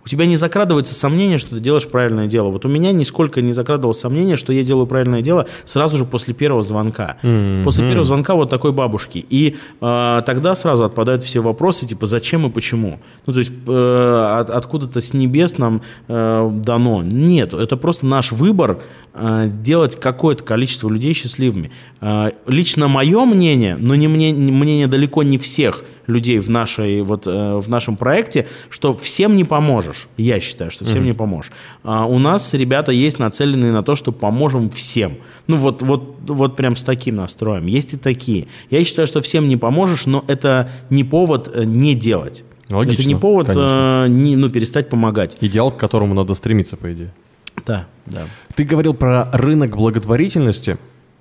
у 0.10 0.12
тебя 0.12 0.26
не 0.26 0.38
закрадывается 0.38 0.96
сомнение, 0.96 1.38
что 1.38 1.52
ты 1.52 1.60
делаешь 1.60 1.88
правильное 1.88 2.26
дело. 2.26 2.50
Вот 2.50 2.66
у 2.66 2.68
меня 2.68 2.92
нисколько 2.92 3.44
не 3.44 3.54
закрадывалось 3.54 4.00
сомнение, 4.00 4.38
что 4.38 4.52
я 4.52 4.64
делаю 4.64 4.88
правильное 4.88 5.22
дело 5.22 5.46
сразу 5.66 5.98
же 5.98 6.06
после 6.06 6.34
первого 6.34 6.64
звонка. 6.64 7.18
Mm-hmm. 7.22 7.64
После 7.64 7.86
первого 7.86 8.06
звонка 8.06 8.34
вот 8.34 8.50
такой 8.50 8.72
бабушки. 8.72 9.24
И 9.30 9.58
э, 9.80 10.22
тогда 10.26 10.56
сразу 10.56 10.84
отпадают 10.84 11.22
все 11.22 11.42
вопросы, 11.42 11.86
типа, 11.86 12.08
зачем 12.08 12.48
и 12.48 12.50
почему. 12.50 13.00
Ну, 13.28 13.34
то 13.34 13.38
есть, 13.38 13.52
э, 13.68 14.36
от, 14.40 14.50
откуда-то 14.50 15.00
с 15.00 15.14
небес 15.14 15.60
нам 15.60 15.84
э, 16.08 16.50
дано. 16.54 17.04
Нет, 17.04 17.54
это 17.54 17.78
просто 17.78 18.08
наш 18.08 18.32
выбор 18.32 18.80
э, 19.14 19.46
сделать 19.46 20.00
какое-то 20.00 20.44
количество 20.44 20.90
людей 20.90 21.14
счастливыми. 21.14 21.70
Э, 22.02 22.32
лично 22.48 22.88
мое 22.88 23.26
мнение, 23.26 23.78
но 23.80 23.94
не 23.94 24.08
мне, 24.08 24.34
мнение 24.34 24.88
далеко 24.88 25.22
не 25.22 25.38
всех– 25.38 25.84
людей 26.10 26.40
в, 26.40 26.50
нашей, 26.50 27.02
вот, 27.02 27.28
э, 27.28 27.58
в 27.58 27.70
нашем 27.70 27.96
проекте, 27.96 28.48
что 28.70 28.94
всем 28.94 29.36
не 29.36 29.44
поможешь. 29.44 30.08
Я 30.18 30.40
считаю, 30.40 30.72
что 30.72 30.86
всем 30.86 31.04
mm-hmm. 31.04 31.08
не 31.08 31.14
поможешь. 31.14 31.52
А 31.84 32.06
у 32.06 32.20
нас 32.20 32.54
ребята 32.54 32.92
есть 32.92 33.20
нацеленные 33.20 33.72
на 33.72 33.84
то, 33.84 33.96
что 33.96 34.12
поможем 34.12 34.70
всем. 34.70 35.14
Ну 35.48 35.58
вот, 35.58 35.82
вот, 35.82 36.18
вот 36.28 36.56
прям 36.56 36.76
с 36.76 36.84
таким 36.84 37.16
настроем. 37.16 37.66
Есть 37.68 37.94
и 37.94 37.98
такие. 37.98 38.48
Я 38.70 38.84
считаю, 38.84 39.08
что 39.08 39.22
всем 39.22 39.48
не 39.48 39.58
поможешь, 39.58 40.06
но 40.06 40.26
это 40.28 40.70
не 40.90 41.04
повод 41.04 41.50
э, 41.54 41.64
не 41.64 41.96
делать. 41.96 42.44
Логично, 42.70 43.02
это 43.02 43.10
не 43.10 43.16
повод 43.16 43.50
э, 43.56 44.08
не, 44.10 44.36
ну, 44.36 44.50
перестать 44.50 44.90
помогать. 44.90 45.38
Идеал, 45.42 45.72
к 45.72 45.78
которому 45.78 46.14
надо 46.14 46.34
стремиться, 46.36 46.78
по 46.78 46.92
идее. 46.92 47.12
Да, 47.66 47.88
да. 48.06 48.24
Ты 48.56 48.64
говорил 48.64 48.94
про 48.94 49.30
рынок 49.32 49.76
благотворительности. 49.76 50.78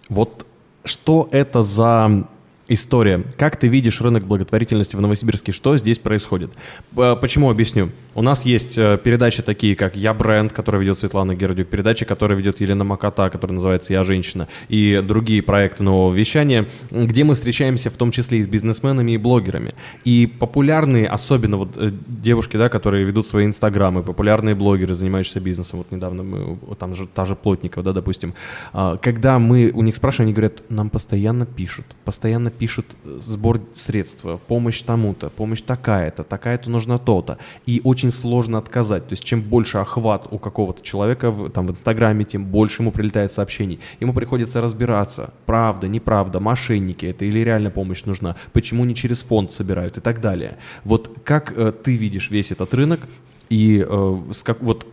Вот 0.09 0.46
что 0.85 1.29
это 1.33 1.62
за 1.62 2.27
история. 2.69 3.25
Как 3.37 3.57
ты 3.57 3.69
видишь 3.69 4.01
рынок 4.01 4.25
благотворительности 4.25 4.95
в 4.97 5.01
Новосибирске? 5.01 5.53
Что 5.53 5.77
здесь 5.77 5.99
происходит? 5.99 6.51
Почему 6.95 7.51
объясню? 7.51 7.91
У 8.15 8.23
нас 8.23 8.45
есть 8.45 8.77
э, 8.77 8.99
передачи 9.03 9.43
такие, 9.43 9.77
как 9.77 9.97
«Я 9.97 10.13
бренд», 10.13 10.53
который 10.53 10.81
ведет 10.81 10.99
Светлана 10.99 11.35
Гердюк, 11.35 11.69
передачи, 11.69 12.05
которые 12.05 12.37
ведет 12.37 12.61
Елена 12.61 12.85
Макота, 12.85 13.31
которая 13.31 13.55
называется 13.55 13.93
«Я 13.93 14.05
женщина», 14.05 14.49
и 14.69 15.03
другие 15.07 15.41
проекты 15.41 15.85
нового 15.85 16.13
вещания, 16.13 16.67
где 16.91 17.25
мы 17.25 17.35
встречаемся 17.35 17.91
в 17.91 17.95
том 17.95 18.11
числе 18.11 18.39
и 18.39 18.43
с 18.43 18.49
бизнесменами 18.49 19.13
и 19.13 19.17
блогерами. 19.17 19.73
И 20.05 20.27
популярные, 20.27 21.07
особенно 21.07 21.57
вот 21.59 21.77
э, 21.77 21.93
девушки, 22.09 22.57
да, 22.57 22.69
которые 22.69 23.05
ведут 23.05 23.29
свои 23.29 23.47
инстаграмы, 23.47 24.03
популярные 24.03 24.55
блогеры, 24.55 24.95
занимающиеся 24.95 25.41
бизнесом, 25.41 25.79
вот 25.79 25.93
недавно 25.93 26.23
мы, 26.23 26.59
там 26.77 26.95
же 26.95 27.07
та 27.07 27.25
же 27.25 27.37
Плотникова, 27.37 27.85
да, 27.85 27.93
допустим, 27.93 28.35
а, 28.73 28.97
когда 28.97 29.39
мы 29.39 29.71
у 29.73 29.83
них 29.83 29.97
спрашиваем, 29.97 30.29
они 30.29 30.35
говорят, 30.35 30.65
нам 30.69 30.91
постоянно 30.91 31.47
пишут, 31.47 31.87
постоянно 32.05 32.51
пишут 32.59 32.87
э, 33.05 33.18
сбор 33.23 33.61
средства, 33.73 34.38
помощь 34.49 34.83
тому-то, 34.83 35.31
помощь 35.31 35.62
такая-то, 35.62 36.25
такая-то 36.25 36.71
нужна 36.71 36.99
то-то. 36.99 37.38
И 37.66 37.81
очень 37.85 38.11
сложно 38.11 38.59
отказать. 38.59 39.07
То 39.09 39.12
есть 39.12 39.25
чем 39.25 39.40
больше 39.40 39.79
охват 39.79 40.29
у 40.31 40.38
какого-то 40.38 40.83
человека 40.83 41.31
в, 41.31 41.49
там, 41.51 41.66
в 41.66 41.71
Инстаграме, 41.71 42.25
тем 42.25 42.44
больше 42.44 42.83
ему 42.83 42.92
прилетает 42.92 43.33
сообщений. 43.33 43.81
Ему 44.01 44.12
приходится 44.12 44.61
разбираться, 44.61 45.33
правда, 45.47 45.88
неправда, 45.88 46.40
мошенники 46.40 47.07
это 47.07 47.25
или 47.25 47.40
реально 47.40 47.71
помощь 47.71 48.05
нужна, 48.05 48.37
почему 48.53 48.85
не 48.85 48.94
через 48.94 49.23
фонд 49.23 49.53
собирают 49.53 49.99
и 49.99 50.01
так 50.01 50.21
далее. 50.21 50.59
Вот 50.85 51.11
как 51.25 51.53
э, 51.57 51.73
ты 51.73 51.97
видишь 51.97 52.31
весь 52.31 52.53
этот 52.53 52.75
рынок 52.75 53.01
и 53.49 53.85
э, 53.88 54.18
с 54.33 54.42
как, 54.42 54.62
вот 54.62 54.87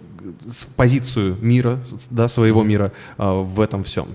с 0.45 0.65
позицию 0.65 1.37
мира, 1.41 1.79
да, 2.09 2.27
своего 2.27 2.63
мира 2.63 2.91
э, 3.17 3.23
в 3.23 3.61
этом 3.61 3.83
всем? 3.83 4.09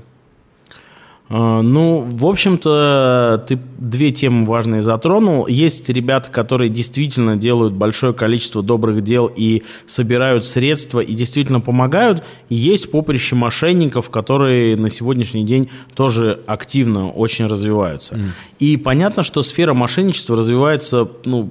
А, 1.31 1.63
Ну, 1.63 2.01
в 2.11 2.27
общем-то, 2.27 3.45
ты 3.47 3.59
две 3.79 4.11
темы 4.11 4.47
важные 4.47 4.83
затронул. 4.83 5.47
Есть 5.47 5.89
ребята, 5.89 6.29
которые 6.29 6.69
действительно 6.69 7.37
делают 7.37 7.73
большое 7.73 8.13
количество 8.13 8.63
добрых 8.63 9.03
дел 9.03 9.31
и 9.35 9.63
собирают 9.87 10.45
средства 10.45 10.99
и 10.99 11.15
действительно 11.15 11.61
помогают. 11.61 12.25
И 12.49 12.57
есть 12.57 12.91
поприще 12.91 13.37
мошенников, 13.37 14.11
которые 14.11 14.77
на 14.77 14.91
сегодняшний 14.91 15.45
день 15.45 15.71
тоже 15.95 16.41
активно 16.47 17.11
очень 17.11 17.47
развиваются. 17.47 18.19
И 18.59 18.77
понятно, 18.77 19.23
что 19.23 19.43
сфера 19.43 19.73
мошенничества 19.73 20.37
развивается 20.37 21.09
ну, 21.25 21.51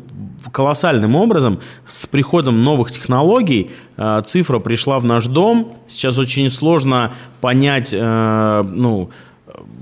колоссальным 0.52 1.16
образом. 1.16 1.60
С 1.86 2.06
приходом 2.06 2.64
новых 2.64 2.92
технологий 2.92 3.72
э, 3.96 4.22
цифра 4.26 4.60
пришла 4.60 5.00
в 5.00 5.06
наш 5.06 5.28
дом. 5.28 5.74
Сейчас 5.88 6.18
очень 6.18 6.50
сложно 6.50 7.14
понять, 7.42 7.90
э, 7.94 8.64
ну, 8.66 9.10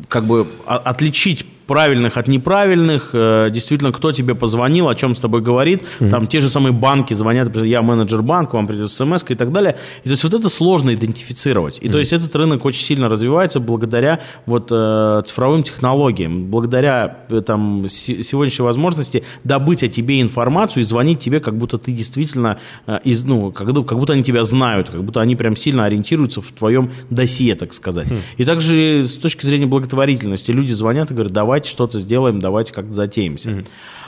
как 0.07 0.23
бы 0.23 0.45
отличить 0.65 1.45
правильных 1.67 2.17
от 2.17 2.27
неправильных, 2.27 3.09
э, 3.13 3.49
действительно, 3.51 3.91
кто 3.91 4.11
тебе 4.11 4.33
позвонил, 4.35 4.87
о 4.87 4.95
чем 4.95 5.15
с 5.15 5.19
тобой 5.19 5.41
говорит, 5.41 5.83
там 5.99 6.25
те 6.27 6.39
же 6.41 6.49
самые 6.49 6.71
банки 6.71 7.13
звонят, 7.13 7.55
я 7.57 7.81
менеджер 7.81 8.21
банка, 8.21 8.55
вам 8.55 8.67
придет 8.67 8.91
смс 8.91 9.23
и 9.27 9.35
так 9.35 9.51
далее. 9.51 9.75
И 10.03 10.09
то 10.09 10.11
есть 10.11 10.23
вот 10.23 10.33
это 10.33 10.49
сложно 10.49 10.93
идентифицировать. 10.93 11.79
И 11.81 11.89
то 11.89 11.99
есть 11.99 12.13
этот 12.13 12.35
рынок 12.35 12.65
очень 12.65 12.83
сильно 12.83 13.09
развивается 13.09 13.59
благодаря 13.59 14.19
вот 14.45 14.69
э, 14.71 15.21
цифровым 15.25 15.63
технологиям, 15.63 16.45
благодаря 16.45 17.17
э, 17.29 17.41
там 17.41 17.87
се- 17.89 18.23
сегодняшней 18.23 18.63
возможности 18.63 19.23
добыть 19.43 19.83
о 19.83 19.87
тебе 19.87 20.21
информацию 20.21 20.83
и 20.83 20.85
звонить 20.85 21.19
тебе, 21.19 21.39
как 21.39 21.57
будто 21.57 21.77
ты 21.77 21.91
действительно 21.91 22.59
э, 22.85 22.99
из, 23.03 23.23
ну, 23.25 23.51
как, 23.51 23.67
как 23.67 23.97
будто 23.99 24.13
они 24.13 24.23
тебя 24.23 24.43
знают, 24.45 24.89
как 24.89 25.03
будто 25.03 25.21
они 25.21 25.35
прям 25.35 25.55
сильно 25.55 25.85
ориентируются 25.85 26.41
в 26.41 26.51
твоем 26.51 26.91
досье, 27.09 27.55
так 27.55 27.73
сказать. 27.73 28.07
И 28.37 28.43
также 28.45 29.03
с 29.03 29.13
точки 29.17 29.45
зрения 29.45 29.65
благотворительности 29.65 30.51
люди 30.51 30.71
звонят 30.71 31.11
и 31.11 31.13
говорят, 31.13 31.33
давайте 31.57 31.69
что-то 31.69 31.99
сделаем, 31.99 32.39
давайте 32.39 32.71
как-то 32.73 32.93
затеемся. 32.93 33.63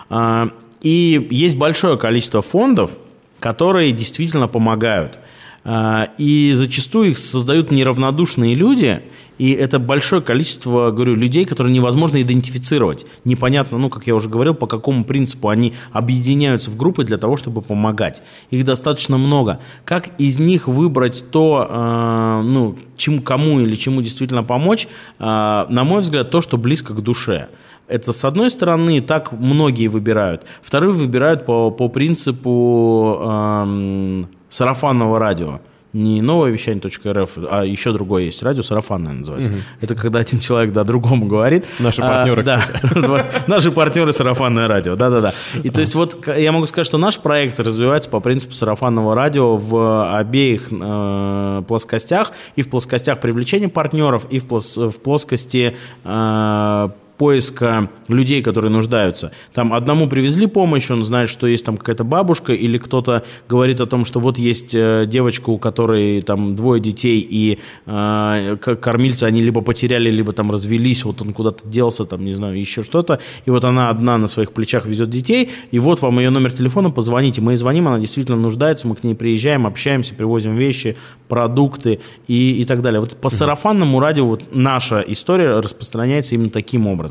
А, 0.10 0.50
И 0.82 1.28
есть 1.32 1.58
большое 1.58 1.98
количество 1.98 2.42
фондов, 2.42 2.92
которые 3.40 3.92
действительно 3.92 4.48
помогают. 4.48 5.18
А, 5.64 6.10
И 6.20 6.54
зачастую 6.54 7.12
их 7.12 7.18
создают 7.18 7.72
неравнодушные 7.72 8.54
люди, 8.54 9.02
и 9.40 9.52
это 9.52 9.80
большое 9.80 10.22
количество, 10.22 10.92
говорю, 10.92 11.16
людей, 11.16 11.46
которые 11.46 11.74
невозможно 11.74 12.22
идентифицировать. 12.22 13.06
Непонятно, 13.24 13.78
ну, 13.78 13.90
как 13.90 14.06
я 14.06 14.14
уже 14.14 14.28
говорил, 14.30 14.54
по 14.54 14.68
какому 14.68 15.06
принципу 15.06 15.48
они 15.48 15.74
объединяются 15.94 16.70
в 16.70 16.76
группы 16.76 17.06
для 17.06 17.18
того, 17.18 17.38
чтобы 17.38 17.62
помогать. 17.62 18.22
Их 18.52 18.66
достаточно 18.66 19.18
много. 19.18 19.62
Как 19.86 20.10
из 20.20 20.40
них 20.40 20.68
выбрать 20.68 21.24
то, 21.32 21.66
э, 21.70 22.42
ну, 22.52 22.78
чему, 22.98 23.22
кому 23.22 23.62
или 23.62 23.76
чему 23.76 24.02
действительно 24.02 24.44
помочь, 24.44 24.88
э, 25.20 25.24
на 25.24 25.84
мой 25.86 26.02
взгляд, 26.02 26.30
то, 26.30 26.42
что 26.42 26.58
близко 26.58 26.94
к 26.94 27.02
душе. 27.02 27.48
Это, 27.88 28.12
с 28.12 28.26
одной 28.26 28.52
стороны, 28.52 29.00
так 29.00 29.32
многие 29.32 29.88
выбирают. 29.88 30.44
Вторые 30.62 30.92
выбирают 30.92 31.46
по, 31.46 31.72
по 31.72 31.88
принципу 31.88 33.20
эм, 33.22 34.26
сарафанного 34.50 35.18
радио. 35.18 35.62
Не 35.92 36.22
новое 36.22 36.52
вещание.рф, 36.52 37.38
а 37.50 37.64
еще 37.66 37.92
другое 37.94 38.24
есть 38.24 38.44
радио, 38.44 38.62
сарафанное 38.62 39.14
называется. 39.14 39.52
Это 39.82 39.96
когда 39.96 40.20
один 40.20 40.40
человек 40.40 40.72
да, 40.72 40.84
другому 40.84 41.26
говорит. 41.26 41.66
Наши 41.80 42.02
А, 42.02 42.08
партнеры, 42.08 42.44
да, 42.44 42.64
наши 43.48 43.72
партнеры 43.72 44.14
сарафанное 44.14 44.68
радио, 44.68 44.96
да-да-да. 44.96 45.34
И 45.64 45.70
то 45.70 45.82
есть 45.82 45.96
вот 45.96 46.28
я 46.28 46.52
могу 46.52 46.68
сказать, 46.68 46.86
что 46.86 46.98
наш 47.00 47.18
проект 47.18 47.60
развивается 47.60 48.10
по 48.10 48.20
принципу 48.20 48.54
сарафанного 48.54 49.16
радио 49.16 49.56
в 49.58 50.16
обеих 50.16 50.68
э, 50.72 51.64
плоскостях, 51.68 52.34
и 52.56 52.62
в 52.62 52.70
плоскостях 52.70 53.20
привлечения 53.20 53.70
партнеров, 53.70 54.28
и 54.30 54.40
в, 54.40 54.46
плос- 54.46 54.90
в 54.92 55.00
плоскости 55.00 55.76
э, 56.04 56.90
поиска 57.20 57.90
людей, 58.08 58.42
которые 58.42 58.72
нуждаются. 58.72 59.32
Там 59.54 59.74
одному 59.74 60.08
привезли 60.08 60.48
помощь, 60.48 60.90
он 60.90 61.04
знает, 61.04 61.30
что 61.30 61.48
есть 61.48 61.66
там 61.66 61.78
какая-то 61.78 62.06
бабушка, 62.06 62.54
или 62.54 62.78
кто-то 62.78 63.26
говорит 63.50 63.82
о 63.82 63.86
том, 63.86 64.06
что 64.06 64.22
вот 64.22 64.38
есть 64.38 64.74
э, 64.74 65.06
девочка, 65.06 65.50
у 65.50 65.58
которой 65.58 66.22
там 66.22 66.56
двое 66.56 66.82
детей, 66.82 67.20
и 67.30 67.60
э, 67.86 68.58
кормильцы 68.82 69.26
они 69.26 69.42
либо 69.42 69.60
потеряли, 69.60 70.10
либо 70.10 70.32
там 70.32 70.50
развелись, 70.50 71.04
вот 71.04 71.22
он 71.22 71.34
куда-то 71.34 71.68
делся, 71.68 72.06
там, 72.06 72.24
не 72.24 72.32
знаю, 72.32 72.58
еще 72.58 72.84
что-то, 72.84 73.20
и 73.46 73.52
вот 73.52 73.66
она 73.66 73.90
одна 73.90 74.18
на 74.18 74.28
своих 74.28 74.54
плечах 74.54 74.86
везет 74.86 75.10
детей, 75.10 75.50
и 75.72 75.80
вот 75.80 76.02
вам 76.02 76.20
ее 76.20 76.30
номер 76.30 76.54
телефона, 76.54 76.90
позвоните. 76.90 77.42
Мы 77.42 77.52
ей 77.52 77.58
звоним, 77.58 77.90
она 77.90 78.00
действительно 78.00 78.38
нуждается, 78.38 78.88
мы 78.88 78.96
к 78.96 79.04
ней 79.04 79.14
приезжаем, 79.14 79.68
общаемся, 79.68 80.16
привозим 80.16 80.56
вещи, 80.56 80.96
продукты 81.28 82.00
и, 82.28 82.62
и 82.62 82.66
так 82.66 82.82
далее. 82.82 83.02
Вот 83.02 83.18
по 83.18 83.30
сарафанному 83.30 84.00
радио 84.00 84.26
вот 84.26 84.44
наша 84.52 85.02
история 85.02 85.60
распространяется 85.60 86.36
именно 86.36 86.50
таким 86.50 86.88
образом. 86.88 87.09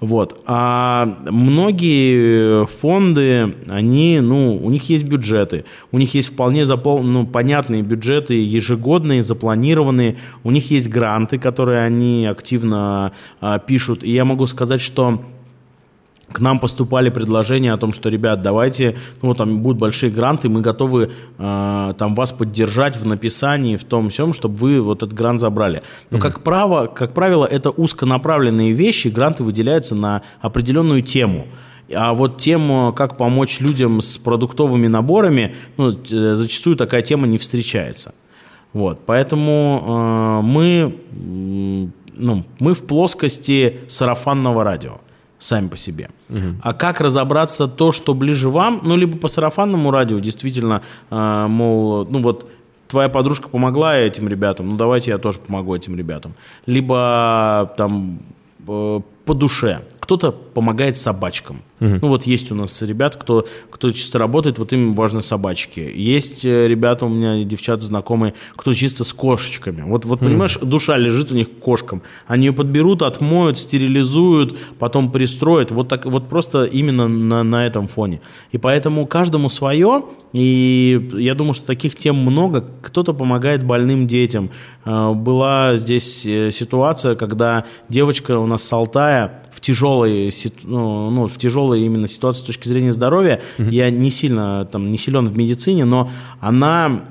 Вот. 0.00 0.42
А 0.46 1.16
многие 1.30 2.66
фонды, 2.66 3.54
они, 3.68 4.20
ну, 4.20 4.56
у 4.56 4.70
них 4.70 4.88
есть 4.88 5.04
бюджеты, 5.04 5.64
у 5.92 5.98
них 5.98 6.14
есть 6.14 6.32
вполне 6.32 6.64
запол... 6.64 7.02
ну, 7.02 7.26
понятные 7.26 7.82
бюджеты, 7.82 8.34
ежегодные, 8.34 9.22
запланированные, 9.22 10.16
у 10.44 10.50
них 10.50 10.70
есть 10.70 10.88
гранты, 10.88 11.38
которые 11.38 11.84
они 11.84 12.26
активно 12.26 13.12
а, 13.40 13.58
пишут. 13.58 14.04
И 14.04 14.12
я 14.12 14.24
могу 14.24 14.46
сказать, 14.46 14.80
что 14.80 15.22
к 16.32 16.40
нам 16.40 16.58
поступали 16.58 17.08
предложения 17.08 17.72
о 17.72 17.76
том, 17.76 17.92
что, 17.92 18.08
ребят, 18.08 18.42
давайте, 18.42 18.96
ну, 19.22 19.34
там 19.34 19.60
будут 19.60 19.78
большие 19.78 20.10
гранты, 20.10 20.48
мы 20.48 20.60
готовы 20.60 21.12
э, 21.38 21.94
там 21.96 22.14
вас 22.14 22.32
поддержать 22.32 22.96
в 22.96 23.06
написании, 23.06 23.76
в 23.76 23.84
том 23.84 24.10
всем, 24.10 24.32
чтобы 24.32 24.56
вы 24.56 24.80
вот 24.80 25.02
этот 25.02 25.14
грант 25.14 25.40
забрали. 25.40 25.82
Но, 26.10 26.18
как, 26.18 26.42
право, 26.42 26.86
как 26.86 27.14
правило, 27.14 27.46
это 27.46 27.70
узконаправленные 27.70 28.72
вещи, 28.72 29.08
гранты 29.08 29.44
выделяются 29.44 29.94
на 29.94 30.22
определенную 30.40 31.02
тему. 31.02 31.46
А 31.94 32.14
вот 32.14 32.38
тему, 32.38 32.92
как 32.92 33.16
помочь 33.16 33.60
людям 33.60 34.00
с 34.00 34.18
продуктовыми 34.18 34.88
наборами, 34.88 35.54
ну, 35.76 35.90
э, 35.90 36.34
зачастую 36.34 36.76
такая 36.76 37.02
тема 37.02 37.28
не 37.28 37.38
встречается. 37.38 38.14
Вот, 38.72 39.00
поэтому 39.06 39.84
э, 39.86 40.44
мы, 40.44 40.98
ну, 42.14 42.44
мы 42.58 42.74
в 42.74 42.82
плоскости 42.84 43.78
сарафанного 43.86 44.64
радио 44.64 44.98
сами 45.38 45.68
по 45.68 45.76
себе. 45.76 46.10
А 46.62 46.72
как 46.72 47.00
разобраться 47.00 47.68
то, 47.68 47.92
что 47.92 48.14
ближе 48.14 48.48
вам, 48.48 48.80
ну, 48.84 48.96
либо 48.96 49.16
по 49.16 49.28
сарафанному 49.28 49.90
радио, 49.90 50.18
действительно, 50.18 50.82
э, 51.10 51.46
мол, 51.48 52.06
ну 52.10 52.22
вот, 52.22 52.48
твоя 52.88 53.08
подружка 53.08 53.48
помогла 53.48 53.96
этим 53.96 54.28
ребятам, 54.28 54.68
ну, 54.68 54.76
давайте 54.76 55.10
я 55.10 55.18
тоже 55.18 55.38
помогу 55.38 55.74
этим 55.74 55.96
ребятам. 55.96 56.34
Либо 56.66 57.72
там 57.76 58.20
э, 58.66 59.00
по 59.24 59.34
душе. 59.34 59.82
Кто-то 60.06 60.30
помогает 60.30 60.96
собачкам. 60.96 61.62
Ну 61.80 62.08
вот 62.08 62.26
есть 62.26 62.52
у 62.52 62.54
нас 62.54 62.80
ребят, 62.82 63.16
кто, 63.16 63.44
кто 63.70 63.90
чисто 63.90 64.20
работает, 64.20 64.56
вот 64.58 64.72
им 64.72 64.92
важны 64.92 65.20
собачки. 65.20 65.80
Есть 65.80 66.44
э, 66.44 66.68
ребята 66.68 67.06
у 67.06 67.08
меня, 67.08 67.42
девчата 67.42 67.82
знакомые, 67.82 68.34
кто 68.54 68.72
чисто 68.72 69.02
с 69.02 69.12
кошечками. 69.12 69.82
Вот, 69.82 70.04
вот 70.04 70.20
понимаешь, 70.20 70.58
душа 70.62 70.96
лежит 70.96 71.32
у 71.32 71.34
них 71.34 71.50
к 71.50 71.58
кошкам. 71.58 72.02
Они 72.28 72.46
ее 72.46 72.52
подберут, 72.52 73.02
отмоют, 73.02 73.58
стерилизуют, 73.58 74.56
потом 74.78 75.10
пристроят. 75.10 75.72
Вот, 75.72 75.88
так, 75.88 76.06
вот 76.06 76.28
просто 76.28 76.66
именно 76.66 77.08
на, 77.08 77.42
на 77.42 77.66
этом 77.66 77.88
фоне. 77.88 78.20
И 78.52 78.58
поэтому 78.58 79.06
каждому 79.06 79.48
свое. 79.48 80.04
И 80.32 81.10
я 81.14 81.34
думаю, 81.34 81.54
что 81.54 81.66
таких 81.66 81.96
тем 81.96 82.16
много. 82.16 82.64
Кто-то 82.80 83.12
помогает 83.12 83.64
больным 83.64 84.06
детям. 84.06 84.50
Э, 84.84 85.12
Была 85.14 85.76
здесь 85.76 86.24
э, 86.24 86.52
ситуация, 86.52 87.16
когда 87.16 87.64
девочка 87.88 88.38
у 88.38 88.46
нас 88.46 88.62
с 88.62 88.72
Алтая 88.72 89.42
в 89.52 89.60
тяжелом 89.60 89.95
тяжелой, 90.04 90.32
ну, 90.64 91.10
ну, 91.10 91.28
в 91.28 91.38
тяжелой 91.38 91.82
именно 91.82 92.08
ситуации 92.08 92.42
с 92.42 92.44
точки 92.44 92.68
зрения 92.68 92.92
здоровья. 92.92 93.40
Mm-hmm. 93.58 93.70
Я 93.70 93.90
не 93.90 94.10
сильно 94.10 94.68
там 94.70 94.90
не 94.90 94.98
силен 94.98 95.26
в 95.26 95.36
медицине, 95.36 95.84
но 95.84 96.10
она 96.40 97.04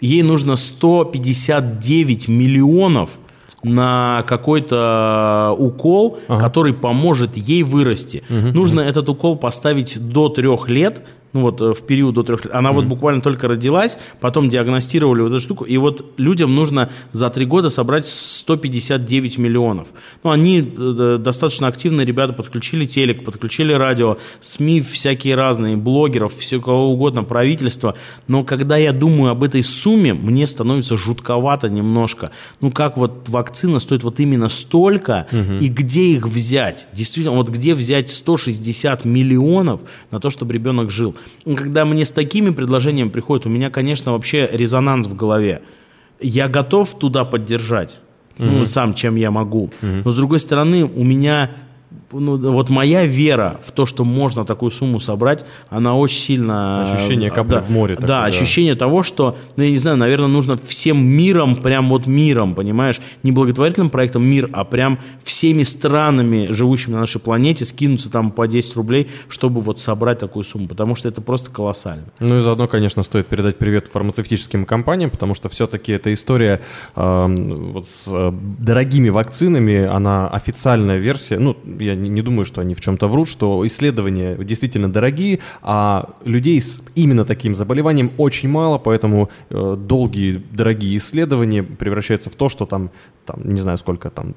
ей 0.00 0.22
нужно 0.22 0.56
159 0.56 2.28
миллионов 2.28 3.18
на 3.62 4.24
какой-то 4.28 5.54
укол, 5.58 6.18
ага. 6.28 6.40
который 6.44 6.74
поможет 6.74 7.36
ей 7.36 7.62
вырасти. 7.62 8.22
Угу, 8.28 8.48
Нужно 8.48 8.82
угу. 8.82 8.90
этот 8.90 9.08
укол 9.08 9.36
поставить 9.36 9.98
до 9.98 10.28
трех 10.28 10.68
лет, 10.68 11.02
ну 11.34 11.40
вот 11.42 11.60
э, 11.60 11.74
в 11.74 11.82
период 11.82 12.14
до 12.14 12.22
трех 12.22 12.44
лет. 12.44 12.54
Она 12.54 12.70
mm-hmm. 12.70 12.74
вот 12.74 12.84
буквально 12.86 13.20
только 13.20 13.48
родилась, 13.48 13.98
потом 14.20 14.48
диагностировали 14.48 15.20
вот 15.20 15.32
эту 15.32 15.40
штуку, 15.40 15.64
и 15.64 15.76
вот 15.76 16.14
людям 16.16 16.54
нужно 16.54 16.90
за 17.12 17.28
три 17.28 17.44
года 17.44 17.70
собрать 17.70 18.06
159 18.06 19.38
миллионов. 19.38 19.88
Ну, 20.22 20.30
они 20.30 20.60
э, 20.60 21.18
достаточно 21.20 21.66
активно, 21.66 22.02
ребята, 22.02 22.32
подключили 22.32 22.86
телек, 22.86 23.24
подключили 23.24 23.72
радио, 23.72 24.16
СМИ 24.40 24.80
всякие 24.80 25.34
разные, 25.34 25.76
блогеров, 25.76 26.34
все 26.36 26.60
кого 26.60 26.92
угодно, 26.92 27.24
правительство. 27.24 27.96
Но 28.28 28.44
когда 28.44 28.76
я 28.76 28.92
думаю 28.92 29.32
об 29.32 29.42
этой 29.42 29.64
сумме, 29.64 30.14
мне 30.14 30.46
становится 30.46 30.96
жутковато 30.96 31.68
немножко. 31.68 32.30
Ну, 32.60 32.70
как 32.70 32.96
вот 32.96 33.28
вакцина 33.28 33.80
стоит 33.80 34.04
вот 34.04 34.20
именно 34.20 34.48
столько, 34.48 35.26
mm-hmm. 35.32 35.58
и 35.58 35.68
где 35.68 36.04
их 36.12 36.28
взять? 36.28 36.86
Действительно, 36.92 37.36
вот 37.36 37.48
где 37.48 37.74
взять 37.74 38.08
160 38.08 39.04
миллионов 39.04 39.80
на 40.12 40.20
то, 40.20 40.30
чтобы 40.30 40.54
ребенок 40.54 40.90
жил? 40.90 41.16
Когда 41.44 41.84
мне 41.84 42.04
с 42.04 42.10
такими 42.10 42.50
предложениями 42.50 43.08
приходят, 43.08 43.46
у 43.46 43.48
меня, 43.48 43.70
конечно, 43.70 44.12
вообще 44.12 44.48
резонанс 44.52 45.06
в 45.06 45.14
голове. 45.14 45.62
Я 46.20 46.48
готов 46.48 46.96
туда 46.98 47.24
поддержать, 47.24 48.00
mm-hmm. 48.38 48.50
ну, 48.50 48.66
сам, 48.66 48.94
чем 48.94 49.16
я 49.16 49.30
могу. 49.30 49.70
Mm-hmm. 49.82 50.02
Но, 50.04 50.10
с 50.10 50.16
другой 50.16 50.38
стороны, 50.38 50.84
у 50.84 51.04
меня 51.04 51.50
ну, 52.12 52.36
вот 52.52 52.70
моя 52.70 53.06
вера 53.06 53.60
в 53.64 53.72
то, 53.72 53.86
что 53.86 54.04
можно 54.04 54.44
такую 54.44 54.70
сумму 54.70 55.00
собрать, 55.00 55.44
она 55.68 55.96
очень 55.96 56.18
сильно... 56.18 56.82
Ощущение 56.82 57.30
капли 57.30 57.52
да, 57.52 57.60
в 57.60 57.70
море. 57.70 57.96
Да, 58.00 58.06
да, 58.06 58.24
ощущение 58.24 58.74
того, 58.74 59.02
что, 59.02 59.36
ну, 59.56 59.64
я 59.64 59.70
не 59.70 59.76
знаю, 59.78 59.96
наверное, 59.96 60.28
нужно 60.28 60.56
всем 60.56 61.04
миром, 61.04 61.56
прям 61.56 61.88
вот 61.88 62.06
миром, 62.06 62.54
понимаешь, 62.54 63.00
не 63.22 63.32
благотворительным 63.32 63.90
проектом 63.90 64.24
мир, 64.24 64.48
а 64.52 64.64
прям 64.64 64.98
всеми 65.22 65.62
странами, 65.62 66.48
живущими 66.50 66.94
на 66.94 67.00
нашей 67.00 67.20
планете, 67.20 67.64
скинуться 67.64 68.10
там 68.10 68.30
по 68.30 68.46
10 68.46 68.76
рублей, 68.76 69.08
чтобы 69.28 69.60
вот 69.60 69.80
собрать 69.80 70.18
такую 70.18 70.44
сумму, 70.44 70.68
потому 70.68 70.94
что 70.94 71.08
это 71.08 71.20
просто 71.20 71.50
колоссально. 71.50 72.04
Ну 72.20 72.38
и 72.38 72.40
заодно, 72.40 72.68
конечно, 72.68 73.02
стоит 73.02 73.26
передать 73.26 73.58
привет 73.58 73.88
фармацевтическим 73.88 74.66
компаниям, 74.66 75.10
потому 75.10 75.34
что 75.34 75.48
все-таки 75.48 75.92
эта 75.92 76.12
история 76.12 76.60
э, 76.96 77.26
вот 77.72 77.88
с 77.88 78.08
э, 78.08 78.32
дорогими 78.58 79.08
вакцинами, 79.08 79.84
она 79.84 80.28
официальная 80.28 80.98
версия, 80.98 81.38
ну, 81.38 81.56
я 81.78 81.93
не, 81.94 82.22
думаю, 82.22 82.44
что 82.44 82.60
они 82.60 82.74
в 82.74 82.80
чем-то 82.80 83.08
врут, 83.08 83.28
что 83.28 83.66
исследования 83.66 84.36
действительно 84.36 84.92
дорогие, 84.92 85.40
а 85.62 86.10
людей 86.24 86.60
с 86.60 86.82
именно 86.94 87.24
таким 87.24 87.54
заболеванием 87.54 88.12
очень 88.18 88.48
мало, 88.48 88.78
поэтому 88.78 89.30
э, 89.50 89.76
долгие, 89.78 90.42
дорогие 90.52 90.96
исследования 90.96 91.62
превращаются 91.62 92.30
в 92.30 92.34
то, 92.34 92.48
что 92.48 92.66
там, 92.66 92.90
там 93.26 93.40
не 93.44 93.60
знаю 93.60 93.78
сколько, 93.78 94.10
там 94.10 94.34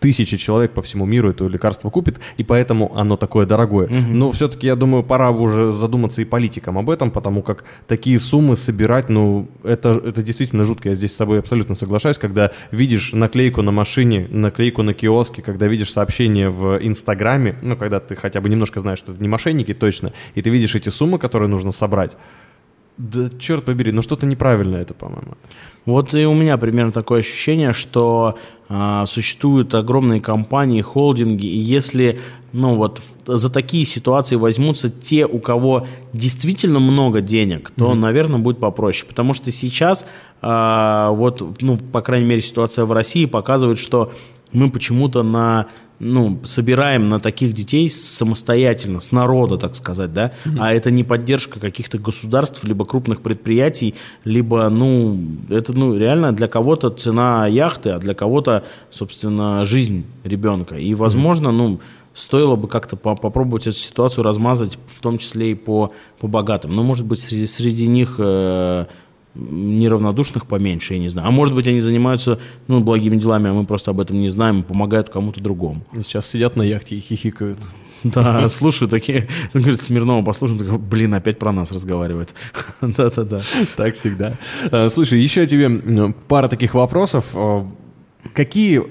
тысячи 0.00 0.36
человек 0.36 0.72
по 0.72 0.82
всему 0.82 1.06
миру 1.06 1.30
это 1.30 1.46
лекарство 1.46 1.90
купит, 1.90 2.20
и 2.36 2.44
поэтому 2.44 2.96
оно 2.96 3.16
такое 3.16 3.46
дорогое. 3.46 3.86
Угу. 3.86 3.94
Но 3.94 4.32
все-таки, 4.32 4.66
я 4.66 4.76
думаю, 4.76 5.02
пора 5.02 5.30
уже 5.30 5.72
задуматься 5.72 6.22
и 6.22 6.24
политикам 6.24 6.78
об 6.78 6.90
этом, 6.90 7.10
потому 7.10 7.42
как 7.42 7.64
такие 7.86 8.18
суммы 8.18 8.56
собирать, 8.56 9.08
ну, 9.08 9.48
это, 9.62 9.90
это 10.04 10.22
действительно 10.22 10.64
жутко. 10.64 10.90
Я 10.90 10.94
здесь 10.94 11.12
с 11.12 11.16
собой 11.16 11.38
абсолютно 11.38 11.74
соглашаюсь, 11.74 12.18
когда 12.18 12.50
видишь 12.70 13.12
наклейку 13.12 13.62
на 13.62 13.70
машине, 13.70 14.26
наклейку 14.30 14.82
на 14.82 14.94
киоске, 14.94 15.42
когда 15.42 15.66
видишь 15.66 15.92
сообщение 15.92 16.50
в 16.50 16.78
Инстаграме, 16.82 17.56
ну, 17.62 17.76
когда 17.76 18.00
ты 18.00 18.16
хотя 18.16 18.40
бы 18.40 18.48
немножко 18.48 18.80
знаешь, 18.80 18.98
что 18.98 19.12
это 19.12 19.22
не 19.22 19.28
мошенники 19.28 19.74
точно, 19.74 20.12
и 20.34 20.42
ты 20.42 20.50
видишь 20.50 20.74
эти 20.74 20.88
суммы, 20.88 21.18
которые 21.18 21.48
нужно 21.48 21.72
собрать, 21.72 22.16
да 22.96 23.28
черт 23.38 23.64
побери, 23.64 23.92
ну 23.92 24.02
что-то 24.02 24.26
неправильно 24.26 24.76
это, 24.76 24.94
по-моему. 24.94 25.34
Вот 25.84 26.14
и 26.14 26.24
у 26.24 26.34
меня 26.34 26.56
примерно 26.56 26.92
такое 26.92 27.20
ощущение, 27.20 27.72
что 27.72 28.38
а, 28.68 29.04
существуют 29.06 29.74
огромные 29.74 30.20
компании, 30.20 30.80
холдинги, 30.80 31.46
и 31.46 31.58
если 31.58 32.20
ну 32.54 32.76
вот 32.76 33.02
за 33.26 33.50
такие 33.50 33.84
ситуации 33.84 34.36
возьмутся 34.36 34.88
те, 34.88 35.26
у 35.26 35.40
кого 35.40 35.88
действительно 36.12 36.78
много 36.78 37.20
денег, 37.20 37.72
то, 37.76 37.90
mm-hmm. 37.90 37.96
наверное, 37.96 38.38
будет 38.38 38.60
попроще. 38.60 39.06
Потому 39.08 39.34
что 39.34 39.50
сейчас, 39.50 40.06
а, 40.40 41.10
вот, 41.10 41.60
ну, 41.60 41.76
по 41.76 42.00
крайней 42.00 42.26
мере, 42.26 42.42
ситуация 42.42 42.84
в 42.84 42.92
России 42.92 43.26
показывает, 43.26 43.80
что 43.80 44.12
мы 44.52 44.70
почему-то 44.70 45.24
на 45.24 45.66
ну, 45.98 46.40
собираем 46.44 47.06
на 47.06 47.20
таких 47.20 47.52
детей 47.52 47.88
самостоятельно, 47.90 49.00
с 49.00 49.12
народа, 49.12 49.56
так 49.56 49.74
сказать, 49.76 50.12
да, 50.12 50.32
mm-hmm. 50.44 50.56
а 50.58 50.72
это 50.72 50.90
не 50.90 51.04
поддержка 51.04 51.60
каких-то 51.60 51.98
государств, 51.98 52.64
либо 52.64 52.84
крупных 52.84 53.20
предприятий, 53.20 53.94
либо, 54.24 54.68
ну, 54.68 55.18
это, 55.48 55.72
ну, 55.72 55.96
реально 55.96 56.32
для 56.32 56.48
кого-то 56.48 56.90
цена 56.90 57.46
яхты, 57.46 57.90
а 57.90 57.98
для 57.98 58.14
кого-то, 58.14 58.64
собственно, 58.90 59.64
жизнь 59.64 60.04
ребенка. 60.24 60.76
И, 60.76 60.94
возможно, 60.94 61.48
mm-hmm. 61.48 61.52
ну, 61.52 61.80
стоило 62.14 62.56
бы 62.56 62.68
как-то 62.68 62.96
по 62.96 63.14
попробовать 63.14 63.66
эту 63.66 63.76
ситуацию 63.76 64.24
размазать, 64.24 64.78
в 64.88 65.00
том 65.00 65.18
числе 65.18 65.52
и 65.52 65.54
по, 65.54 65.92
по 66.20 66.28
богатым. 66.28 66.72
Но, 66.72 66.82
может 66.82 67.06
быть, 67.06 67.20
среди, 67.20 67.46
среди 67.46 67.86
них... 67.86 68.16
Э, 68.18 68.86
неравнодушных 69.34 70.46
поменьше, 70.46 70.94
я 70.94 71.00
не 71.00 71.08
знаю. 71.08 71.28
А 71.28 71.30
может 71.30 71.54
быть, 71.54 71.66
они 71.66 71.80
занимаются 71.80 72.38
ну, 72.68 72.80
благими 72.80 73.16
делами, 73.16 73.50
а 73.50 73.52
мы 73.52 73.64
просто 73.64 73.90
об 73.90 74.00
этом 74.00 74.20
не 74.20 74.30
знаем 74.30 74.60
и 74.60 74.62
помогают 74.62 75.08
кому-то 75.08 75.40
другому. 75.40 75.82
Сейчас 75.94 76.26
сидят 76.28 76.56
на 76.56 76.62
яхте 76.62 76.96
и 76.96 77.00
хихикают. 77.00 77.58
Да, 78.04 78.48
слушаю 78.50 78.88
такие, 78.88 79.28
говорит, 79.54 79.80
Смирнова 79.80 80.22
послушаем, 80.22 80.58
такой, 80.58 80.78
блин, 80.78 81.14
опять 81.14 81.38
про 81.38 81.52
нас 81.52 81.72
разговаривает. 81.72 82.34
Да-да-да. 82.82 83.40
Так 83.76 83.94
всегда. 83.94 84.34
А, 84.70 84.90
слушай, 84.90 85.18
еще 85.18 85.46
тебе 85.46 86.12
пара 86.28 86.48
таких 86.48 86.74
вопросов. 86.74 87.24
А, 87.34 87.66
какие 88.34 88.82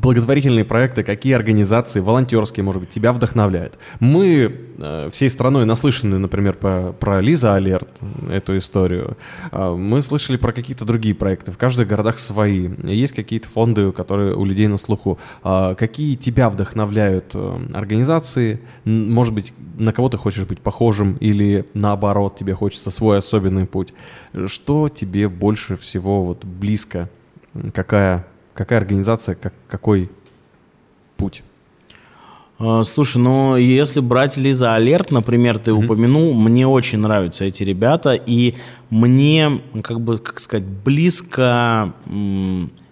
благотворительные 0.00 0.64
проекты, 0.64 1.02
какие 1.02 1.34
организации, 1.34 2.00
волонтерские, 2.00 2.64
может 2.64 2.80
быть, 2.80 2.90
тебя 2.90 3.12
вдохновляют. 3.12 3.78
Мы 3.98 4.54
э, 4.78 5.10
всей 5.12 5.28
страной 5.28 5.64
наслышаны, 5.64 6.18
например, 6.18 6.54
по, 6.54 6.94
про 6.98 7.20
Лиза 7.20 7.54
Алерт, 7.54 7.88
эту 8.30 8.56
историю. 8.58 9.16
Э, 9.50 9.74
мы 9.76 10.00
слышали 10.02 10.36
про 10.36 10.52
какие-то 10.52 10.84
другие 10.84 11.14
проекты. 11.14 11.50
В 11.50 11.58
каждых 11.58 11.88
городах 11.88 12.18
свои. 12.18 12.68
Есть 12.84 13.14
какие-то 13.14 13.48
фонды, 13.48 13.90
которые 13.92 14.34
у 14.34 14.44
людей 14.44 14.68
на 14.68 14.78
слуху. 14.78 15.18
Э, 15.42 15.74
какие 15.76 16.14
тебя 16.14 16.48
вдохновляют 16.48 17.32
э, 17.34 17.60
организации? 17.74 18.60
Может 18.84 19.34
быть, 19.34 19.52
на 19.78 19.92
кого 19.92 20.08
ты 20.08 20.16
хочешь 20.16 20.46
быть 20.46 20.60
похожим 20.60 21.16
или 21.18 21.66
наоборот, 21.74 22.36
тебе 22.36 22.54
хочется 22.54 22.90
свой 22.92 23.18
особенный 23.18 23.66
путь? 23.66 23.92
Что 24.46 24.88
тебе 24.88 25.28
больше 25.28 25.76
всего 25.76 26.22
вот 26.22 26.44
близко? 26.44 27.08
Какая 27.74 28.26
Какая 28.58 28.80
организация, 28.80 29.36
как, 29.36 29.54
какой 29.68 30.10
путь? 31.16 31.44
А, 32.58 32.82
слушай, 32.82 33.18
ну 33.18 33.54
если 33.54 34.00
брать 34.00 34.36
Лиза 34.36 34.74
Алерт, 34.74 35.12
например, 35.12 35.60
ты 35.60 35.70
mm-hmm. 35.70 35.84
упомянул, 35.84 36.34
мне 36.34 36.66
очень 36.66 36.98
нравятся 36.98 37.44
эти 37.44 37.62
ребята, 37.62 38.14
и 38.14 38.56
мне, 38.90 39.60
как 39.84 40.00
бы, 40.00 40.18
как 40.18 40.40
сказать, 40.40 40.66
близко, 40.66 41.94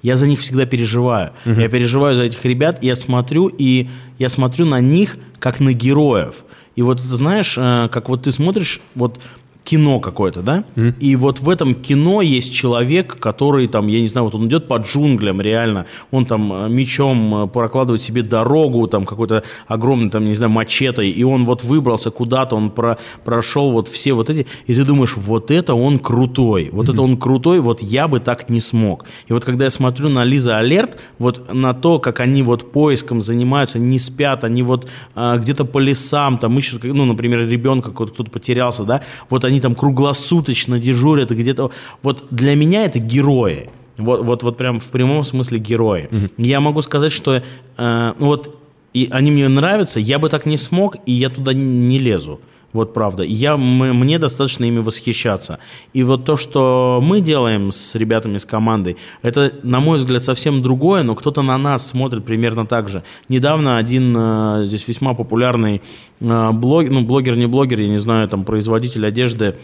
я 0.03 0.17
за 0.17 0.29
них 0.29 0.39
всегда 0.39 0.67
переживаю. 0.67 1.33
Mm-hmm. 1.45 1.61
Я 1.61 1.69
переживаю 1.69 2.15
за 2.15 2.23
этих 2.23 2.45
ребят, 2.45 2.85
я 2.85 2.95
смотрю, 2.95 3.49
и 3.49 3.89
я 4.21 4.29
смотрю 4.29 4.67
на 4.67 4.79
них 4.79 5.17
как 5.41 5.59
на 5.59 5.73
героев. 5.73 6.45
И 6.77 6.83
вот 6.83 7.01
знаешь, 7.01 7.57
э, 7.59 7.89
как 7.91 8.09
вот 8.09 8.23
ты 8.23 8.31
смотришь, 8.31 8.83
вот 8.95 9.19
кино 9.67 9.99
какое-то, 9.99 10.43
да? 10.43 10.65
Mm. 10.77 10.95
И 11.01 11.17
вот 11.17 11.41
в 11.41 11.51
этом 11.51 11.75
кино 11.75 12.23
есть 12.23 12.55
человек, 12.55 13.19
который 13.19 13.67
там, 13.67 13.89
я 13.89 14.01
не 14.01 14.07
знаю, 14.09 14.27
вот 14.27 14.35
он 14.35 14.47
идет 14.47 14.69
по 14.69 14.77
джунглям 14.77 15.41
реально, 15.41 15.87
он 16.13 16.25
там 16.25 16.53
э, 16.53 16.69
мечом 16.69 17.35
э, 17.35 17.47
прокладывает 17.49 18.01
себе 18.01 18.23
дорогу, 18.23 18.87
там 18.87 19.05
какой-то 19.05 19.43
огромный, 19.67 20.09
там, 20.09 20.25
не 20.25 20.35
знаю, 20.35 20.53
мачетой, 20.53 21.11
и 21.11 21.25
он 21.25 21.45
вот 21.45 21.65
выбрался 21.65 22.13
куда-то, 22.13 22.55
он 22.55 22.71
про, 22.71 22.99
прошел 23.25 23.73
вот 23.73 23.89
все 23.89 24.13
вот 24.13 24.31
эти, 24.31 24.47
и 24.67 24.75
ты 24.75 24.85
думаешь, 24.85 25.17
вот 25.17 25.51
это 25.51 25.75
он 25.75 25.99
крутой, 25.99 26.71
вот 26.73 26.87
mm-hmm. 26.87 26.93
это 26.93 27.03
он 27.03 27.17
крутой, 27.17 27.61
вот 27.61 27.83
я 27.83 28.07
бы 28.07 28.21
так 28.21 28.49
не 28.49 28.61
смог. 28.61 29.05
И 29.27 29.33
вот 29.33 29.45
когда 29.45 29.65
я 29.65 29.71
смотрю 29.71 30.09
на 30.09 30.23
Лиза 30.23 30.59
Алерт, 30.59 30.97
вот 31.19 31.53
на 31.53 31.75
то, 31.75 31.99
как 31.99 32.21
они 32.21 32.45
вот 32.45 32.71
поиском 32.71 33.21
занимаются, 33.21 33.81
не 33.81 33.99
спят, 33.99 34.45
они 34.45 34.63
вот 34.63 34.89
а, 35.17 35.39
где-то 35.39 35.65
по 35.65 35.81
лесам, 35.81 36.39
там 36.39 36.57
ищут, 36.57 36.85
ну, 36.85 37.05
например, 37.05 37.49
ребенка, 37.49 37.91
кто-то 37.91 38.31
потерялся, 38.31 38.85
да, 38.85 39.03
вот 39.29 39.45
они 39.45 39.56
они 39.57 39.61
там 39.63 39.75
круглосуточно 39.75 40.79
дежурят 40.79 41.31
где-то. 41.31 41.71
Вот 42.03 42.25
для 42.31 42.55
меня 42.55 42.85
это 42.85 42.99
герои. 42.99 43.71
Вот, 43.97 44.23
вот, 44.25 44.43
вот 44.43 44.57
прям 44.59 44.79
в 44.79 44.91
прямом 44.91 45.25
смысле 45.25 45.59
герои. 45.59 46.09
Угу. 46.11 46.45
Я 46.45 46.61
могу 46.61 46.83
сказать, 46.83 47.13
что 47.13 47.43
э, 47.79 48.13
вот 48.19 48.59
и 48.93 49.09
они 49.11 49.31
мне 49.31 49.49
нравятся, 49.49 50.01
я 50.01 50.19
бы 50.19 50.29
так 50.29 50.47
не 50.47 50.57
смог, 50.57 50.97
и 51.07 51.13
я 51.13 51.29
туда 51.29 51.53
не 51.53 51.99
лезу. 51.99 52.41
Вот 52.77 52.93
правда. 52.93 53.23
Я, 53.23 53.57
мы, 53.57 53.95
мне 53.95 54.19
достаточно 54.19 54.67
ими 54.67 54.81
восхищаться. 54.81 55.59
И 55.95 56.03
вот 56.03 56.27
то, 56.27 56.37
что 56.37 57.01
мы 57.03 57.23
делаем 57.23 57.73
с 57.73 57.95
ребятами, 57.95 58.37
с 58.37 58.45
командой, 58.45 58.99
это, 59.23 59.51
на 59.63 59.81
мой 59.81 59.97
взгляд, 59.97 60.23
совсем 60.23 60.61
другое, 60.61 61.03
но 61.03 61.15
кто-то 61.15 61.41
на 61.41 61.57
нас 61.57 61.87
смотрит 61.89 62.27
примерно 62.27 62.67
так 62.67 62.91
же. 62.91 63.03
Недавно 63.31 63.79
один 63.79 64.15
э, 64.15 64.67
здесь 64.67 64.87
весьма 64.87 65.15
популярный 65.15 65.81
э, 66.21 66.51
блог, 66.53 66.91
ну, 66.91 67.01
блогер, 67.01 67.35
не 67.37 67.47
блогер, 67.47 67.81
я 67.81 67.89
не 67.89 67.99
знаю, 67.99 68.29
там, 68.29 68.45
производитель 68.45 69.07
одежды, 69.07 69.55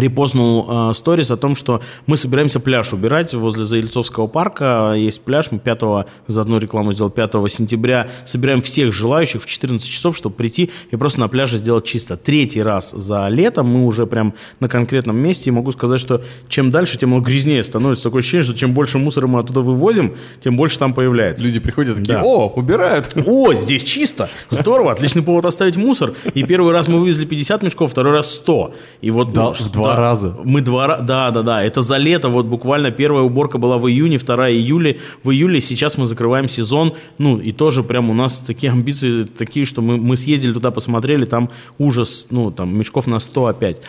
репостнул 0.00 0.66
э, 0.90 0.92
сторис 0.94 1.30
о 1.30 1.36
том, 1.36 1.54
что 1.54 1.80
мы 2.06 2.16
собираемся 2.16 2.60
пляж 2.60 2.92
убирать 2.92 3.32
возле 3.34 3.64
Заильцовского 3.64 4.26
парка. 4.26 4.94
Есть 4.96 5.20
пляж, 5.22 5.50
мы 5.50 5.58
5, 5.58 5.80
заодно 6.26 6.58
рекламу 6.58 6.92
сделал, 6.92 7.10
5 7.10 7.32
сентября. 7.48 8.08
Собираем 8.24 8.62
всех 8.62 8.92
желающих 8.92 9.42
в 9.42 9.46
14 9.46 9.88
часов, 9.88 10.16
чтобы 10.16 10.34
прийти 10.34 10.70
и 10.90 10.96
просто 10.96 11.20
на 11.20 11.28
пляже 11.28 11.58
сделать 11.58 11.84
чисто. 11.84 12.16
Третий 12.16 12.62
раз 12.62 12.90
за 12.92 13.28
лето 13.28 13.62
мы 13.62 13.86
уже 13.86 14.06
прям 14.06 14.34
на 14.60 14.68
конкретном 14.68 15.16
месте. 15.16 15.50
И 15.50 15.52
могу 15.52 15.72
сказать, 15.72 16.00
что 16.00 16.22
чем 16.48 16.70
дальше, 16.70 16.98
тем 16.98 17.12
он 17.12 17.22
грязнее 17.22 17.62
становится. 17.62 18.04
Такое 18.04 18.20
ощущение, 18.20 18.44
что 18.44 18.54
чем 18.54 18.74
больше 18.74 18.98
мусора 18.98 19.26
мы 19.26 19.40
оттуда 19.40 19.60
вывозим, 19.60 20.14
тем 20.40 20.56
больше 20.56 20.78
там 20.78 20.94
появляется. 20.94 21.44
Люди 21.44 21.60
приходят 21.60 21.96
такие, 21.96 22.14
Да. 22.18 22.22
о, 22.24 22.48
убирают. 22.48 23.12
О, 23.26 23.52
здесь 23.54 23.84
чисто. 23.84 24.28
Здорово, 24.50 24.92
отличный 24.92 25.22
повод 25.22 25.44
оставить 25.44 25.76
мусор. 25.76 26.12
И 26.34 26.42
первый 26.44 26.72
раз 26.72 26.88
мы 26.88 26.98
вывезли 27.00 27.24
50 27.24 27.62
мешков, 27.62 27.90
второй 27.90 28.12
раз 28.12 28.34
100. 28.34 28.74
И 29.00 29.10
вот 29.10 29.32
Да, 29.32 29.44
ну, 29.44 29.52
в 29.54 29.70
два 29.70 29.87
раза. 29.96 30.36
Мы 30.44 30.60
два 30.60 30.86
раза, 30.86 31.02
да, 31.02 31.30
да, 31.30 31.42
да. 31.42 31.62
Это 31.62 31.82
за 31.82 31.96
лето, 31.96 32.28
вот 32.28 32.46
буквально 32.46 32.90
первая 32.90 33.22
уборка 33.22 33.58
была 33.58 33.78
в 33.78 33.88
июне, 33.88 34.18
вторая 34.18 34.52
июле, 34.52 34.98
в 35.22 35.30
июле. 35.30 35.60
Сейчас 35.60 35.98
мы 35.98 36.06
закрываем 36.06 36.48
сезон. 36.48 36.94
Ну, 37.18 37.38
и 37.38 37.52
тоже 37.52 37.82
прям 37.82 38.10
у 38.10 38.14
нас 38.14 38.38
такие 38.38 38.72
амбиции 38.72 39.22
такие, 39.22 39.66
что 39.66 39.82
мы, 39.82 39.96
мы 39.96 40.16
съездили 40.16 40.52
туда, 40.52 40.70
посмотрели, 40.70 41.24
там 41.24 41.50
ужас, 41.78 42.28
ну, 42.30 42.50
там 42.50 42.76
мешков 42.76 43.06
на 43.06 43.18
100 43.18 43.46
опять. 43.46 43.80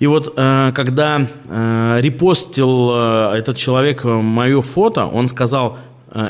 И 0.00 0.06
вот 0.06 0.32
э, 0.34 0.72
когда 0.74 1.20
э, 1.20 1.98
репостил 2.00 2.90
э, 2.92 3.34
этот 3.36 3.58
человек 3.58 4.04
мое 4.04 4.62
фото, 4.62 5.04
он 5.04 5.28
сказал, 5.28 5.76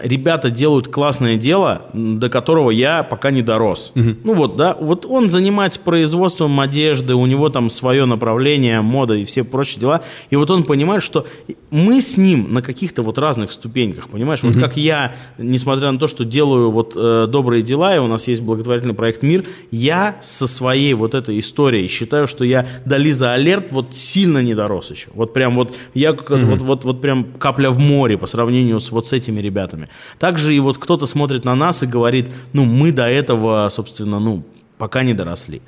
ребята 0.02 0.50
делают 0.50 0.88
классное 0.88 1.36
дело, 1.36 1.82
до 1.92 2.28
которого 2.28 2.70
я 2.70 3.02
пока 3.02 3.30
не 3.30 3.42
дорос. 3.42 3.92
Ну 3.94 4.34
вот, 4.34 4.56
да, 4.56 4.76
вот 4.78 5.06
он 5.06 5.30
занимается 5.30 5.80
производством 5.80 6.58
одежды, 6.60 7.14
у 7.14 7.26
него 7.26 7.48
там 7.48 7.70
свое 7.70 8.04
направление, 8.04 8.80
мода 8.80 9.14
и 9.14 9.24
все 9.24 9.44
прочие 9.44 9.80
дела. 9.80 10.02
И 10.28 10.36
вот 10.36 10.50
он 10.50 10.64
понимает, 10.64 11.02
что 11.02 11.26
мы 11.70 12.00
с 12.00 12.16
ним 12.16 12.52
на 12.52 12.62
каких-то 12.62 13.02
вот 13.02 13.16
разных 13.18 13.52
ступеньках, 13.52 14.08
понимаешь? 14.08 14.42
Вот 14.42 14.56
как 14.58 14.76
я, 14.76 15.14
несмотря 15.38 15.90
на 15.92 15.98
то, 15.98 16.08
что 16.08 16.24
делаю 16.24 16.70
вот 16.70 16.94
э, 16.96 17.26
добрые 17.28 17.62
дела, 17.62 17.94
и 17.96 17.98
у 17.98 18.06
нас 18.06 18.28
есть 18.28 18.42
благотворительный 18.42 18.94
проект 18.94 19.22
«Мир», 19.22 19.44
я 19.70 20.16
со 20.20 20.46
своей 20.46 20.94
вот 20.94 21.14
этой 21.14 21.38
историей 21.38 21.88
считаю, 21.88 22.26
что 22.26 22.44
я 22.44 22.66
до 22.84 22.96
Лиза 22.96 23.32
Алерт 23.32 23.72
вот 23.72 23.94
сильно 23.94 24.42
не 24.42 24.54
дорос 24.54 24.90
еще. 24.90 25.08
Вот 25.14 25.32
прям 25.32 25.54
вот 25.54 25.74
я 25.94 26.12
как- 26.12 26.30
вот, 26.42 26.60
вот, 26.60 26.84
вот 26.84 27.00
прям 27.00 27.24
капля 27.38 27.70
в 27.70 27.78
море 27.78 28.18
по 28.18 28.26
сравнению 28.26 28.80
с 28.80 28.90
вот 28.90 29.06
с 29.06 29.12
этими 29.12 29.40
ребятами. 29.40 29.69
Также 30.18 30.54
и 30.54 30.60
вот 30.60 30.78
кто-то 30.78 31.06
смотрит 31.06 31.44
на 31.44 31.54
нас 31.54 31.82
и 31.82 31.86
говорит, 31.86 32.30
ну, 32.52 32.64
мы 32.64 32.92
до 32.92 33.06
этого, 33.06 33.68
собственно, 33.70 34.18
ну, 34.18 34.44
пока 34.78 35.02
не 35.02 35.14
доросли. 35.14 35.62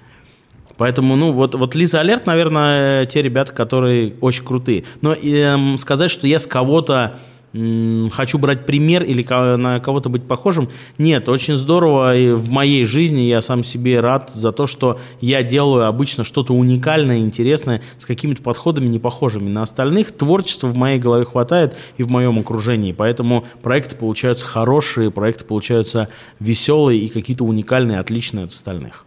Поэтому, 0.77 1.17
ну, 1.17 1.33
вот, 1.33 1.55
вот 1.55 1.75
Лиза 1.75 2.01
Алерт, 2.01 2.27
наверное, 2.27 3.07
те 3.07 3.23
ребята, 3.23 3.53
которые 3.53 4.15
очень 4.21 4.45
крутые. 4.45 4.85
Но 5.01 5.13
эм, 5.13 5.77
сказать, 5.77 6.11
что 6.11 6.27
я 6.27 6.39
с 6.39 6.47
кого-то 6.47 7.19
хочу 7.53 8.39
брать 8.39 8.65
пример 8.65 9.05
или 9.05 9.23
на 9.57 9.81
кого-то 9.81 10.09
быть 10.09 10.25
похожим, 10.25 10.71
нет, 10.99 11.29
очень 11.29 11.57
здорово. 11.57 12.17
И 12.17 12.31
в 12.33 12.51
моей 12.51 12.85
жизни 12.85 13.21
я 13.21 13.43
сам 13.43 13.63
себе 13.65 14.01
рад 14.01 14.31
за 14.31 14.53
то, 14.53 14.67
что 14.67 14.99
я 15.21 15.43
делаю 15.43 15.87
обычно 15.87 16.25
что-то 16.25 16.55
уникальное, 16.55 17.19
интересное, 17.19 17.83
с 17.99 18.07
какими-то 18.07 18.43
подходами 18.43 18.87
не 18.87 18.99
похожими 18.99 19.49
на 19.49 19.63
остальных. 19.63 20.13
Творчества 20.13 20.69
в 20.69 20.75
моей 20.75 20.99
голове 20.99 21.25
хватает 21.25 21.77
и 21.99 22.03
в 22.03 22.09
моем 22.09 22.39
окружении. 22.39 22.93
Поэтому 22.93 23.45
проекты 23.63 23.97
получаются 23.97 24.47
хорошие, 24.47 25.11
проекты 25.11 25.45
получаются 25.45 26.09
веселые 26.41 27.01
и 27.01 27.09
какие-то 27.09 27.45
уникальные, 27.45 27.99
отличные 27.99 28.45
от 28.45 28.53
остальных. 28.53 29.05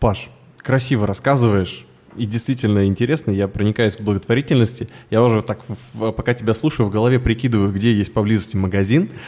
Паш, 0.00 0.28
красиво 0.58 1.06
рассказываешь. 1.06 1.84
И 2.16 2.26
действительно 2.26 2.86
интересно, 2.86 3.30
я 3.30 3.48
проникаюсь 3.48 3.96
к 3.96 4.00
благотворительности. 4.00 4.88
Я 5.10 5.22
уже 5.22 5.42
так, 5.42 5.60
пока 5.94 6.34
тебя 6.34 6.54
слушаю, 6.54 6.88
в 6.88 6.90
голове 6.90 7.18
прикидываю, 7.20 7.72
где 7.72 7.92
есть 7.92 8.12
поблизости 8.12 8.56
магазин. 8.56 9.10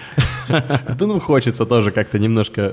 Да 0.48 1.06
ну, 1.06 1.20
хочется 1.20 1.66
тоже 1.66 1.90
как-то 1.90 2.18
немножко 2.18 2.72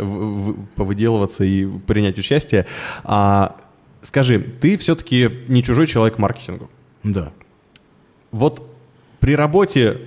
повыделываться 0.76 1.43
и 1.43 1.66
принять 1.66 2.18
участие. 2.18 2.66
А, 3.03 3.57
Скажи, 4.05 4.39
ты 4.39 4.78
все-таки 4.78 5.32
не 5.47 5.63
чужой 5.63 5.88
человек 5.88 6.20
маркетингу. 6.20 6.70
Да. 7.03 7.34
Вот 8.32 8.72
при 9.20 9.36
работе 9.36 9.99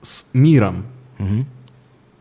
с 0.00 0.26
миром, 0.32 0.86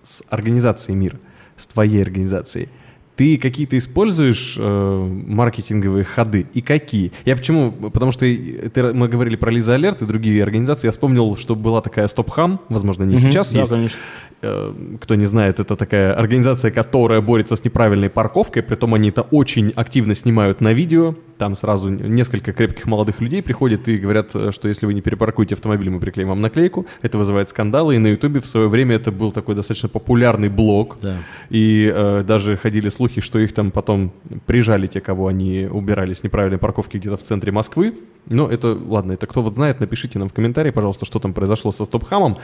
с 0.04 0.22
организацией 0.28 0.98
мира, 0.98 1.18
с 1.56 1.66
твоей 1.66 2.02
организацией, 2.02 2.68
ты 3.16 3.38
какие-то 3.38 3.78
используешь 3.78 4.56
э, 4.58 5.08
маркетинговые 5.28 6.04
ходы? 6.04 6.48
И 6.54 6.62
какие? 6.62 7.12
Я 7.26 7.36
почему? 7.36 7.72
Потому 7.72 8.12
что 8.12 8.22
ты- 8.22 8.94
мы 8.94 9.08
говорили 9.08 9.36
про 9.36 9.52
Лиза 9.52 9.76
Алерт 9.76 10.02
и 10.02 10.06
другие 10.06 10.42
организации. 10.44 10.88
Я 10.88 10.92
вспомнил, 10.92 11.36
что 11.36 11.56
была 11.56 11.82
такая 11.82 12.08
Стопхам, 12.08 12.60
возможно, 12.70 13.04
не 13.04 13.18
сейчас 13.18 13.52
да, 13.54 13.60
есть. 13.60 13.72
конечно. 13.72 14.00
Э, 14.42 14.74
Кто 15.02 15.16
не 15.16 15.26
знает, 15.26 15.60
это 15.60 15.76
такая 15.76 16.14
организация, 16.14 16.72
которая 16.72 17.22
борется 17.22 17.56
с 17.56 17.64
неправильной 17.64 18.10
парковкой, 18.10 18.64
притом 18.64 18.94
они 18.94 19.10
это 19.10 19.22
очень 19.22 19.72
активно 19.76 20.16
снимают 20.16 20.60
на 20.62 20.74
видео. 20.74 21.16
Там 21.38 21.56
сразу 21.56 21.90
несколько 21.90 22.54
крепких 22.54 22.86
молодых 22.86 23.20
людей 23.22 23.42
приходят 23.42 23.88
и 23.88 23.98
говорят, 23.98 24.30
э, 24.34 24.52
что 24.52 24.68
если 24.68 24.86
вы 24.86 24.94
не 24.94 25.02
перепаркуете 25.02 25.56
автомобиль, 25.56 25.90
мы 25.90 26.00
приклеим 26.00 26.30
вам 26.30 26.42
наклейку. 26.42 26.86
Это 27.02 27.18
вызывает 27.18 27.50
скандалы. 27.50 27.96
И 27.96 28.00
на 28.00 28.08
Ютубе 28.08 28.40
в 28.40 28.46
свое 28.46 28.68
время 28.68 28.96
это 28.96 29.12
был 29.12 29.32
такой 29.32 29.56
достаточно 29.56 29.88
популярный 29.90 30.50
блог. 30.50 30.98
Да. 31.02 31.18
И 31.50 31.92
э, 31.94 32.24
даже 32.28 32.58
ходили 32.58 32.90
слухи, 32.90 33.03
что 33.10 33.40
их 33.40 33.54
там 33.54 33.72
потом 33.72 34.12
прижали 34.46 34.88
те, 34.88 35.02
кого 35.02 35.28
они 35.28 35.68
убирали 35.70 36.14
с 36.14 36.24
неправильной 36.24 36.58
парковки 36.58 36.98
где-то 36.98 37.18
в 37.18 37.24
центре 37.24 37.52
Москвы. 37.52 37.94
Но 38.28 38.48
это, 38.48 38.74
ладно, 38.74 39.12
это 39.12 39.28
кто 39.28 39.42
вот 39.42 39.56
знает, 39.56 39.82
напишите 39.82 40.18
нам 40.18 40.30
в 40.30 40.34
комментарии, 40.34 40.72
пожалуйста, 40.72 41.06
что 41.06 41.20
там 41.20 41.34
произошло 41.34 41.72
со 41.72 41.84
Стопхамом 41.84 42.38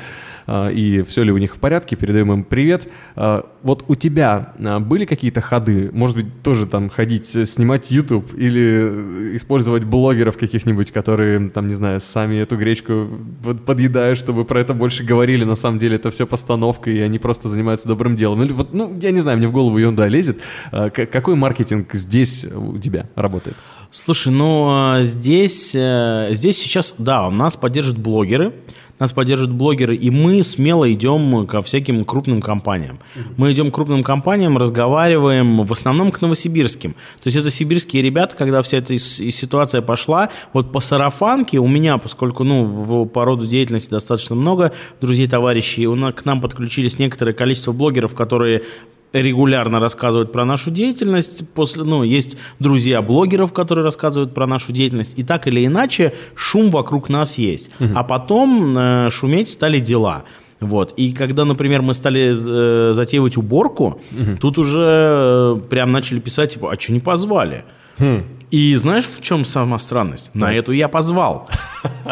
э, 0.45 0.73
и 0.73 1.01
все 1.03 1.23
ли 1.23 1.31
у 1.31 1.37
них 1.37 1.55
в 1.55 1.59
порядке. 1.59 1.95
Передаем 1.95 2.33
им 2.33 2.43
привет. 2.43 2.89
Э, 3.15 3.43
вот 3.63 3.85
у 3.87 3.95
тебя 3.95 4.53
э, 4.57 4.79
были 4.79 5.05
какие-то 5.05 5.39
ходы? 5.39 5.89
Может 5.93 6.17
быть, 6.17 6.43
тоже 6.43 6.65
там 6.65 6.89
ходить, 6.89 7.33
э, 7.35 7.45
снимать 7.45 7.91
YouTube 7.91 8.33
или 8.35 9.31
э, 9.31 9.35
использовать 9.35 9.85
блогеров 9.85 10.37
каких-нибудь, 10.37 10.91
которые, 10.91 11.49
там, 11.49 11.67
не 11.67 11.73
знаю, 11.73 12.01
сами 12.01 12.35
эту 12.35 12.57
гречку 12.57 13.07
под- 13.41 13.63
подъедают, 13.63 14.19
чтобы 14.19 14.43
про 14.43 14.59
это 14.59 14.73
больше 14.73 15.05
говорили. 15.05 15.45
На 15.45 15.55
самом 15.55 15.79
деле 15.79 15.95
это 15.95 16.11
все 16.11 16.27
постановка, 16.27 16.89
и 16.91 16.99
они 16.99 17.19
просто 17.19 17.47
занимаются 17.47 17.87
добрым 17.87 18.17
делом. 18.17 18.43
Или 18.43 18.51
вот, 18.51 18.73
ну, 18.73 18.97
я 19.01 19.11
не 19.11 19.19
знаю, 19.21 19.37
мне 19.37 19.47
в 19.47 19.53
голову 19.53 19.77
ерунда 19.77 20.09
лезет. 20.09 20.41
Э, 20.71 20.89
Какой 20.89 21.35
маркетинг 21.35 21.93
здесь 21.93 22.45
у 22.45 22.77
тебя 22.77 23.07
работает? 23.15 23.57
Слушай, 23.91 24.31
ну 24.31 24.67
а, 24.69 25.01
здесь, 25.01 25.73
э, 25.73 26.29
здесь 26.31 26.59
сейчас, 26.59 26.93
да, 26.99 27.27
у 27.27 27.31
нас 27.31 27.55
поддерживают 27.57 27.99
блогеры, 27.99 28.53
нас 28.99 29.13
поддерживают 29.13 29.55
блогеры, 29.55 29.95
и 29.95 30.11
мы 30.11 30.43
смело 30.43 30.91
идем 30.91 31.47
ко 31.47 31.61
всяким 31.61 32.03
крупным 32.03 32.41
компаниям. 32.41 32.99
Мы 33.37 33.53
идем 33.53 33.71
к 33.71 33.75
крупным 33.75 34.03
компаниям, 34.03 34.57
разговариваем 34.57 35.63
в 35.63 35.71
основном 35.71 36.11
к 36.11 36.21
новосибирским. 36.21 36.91
То 36.91 37.27
есть 37.27 37.37
это 37.37 37.49
сибирские 37.49 38.03
ребята, 38.03 38.35
когда 38.35 38.61
вся 38.61 38.77
эта 38.77 38.97
ситуация 38.99 39.81
пошла, 39.81 40.29
вот 40.53 40.71
по 40.71 40.81
сарафанке 40.81 41.59
у 41.59 41.67
меня, 41.67 41.97
поскольку 41.97 42.43
ну, 42.43 42.65
в, 42.65 43.05
по 43.05 43.25
роду 43.25 43.47
деятельности 43.47 43.89
достаточно 43.89 44.35
много 44.35 44.73
друзей, 44.99 45.27
товарищей, 45.27 45.87
у 45.87 45.95
нас, 45.95 46.13
к 46.13 46.25
нам 46.25 46.41
подключились 46.41 46.99
некоторое 46.99 47.33
количество 47.33 47.71
блогеров, 47.71 48.13
которые 48.13 48.63
регулярно 49.13 49.79
рассказывают 49.79 50.31
про 50.31 50.45
нашу 50.45 50.71
деятельность. 50.71 51.47
После, 51.53 51.83
ну, 51.83 52.03
есть 52.03 52.37
друзья 52.59 53.01
блогеров, 53.01 53.53
которые 53.53 53.83
рассказывают 53.83 54.33
про 54.33 54.45
нашу 54.47 54.71
деятельность. 54.71 55.17
И 55.17 55.23
так 55.23 55.47
или 55.47 55.65
иначе 55.65 56.13
шум 56.35 56.69
вокруг 56.69 57.09
нас 57.09 57.37
есть. 57.37 57.69
А 57.95 58.03
потом 58.03 58.77
э, 58.77 59.09
шуметь 59.11 59.49
стали 59.49 59.79
дела. 59.79 60.23
Вот. 60.59 60.93
И 60.97 61.13
когда, 61.13 61.45
например, 61.45 61.81
мы 61.81 61.93
стали 61.93 62.33
э, 62.33 62.93
затеивать 62.93 63.37
уборку, 63.37 64.01
тут 64.41 64.57
уже 64.57 64.85
э, 64.85 65.59
прям 65.69 65.91
начали 65.91 66.19
писать, 66.19 66.53
типа, 66.53 66.71
а 66.71 66.79
что 66.79 66.91
не 66.91 66.99
позвали? 66.99 67.63
И 68.51 68.75
знаешь, 68.75 69.05
в 69.05 69.21
чем 69.21 69.45
сама 69.45 69.77
странность? 69.77 70.31
На 70.33 70.53
эту 70.53 70.71
я 70.71 70.87
позвал. 70.87 71.47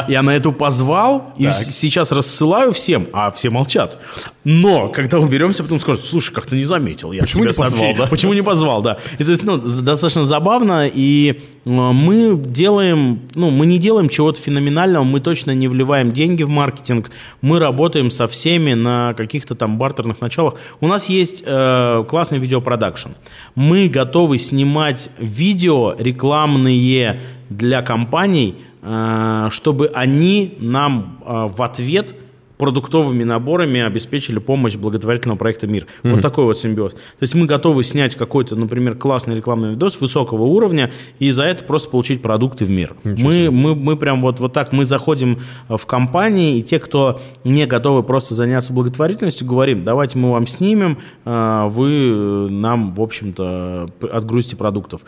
Я 0.07 0.21
на 0.21 0.35
эту 0.35 0.51
позвал 0.51 1.33
и 1.37 1.49
сейчас 1.51 2.11
рассылаю 2.11 2.71
всем, 2.71 3.07
а 3.11 3.31
все 3.31 3.49
молчат. 3.49 3.97
Но 4.43 4.87
когда 4.87 5.19
уберемся, 5.19 5.63
потом 5.63 5.79
скажут, 5.79 6.05
слушай, 6.05 6.33
как 6.33 6.45
ты 6.45 6.55
не 6.55 6.63
заметил, 6.63 7.11
я 7.11 7.23
Почему 7.23 7.43
тебя 7.43 7.51
не 7.51 7.57
позвал, 7.57 7.69
сообщил». 7.69 8.03
да? 8.03 8.07
Почему 8.09 8.33
не 8.33 8.43
позвал, 8.43 8.81
да. 8.81 8.97
И 9.17 9.23
то 9.23 9.31
есть, 9.31 9.43
ну, 9.43 9.57
достаточно 9.57 10.25
забавно, 10.25 10.87
и 10.87 11.41
э, 11.65 11.69
мы 11.69 12.37
делаем, 12.37 13.21
ну, 13.35 13.49
мы 13.49 13.65
не 13.65 13.77
делаем 13.77 14.07
чего-то 14.07 14.41
феноменального, 14.41 15.03
мы 15.03 15.19
точно 15.19 15.51
не 15.51 15.67
вливаем 15.67 16.13
деньги 16.13 16.43
в 16.43 16.49
маркетинг, 16.49 17.11
мы 17.41 17.59
работаем 17.59 18.09
со 18.09 18.27
всеми 18.27 18.73
на 18.73 19.13
каких-то 19.15 19.55
там 19.55 19.77
бартерных 19.77 20.21
началах. 20.21 20.53
У 20.79 20.87
нас 20.87 21.09
есть 21.09 21.43
э, 21.45 22.05
классный 22.07 22.39
видеопродакшн. 22.39 23.09
Мы 23.55 23.89
готовы 23.89 24.37
снимать 24.37 25.09
видео 25.17 25.93
рекламные 26.27 27.21
для 27.49 27.81
компаний, 27.81 28.55
э, 28.81 29.47
чтобы 29.51 29.87
они 29.93 30.55
нам 30.59 31.19
э, 31.25 31.47
в 31.47 31.61
ответ 31.61 32.15
продуктовыми 32.57 33.23
наборами 33.23 33.81
обеспечили 33.81 34.39
помощь 34.39 34.75
благотворительного 34.75 35.37
проекта 35.37 35.67
«Мир». 35.67 35.85
Вот 36.01 36.21
такой 36.21 36.45
вот 36.45 36.57
симбиоз. 36.57 36.93
То 36.93 36.99
есть 37.21 37.35
мы 37.35 37.45
готовы 37.45 37.83
снять 37.83 38.15
какой-то, 38.15 38.55
например, 38.55 38.95
классный 38.95 39.35
рекламный 39.35 39.69
видос 39.69 40.01
высокого 40.01 40.41
уровня 40.41 40.91
и 41.19 41.29
за 41.29 41.43
это 41.43 41.63
просто 41.63 41.91
получить 41.91 42.23
продукты 42.23 42.65
в 42.65 42.71
мир. 42.71 42.95
Мы, 43.03 43.51
мы, 43.51 43.75
мы 43.75 43.95
прям 43.95 44.21
вот, 44.21 44.39
вот 44.39 44.53
так, 44.53 44.73
мы 44.73 44.85
заходим 44.85 45.39
в 45.69 45.85
компании, 45.85 46.57
и 46.57 46.63
те, 46.63 46.79
кто 46.79 47.21
не 47.43 47.67
готовы 47.67 48.01
просто 48.01 48.33
заняться 48.33 48.73
благотворительностью, 48.73 49.45
говорим, 49.45 49.83
давайте 49.83 50.17
мы 50.17 50.31
вам 50.31 50.47
снимем, 50.47 50.97
вы 51.25 52.47
нам, 52.49 52.95
в 52.95 53.01
общем-то, 53.01 53.87
отгрузите 54.11 54.55
продуктов. 54.55 55.01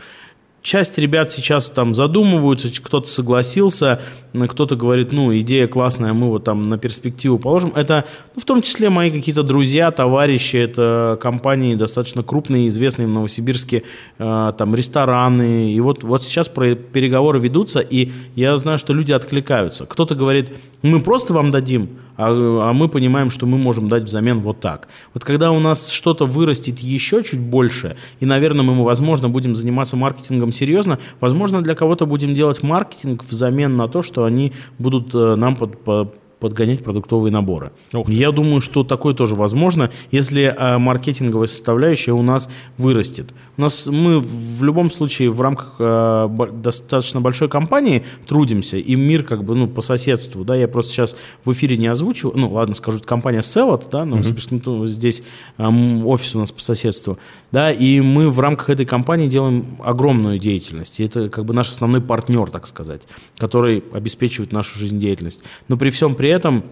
Часть 0.62 0.98
ребят 0.98 1.32
сейчас 1.32 1.70
там 1.70 1.96
задумываются, 1.96 2.70
кто-то 2.82 3.08
согласился, 3.08 4.02
кто-то 4.34 4.76
говорит, 4.76 5.14
ну, 5.14 5.36
идея 5.40 5.68
классная, 5.68 6.12
мы 6.14 6.28
вот 6.28 6.44
там 6.44 6.68
на 6.68 6.78
перспективу 6.78 7.40
положим. 7.40 7.72
Это 7.76 8.06
ну, 8.36 8.42
в 8.42 8.46
том 8.46 8.62
числе 8.62 8.90
мои 8.90 9.10
какие-то 9.10 9.44
друзья, 9.44 9.90
товарищи, 9.92 10.58
это 10.58 11.18
компании 11.22 11.76
достаточно 11.76 12.24
крупные, 12.24 12.68
известные 12.68 13.08
в 13.08 13.12
Новосибирске, 13.12 13.84
э, 14.18 14.54
там 14.58 14.76
рестораны. 14.76 15.72
И 15.72 15.80
вот, 15.80 16.04
вот 16.04 16.24
сейчас 16.24 16.50
про- 16.50 16.76
переговоры 16.76 17.40
ведутся, 17.40 17.80
и 17.80 18.12
я 18.36 18.58
знаю, 18.58 18.78
что 18.78 18.94
люди 18.94 19.14
откликаются. 19.14 19.86
Кто-то 19.86 20.14
говорит, 20.14 20.50
мы 20.82 21.00
просто 21.00 21.34
вам 21.34 21.52
дадим, 21.52 21.90
а, 22.20 22.70
а 22.70 22.74
мы 22.74 22.90
понимаем, 22.90 23.30
что 23.30 23.46
мы 23.46 23.58
можем 23.58 23.88
дать 23.88 24.04
взамен 24.04 24.42
вот 24.42 24.60
так. 24.60 24.90
Вот 25.14 25.24
когда 25.24 25.52
у 25.52 25.60
нас 25.60 25.90
что-то 25.90 26.26
вырастет 26.26 26.80
еще 26.80 27.24
чуть 27.24 27.40
больше, 27.40 27.96
и, 28.20 28.26
наверное, 28.26 28.64
мы, 28.64 28.84
возможно, 28.84 29.30
будем 29.30 29.56
заниматься 29.56 29.96
маркетингом 29.96 30.52
серьезно, 30.52 31.00
возможно, 31.22 31.62
для 31.62 31.76
кого-то 31.76 32.06
будем 32.06 32.34
делать 32.34 32.62
маркетинг 32.62 33.24
взамен 33.24 33.78
на 33.78 33.88
то, 33.88 34.04
что 34.04 34.26
они 34.26 34.52
будут 34.78 35.16
э, 35.16 35.36
нам 35.36 35.56
под- 35.56 35.82
по- 35.82 36.12
подгонять 36.40 36.84
продуктовые 36.84 37.32
наборы. 37.32 37.72
Я 38.12 38.32
думаю, 38.32 38.62
что 38.62 38.84
такое 38.84 39.14
тоже 39.14 39.36
возможно, 39.36 39.90
если 40.12 40.44
э, 40.44 40.78
маркетинговая 40.78 41.48
составляющая 41.48 42.12
у 42.14 42.22
нас 42.22 42.50
вырастет. 42.78 43.34
У 43.60 43.62
нас 43.62 43.88
мы 43.88 44.22
в 44.22 44.64
любом 44.64 44.90
случае 44.90 45.30
в 45.30 45.42
рамках 45.42 45.76
э, 45.80 46.30
достаточно 46.54 47.20
большой 47.20 47.50
компании 47.50 48.06
трудимся, 48.26 48.78
и 48.78 48.96
мир 48.96 49.24
как 49.24 49.44
бы 49.44 49.54
ну 49.54 49.68
по 49.68 49.82
соседству, 49.82 50.46
да, 50.46 50.56
я 50.56 50.70
просто 50.70 50.94
сейчас 50.94 51.18
в 51.44 51.52
эфире 51.52 51.76
не 51.76 51.88
озвучиваю, 51.88 52.38
ну 52.38 52.54
ладно, 52.54 52.74
скажу, 52.74 53.00
это 53.00 53.08
компания 53.08 53.42
Селот, 53.42 53.90
да, 53.92 54.06
ну, 54.06 54.24
собственно, 54.24 54.62
то 54.62 54.88
здесь 54.88 55.24
эм, 55.58 56.08
офис 56.08 56.38
у 56.38 56.40
нас 56.40 56.54
по 56.54 56.62
соседству, 56.62 57.20
да, 57.52 57.70
и 57.70 58.00
мы 58.00 58.30
в 58.30 58.40
рамках 58.40 58.70
этой 58.70 58.86
компании 58.86 59.28
делаем 59.28 59.66
огромную 59.84 60.40
деятельность, 60.40 61.02
и 61.02 61.04
это 61.04 61.28
как 61.28 61.44
бы 61.44 61.54
наш 61.54 61.70
основной 61.70 62.00
партнер, 62.00 62.50
так 62.50 62.66
сказать, 62.66 63.02
который 63.38 63.84
обеспечивает 63.92 64.54
нашу 64.54 64.80
жизнедеятельность. 64.80 65.44
Но 65.68 65.76
при 65.76 65.90
всем 65.90 66.16
при 66.16 66.30
этом 66.30 66.64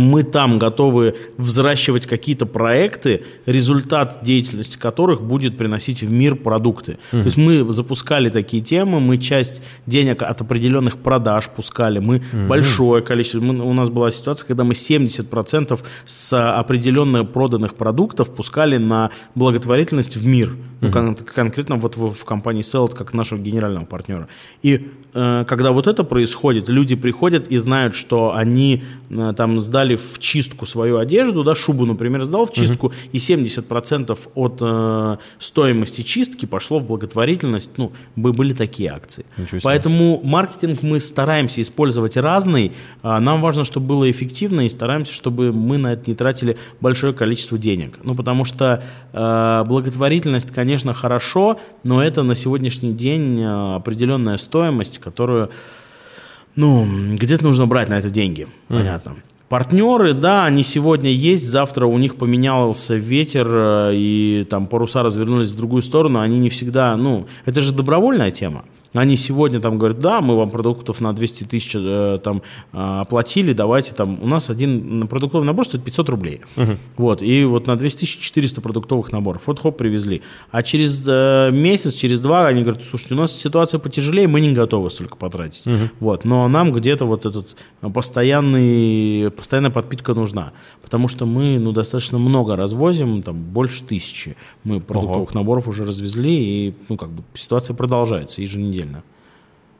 мы 0.00 0.22
там 0.22 0.58
готовы 0.58 1.14
взращивать 1.38 2.06
какие-то 2.06 2.46
проекты, 2.46 3.22
результат 3.46 4.20
деятельности 4.22 4.76
которых 4.78 5.22
будет 5.22 5.56
приносить 5.56 6.02
в 6.02 6.10
мир 6.10 6.36
продукты. 6.36 6.98
То 7.10 7.18
есть 7.18 7.36
мы 7.36 7.70
запускали 7.72 8.28
такие 8.30 8.62
темы, 8.62 9.00
мы 9.00 9.18
часть 9.18 9.62
денег 9.86 10.22
от 10.22 10.40
определенных 10.40 10.98
продаж 10.98 11.48
пускали, 11.48 11.98
мы 12.00 12.22
большое 12.48 13.02
количество, 13.02 13.40
мы- 13.40 13.64
у 13.64 13.72
нас 13.72 13.88
была 13.88 14.10
ситуация, 14.10 14.46
когда 14.46 14.64
мы 14.64 14.74
70% 14.74 15.82
с 16.06 16.32
определенных 16.60 17.30
проданных 17.30 17.74
продуктов 17.74 18.34
пускали 18.34 18.76
на 18.78 19.10
благотворительность 19.34 20.16
в 20.16 20.26
мир. 20.26 20.56
Ну, 20.80 20.90
кон- 20.92 21.16
конкретно 21.16 21.76
вот 21.76 21.96
в, 21.96 22.10
в 22.10 22.24
компании 22.24 22.62
Селот, 22.62 22.94
как 22.94 23.14
нашего 23.14 23.38
генерального 23.38 23.84
партнера. 23.84 24.28
И 24.62 24.90
когда 25.46 25.70
вот 25.72 25.86
это 25.86 26.02
происходит, 26.04 26.68
люди 26.68 26.96
приходят 26.96 27.46
и 27.48 27.56
знают, 27.56 27.94
что 27.94 28.34
они 28.34 28.82
э, 29.10 29.32
там 29.36 29.60
сдали 29.60 29.94
в 29.96 30.18
чистку 30.18 30.66
свою 30.66 30.98
одежду, 30.98 31.44
да, 31.44 31.54
шубу, 31.54 31.86
например, 31.86 32.24
сдал 32.24 32.46
в 32.46 32.52
чистку, 32.52 32.92
и 33.12 33.18
70% 33.18 34.18
от 34.34 34.58
э, 34.60 35.16
стоимости 35.38 36.02
чистки 36.02 36.46
пошло 36.46 36.78
в 36.80 36.86
благотворительность. 36.86 37.70
Ну, 37.76 37.92
бы- 38.16 38.32
были 38.32 38.52
такие 38.52 38.90
акции. 38.90 39.24
Поэтому 39.62 40.20
маркетинг 40.24 40.82
мы 40.82 40.98
стараемся 40.98 41.62
использовать 41.62 42.16
разный. 42.16 42.72
А, 43.02 43.20
Нам 43.20 43.40
важно, 43.40 43.64
чтобы 43.64 43.86
было 43.86 44.10
эффективно, 44.10 44.62
и 44.66 44.68
стараемся, 44.68 45.12
чтобы 45.12 45.52
мы 45.52 45.78
на 45.78 45.92
это 45.92 46.10
не 46.10 46.16
тратили 46.16 46.56
большое 46.80 47.12
количество 47.12 47.56
денег. 47.58 47.98
Ну, 48.02 48.14
потому 48.14 48.44
что 48.44 48.82
э, 49.12 49.64
благотворительность, 49.66 50.50
конечно, 50.50 50.92
хорошо, 50.94 51.58
но 51.84 52.02
это 52.02 52.22
на 52.22 52.34
сегодняшний 52.34 52.92
день 52.92 53.40
э, 53.40 53.74
определенная 53.76 54.38
стоимость, 54.38 54.98
которую, 55.04 55.50
ну, 56.56 56.86
где-то 57.12 57.44
нужно 57.44 57.66
брать 57.66 57.88
на 57.88 57.98
это 57.98 58.10
деньги. 58.10 58.48
Понятно. 58.68 59.16
Партнеры, 59.48 60.14
да, 60.14 60.46
они 60.46 60.62
сегодня 60.62 61.10
есть, 61.10 61.46
завтра 61.48 61.86
у 61.86 61.98
них 61.98 62.16
поменялся 62.16 62.94
ветер, 62.94 63.46
э, 63.48 63.90
и 63.94 64.46
там 64.48 64.66
паруса 64.66 65.02
развернулись 65.02 65.50
в 65.50 65.56
другую 65.56 65.82
сторону, 65.82 66.20
они 66.20 66.38
не 66.38 66.48
всегда, 66.48 66.96
ну, 66.96 67.26
это 67.44 67.60
же 67.60 67.72
добровольная 67.72 68.30
тема. 68.30 68.64
Они 68.94 69.16
сегодня 69.16 69.60
там 69.60 69.76
говорят, 69.76 69.98
да, 70.00 70.20
мы 70.20 70.36
вам 70.36 70.50
продуктов 70.50 71.00
на 71.00 71.12
200 71.12 71.44
тысяч 71.44 71.72
э, 71.74 72.20
там 72.22 72.42
э, 72.72 73.00
оплатили, 73.00 73.52
давайте 73.52 73.92
там, 73.92 74.22
у 74.22 74.26
нас 74.28 74.50
один 74.50 75.08
продуктовый 75.08 75.46
набор 75.46 75.66
стоит 75.66 75.84
500 75.84 76.08
рублей. 76.08 76.40
Вот, 76.96 77.20
и 77.22 77.44
вот 77.44 77.66
на 77.66 77.76
200 77.76 78.00
тысяч 78.00 78.18
400 78.18 78.60
продуктовых 78.60 79.10
наборов, 79.10 79.46
вот 79.46 79.58
хоп, 79.58 79.76
привезли. 79.76 80.22
А 80.52 80.62
через 80.62 81.04
э, 81.06 81.50
месяц, 81.52 81.94
через 81.94 82.20
два 82.20 82.46
они 82.46 82.62
говорят, 82.62 82.84
слушайте, 82.88 83.14
у 83.14 83.18
нас 83.18 83.32
ситуация 83.32 83.80
потяжелее, 83.80 84.28
мы 84.28 84.40
не 84.40 84.52
готовы 84.52 84.90
столько 84.90 85.16
потратить. 85.16 85.64
Вот, 85.98 86.24
но 86.24 86.46
нам 86.48 86.72
где-то 86.72 87.04
вот 87.04 87.26
этот 87.26 87.56
постоянный, 87.92 89.30
постоянная 89.30 89.70
подпитка 89.70 90.14
нужна, 90.14 90.52
потому 90.82 91.08
что 91.08 91.26
мы, 91.26 91.58
ну, 91.58 91.72
достаточно 91.72 92.18
много 92.18 92.54
развозим, 92.54 93.22
там, 93.22 93.42
больше 93.42 93.82
тысячи 93.82 94.36
мы 94.62 94.80
продуктовых 94.80 95.34
наборов 95.34 95.66
уже 95.66 95.84
развезли, 95.84 96.68
и, 96.68 96.74
ну, 96.88 96.96
как 96.96 97.10
бы 97.10 97.24
ситуация 97.34 97.74
продолжается 97.74 98.40
еженедельно. 98.40 98.83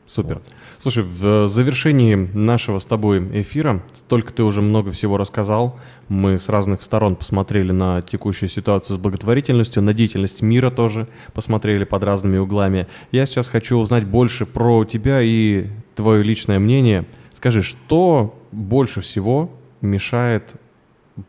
Супер. 0.07 0.39
Слушай, 0.77 1.03
в 1.03 1.47
завершении 1.47 2.13
нашего 2.13 2.77
с 2.77 2.85
тобой 2.85 3.41
эфира, 3.41 3.81
столько 3.91 4.31
ты 4.31 4.43
уже 4.43 4.61
много 4.61 4.91
всего 4.91 5.17
рассказал, 5.17 5.79
мы 6.09 6.37
с 6.37 6.47
разных 6.47 6.83
сторон 6.83 7.15
посмотрели 7.15 7.71
на 7.71 8.03
текущую 8.03 8.49
ситуацию 8.49 8.97
с 8.97 8.99
благотворительностью, 8.99 9.81
на 9.81 9.95
деятельность 9.95 10.43
мира 10.43 10.69
тоже 10.69 11.07
посмотрели 11.33 11.85
под 11.85 12.03
разными 12.03 12.37
углами. 12.37 12.87
Я 13.11 13.25
сейчас 13.25 13.47
хочу 13.47 13.77
узнать 13.77 14.05
больше 14.05 14.45
про 14.45 14.85
тебя 14.85 15.21
и 15.23 15.69
твое 15.95 16.21
личное 16.21 16.59
мнение. 16.59 17.05
Скажи, 17.33 17.63
что 17.63 18.39
больше 18.51 19.01
всего 19.01 19.51
мешает 19.81 20.53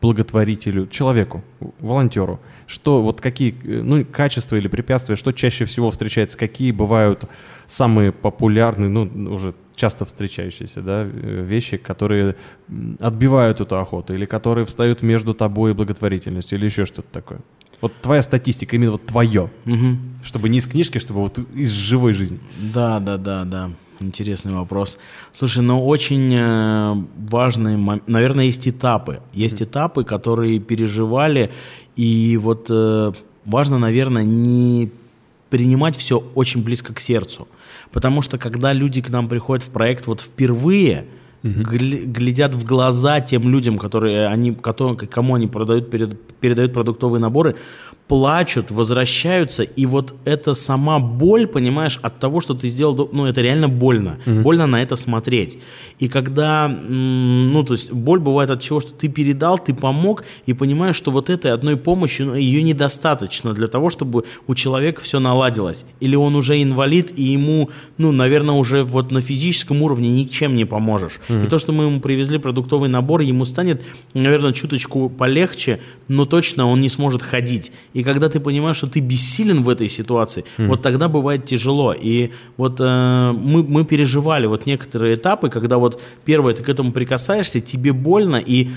благотворителю, 0.01 0.87
человеку, 0.87 1.43
волонтеру? 1.79 2.39
Что, 2.67 3.01
вот 3.01 3.21
какие, 3.21 3.55
э, 3.63 3.81
ну, 3.81 4.05
качества 4.05 4.57
или 4.57 4.67
препятствия, 4.67 5.15
что 5.15 5.31
чаще 5.31 5.65
всего 5.65 5.89
встречается, 5.89 6.37
какие 6.37 6.71
бывают 6.71 7.25
самые 7.67 8.11
популярные, 8.11 8.89
ну, 8.89 9.09
уже 9.31 9.53
часто 9.75 10.05
встречающиеся, 10.05 10.81
да, 10.81 11.03
вещи, 11.03 11.77
которые 11.77 12.35
отбивают 12.99 13.61
эту 13.61 13.77
охоту, 13.77 14.15
или 14.15 14.25
которые 14.25 14.65
встают 14.65 15.03
между 15.03 15.33
тобой 15.33 15.71
и 15.71 15.73
благотворительностью, 15.73 16.57
или 16.57 16.65
еще 16.65 16.85
что-то 16.85 17.07
такое? 17.11 17.39
Вот 17.79 17.93
твоя 18.01 18.23
статистика, 18.23 18.75
именно 18.75 18.93
вот 18.93 19.05
твое, 19.05 19.51
чтобы 20.23 20.49
не 20.49 20.57
из 20.57 20.67
книжки, 20.67 20.97
чтобы 20.97 21.21
вот 21.21 21.37
из 21.53 21.71
живой 21.71 22.13
жизни. 22.13 22.39
Да, 22.73 22.99
да, 22.99 23.17
да, 23.17 23.45
да. 23.45 23.69
Интересный 23.99 24.53
вопрос. 24.53 24.99
Слушай, 25.33 25.63
ну 25.63 25.83
очень 25.83 26.31
э, 26.31 26.95
важный 27.29 27.77
момент. 27.77 28.07
Наверное, 28.07 28.45
есть 28.45 28.67
этапы. 28.67 29.21
Есть 29.33 29.63
этапы, 29.63 30.03
которые 30.03 30.59
переживали. 30.59 31.51
И 31.95 32.37
вот 32.37 32.67
э, 32.69 33.11
важно, 33.45 33.79
наверное, 33.79 34.23
не 34.23 34.91
принимать 35.49 35.95
все 35.95 36.19
очень 36.35 36.63
близко 36.63 36.93
к 36.93 36.99
сердцу. 36.99 37.47
Потому 37.91 38.21
что 38.21 38.37
когда 38.37 38.73
люди 38.73 39.01
к 39.01 39.09
нам 39.09 39.27
приходят 39.27 39.63
в 39.63 39.69
проект 39.69 40.07
вот 40.07 40.21
впервые, 40.21 41.05
гля- 41.43 42.05
глядят 42.05 42.55
в 42.55 42.65
глаза 42.65 43.21
тем 43.21 43.49
людям, 43.49 43.77
которые 43.77 44.27
они, 44.27 44.53
которые, 44.53 44.95
кому 44.97 45.35
они 45.35 45.47
продают, 45.47 45.89
перед- 45.89 46.19
передают 46.41 46.73
продуктовые 46.73 47.21
наборы, 47.21 47.55
плачут, 48.07 48.71
возвращаются, 48.71 49.63
и 49.63 49.85
вот 49.85 50.15
эта 50.23 50.53
сама 50.53 50.99
боль, 50.99 51.45
понимаешь, 51.45 51.99
от 52.01 52.19
того, 52.19 52.39
что 52.41 52.53
ты 52.53 52.69
сделал, 52.69 53.09
ну, 53.11 53.25
это 53.25 53.41
реально 53.41 53.67
больно. 53.67 54.17
Mm-hmm. 54.25 54.41
Больно 54.41 54.67
на 54.67 54.81
это 54.81 54.95
смотреть. 54.95 55.59
И 55.99 56.07
когда, 56.07 56.67
ну, 56.67 57.63
то 57.63 57.73
есть 57.73 57.91
боль 57.91 58.19
бывает 58.19 58.49
от 58.49 58.61
чего, 58.61 58.79
что 58.79 58.93
ты 58.93 59.09
передал, 59.09 59.59
ты 59.59 59.73
помог, 59.73 60.23
и 60.45 60.53
понимаешь, 60.53 60.95
что 60.95 61.11
вот 61.11 61.29
этой 61.29 61.51
одной 61.51 61.75
помощи, 61.75 62.21
ну, 62.21 62.35
ее 62.35 62.63
недостаточно 62.63 63.53
для 63.53 63.67
того, 63.67 63.89
чтобы 63.89 64.23
у 64.47 64.55
человека 64.55 65.01
все 65.01 65.19
наладилось. 65.19 65.85
Или 65.99 66.15
он 66.15 66.35
уже 66.35 66.61
инвалид, 66.61 67.11
и 67.17 67.23
ему, 67.23 67.69
ну, 67.97 68.13
наверное, 68.13 68.55
уже 68.55 68.83
вот 68.83 69.11
на 69.11 69.21
физическом 69.21 69.81
уровне 69.81 70.09
ничем 70.09 70.55
не 70.55 70.65
поможешь. 70.65 71.19
Mm-hmm. 71.27 71.45
И 71.45 71.49
то, 71.49 71.57
что 71.57 71.73
мы 71.73 71.83
ему 71.85 71.99
привезли 71.99 72.37
продуктовый 72.37 72.87
набор, 72.87 73.19
ему 73.19 73.43
станет, 73.43 73.83
наверное, 74.13 74.53
чуточку 74.53 75.09
полегче, 75.09 75.81
но 76.07 76.23
точно 76.25 76.67
он 76.67 76.79
не 76.79 76.89
сможет 76.89 77.21
ходить. 77.21 77.71
И 77.97 78.03
когда 78.03 78.29
ты 78.29 78.39
понимаешь, 78.39 78.77
что 78.77 78.87
ты 78.87 78.99
бессилен 78.99 79.63
в 79.63 79.69
этой 79.69 79.89
ситуации, 79.89 80.43
mm. 80.57 80.67
вот 80.67 80.81
тогда 80.83 81.07
бывает 81.07 81.45
тяжело. 81.45 81.93
И 81.93 82.29
вот 82.57 82.79
э, 82.79 83.31
мы, 83.31 83.63
мы 83.63 83.85
переживали 83.85 84.47
вот 84.47 84.67
некоторые 84.67 85.15
этапы, 85.15 85.49
когда 85.49 85.77
вот 85.77 85.99
первое, 86.23 86.53
ты 86.53 86.61
к 86.63 86.69
этому 86.69 86.91
прикасаешься, 86.91 87.59
тебе 87.59 87.93
больно, 87.93 88.35
и 88.35 88.69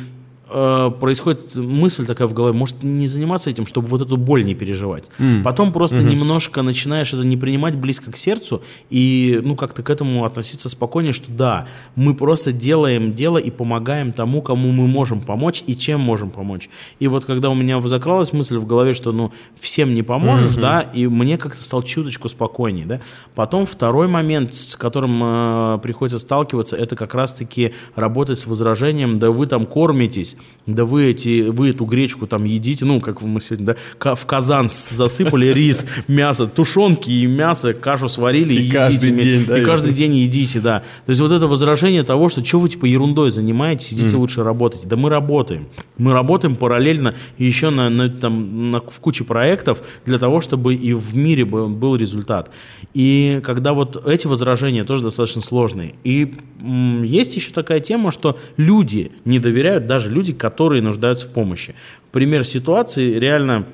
э, 0.50 0.90
происходит 0.98 1.54
мысль 1.54 2.06
такая 2.06 2.28
в 2.28 2.34
голове, 2.34 2.56
может 2.56 2.82
не 2.82 3.06
заниматься 3.06 3.50
этим, 3.50 3.66
чтобы 3.66 3.88
вот 3.88 4.02
эту 4.02 4.16
боль 4.16 4.44
не 4.44 4.54
переживать. 4.54 5.10
Mm. 5.18 5.42
Потом 5.42 5.72
просто 5.72 5.96
mm-hmm. 5.96 6.10
немножко 6.10 6.62
начинаешь 6.62 7.12
это 7.12 7.22
не 7.22 7.36
принимать 7.36 7.76
близко 7.76 8.12
к 8.12 8.16
сердцу 8.16 8.62
и 8.90 9.40
ну 9.42 9.56
как-то 9.56 9.82
к 9.82 9.90
этому 9.90 10.24
относиться 10.24 10.68
спокойнее, 10.68 11.12
что 11.12 11.30
да, 11.30 11.68
мы 11.94 12.14
просто 12.14 12.52
делаем 12.52 13.14
дело 13.14 13.38
и 13.38 13.50
помогаем 13.50 14.12
тому, 14.12 14.42
кому 14.42 14.70
мы 14.72 14.86
можем 14.86 15.20
помочь 15.20 15.62
и 15.66 15.76
чем 15.76 16.00
можем 16.00 16.30
помочь. 16.30 16.68
И 16.98 17.08
вот 17.08 17.24
когда 17.24 17.50
у 17.50 17.54
меня 17.54 17.80
закралась 17.80 18.32
мысль 18.32 18.56
в 18.56 18.66
голове, 18.66 18.92
что 18.92 19.12
ну 19.12 19.32
всем 19.58 19.94
не 19.94 20.02
поможешь, 20.02 20.56
mm-hmm. 20.56 20.60
да, 20.60 20.80
и 20.80 21.06
мне 21.06 21.38
как-то 21.38 21.62
стал 21.62 21.82
чуточку 21.82 22.28
спокойнее, 22.28 22.86
да. 22.86 23.00
Потом 23.34 23.66
второй 23.66 24.08
момент, 24.08 24.54
с 24.54 24.76
которым 24.76 25.20
э, 25.22 25.78
приходится 25.82 26.18
сталкиваться, 26.18 26.76
это 26.76 26.96
как 26.96 27.14
раз-таки 27.14 27.74
работать 27.94 28.38
с 28.38 28.46
возражением, 28.46 29.18
да 29.18 29.30
вы 29.30 29.46
там 29.46 29.66
кормитесь, 29.66 30.36
да 30.66 30.84
вы, 30.84 31.06
эти, 31.06 31.48
вы 31.48 31.70
эту 31.70 31.84
гречку 31.84 32.26
там 32.26 32.44
едите, 32.44 32.84
ну, 32.84 33.00
как 33.00 33.22
мы 33.22 33.40
сегодня, 33.40 33.76
да, 33.98 34.14
в 34.14 34.26
казан 34.26 34.68
засыпали 34.68 35.46
рис, 35.46 35.84
мясо, 36.08 36.46
тушенки 36.46 37.10
и 37.10 37.26
мясо, 37.26 37.72
кашу 37.74 38.08
сварили 38.08 38.54
и, 38.54 38.58
и 38.58 38.62
едите. 38.62 38.76
Каждый 38.78 39.10
день, 39.10 39.46
да, 39.46 39.58
и 39.58 39.64
каждый 39.64 39.92
день 39.92 40.16
едите, 40.16 40.60
да. 40.60 40.80
То 41.06 41.10
есть 41.10 41.20
вот 41.20 41.32
это 41.32 41.46
возражение 41.46 42.02
того, 42.02 42.28
что 42.28 42.44
что 42.44 42.58
вы 42.58 42.68
типа 42.68 42.86
ерундой 42.86 43.30
занимаетесь, 43.30 43.92
идите 43.92 44.16
mm. 44.16 44.18
лучше 44.18 44.42
работайте. 44.42 44.86
Да 44.86 44.96
мы 44.96 45.08
работаем. 45.10 45.66
Мы 45.98 46.12
работаем 46.12 46.56
параллельно 46.56 47.14
еще 47.38 47.70
на, 47.70 47.88
на, 47.90 48.08
там, 48.08 48.70
на, 48.70 48.80
в 48.80 49.00
куче 49.00 49.24
проектов 49.24 49.82
для 50.06 50.18
того, 50.18 50.40
чтобы 50.40 50.74
и 50.74 50.92
в 50.92 51.16
мире 51.16 51.44
был, 51.44 51.68
был 51.68 51.96
результат. 51.96 52.50
И 52.94 53.40
когда 53.44 53.72
вот 53.72 54.06
эти 54.06 54.26
возражения 54.26 54.84
тоже 54.84 55.02
достаточно 55.02 55.42
сложные. 55.42 55.94
И 56.04 56.34
м, 56.60 57.02
есть 57.02 57.36
еще 57.36 57.52
такая 57.52 57.80
тема, 57.80 58.10
что 58.10 58.38
люди 58.56 59.12
не 59.24 59.38
доверяют, 59.38 59.86
даже 59.86 60.10
люди, 60.10 60.29
которые 60.32 60.82
нуждаются 60.82 61.26
в 61.26 61.30
помощи. 61.30 61.74
Пример 62.12 62.44
ситуации 62.44 63.18
реально 63.18 63.66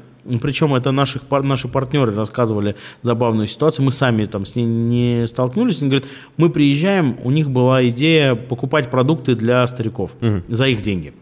причем 0.42 0.74
это 0.74 0.90
наших, 0.90 1.22
наши 1.30 1.68
партнеры 1.68 2.12
рассказывали 2.12 2.74
забавную 3.02 3.46
ситуацию. 3.46 3.84
Мы 3.84 3.92
сами 3.92 4.24
там 4.24 4.44
с 4.44 4.56
ней 4.56 4.64
не 4.64 5.26
столкнулись. 5.28 5.80
Они 5.80 5.90
говорят, 5.90 6.08
мы 6.36 6.50
приезжаем, 6.50 7.16
у 7.22 7.30
них 7.30 7.48
была 7.48 7.86
идея 7.88 8.34
покупать 8.34 8.90
продукты 8.90 9.36
для 9.36 9.64
стариков 9.68 10.10
угу. 10.20 10.42
за 10.48 10.66
их 10.66 10.82
деньги. 10.82 11.14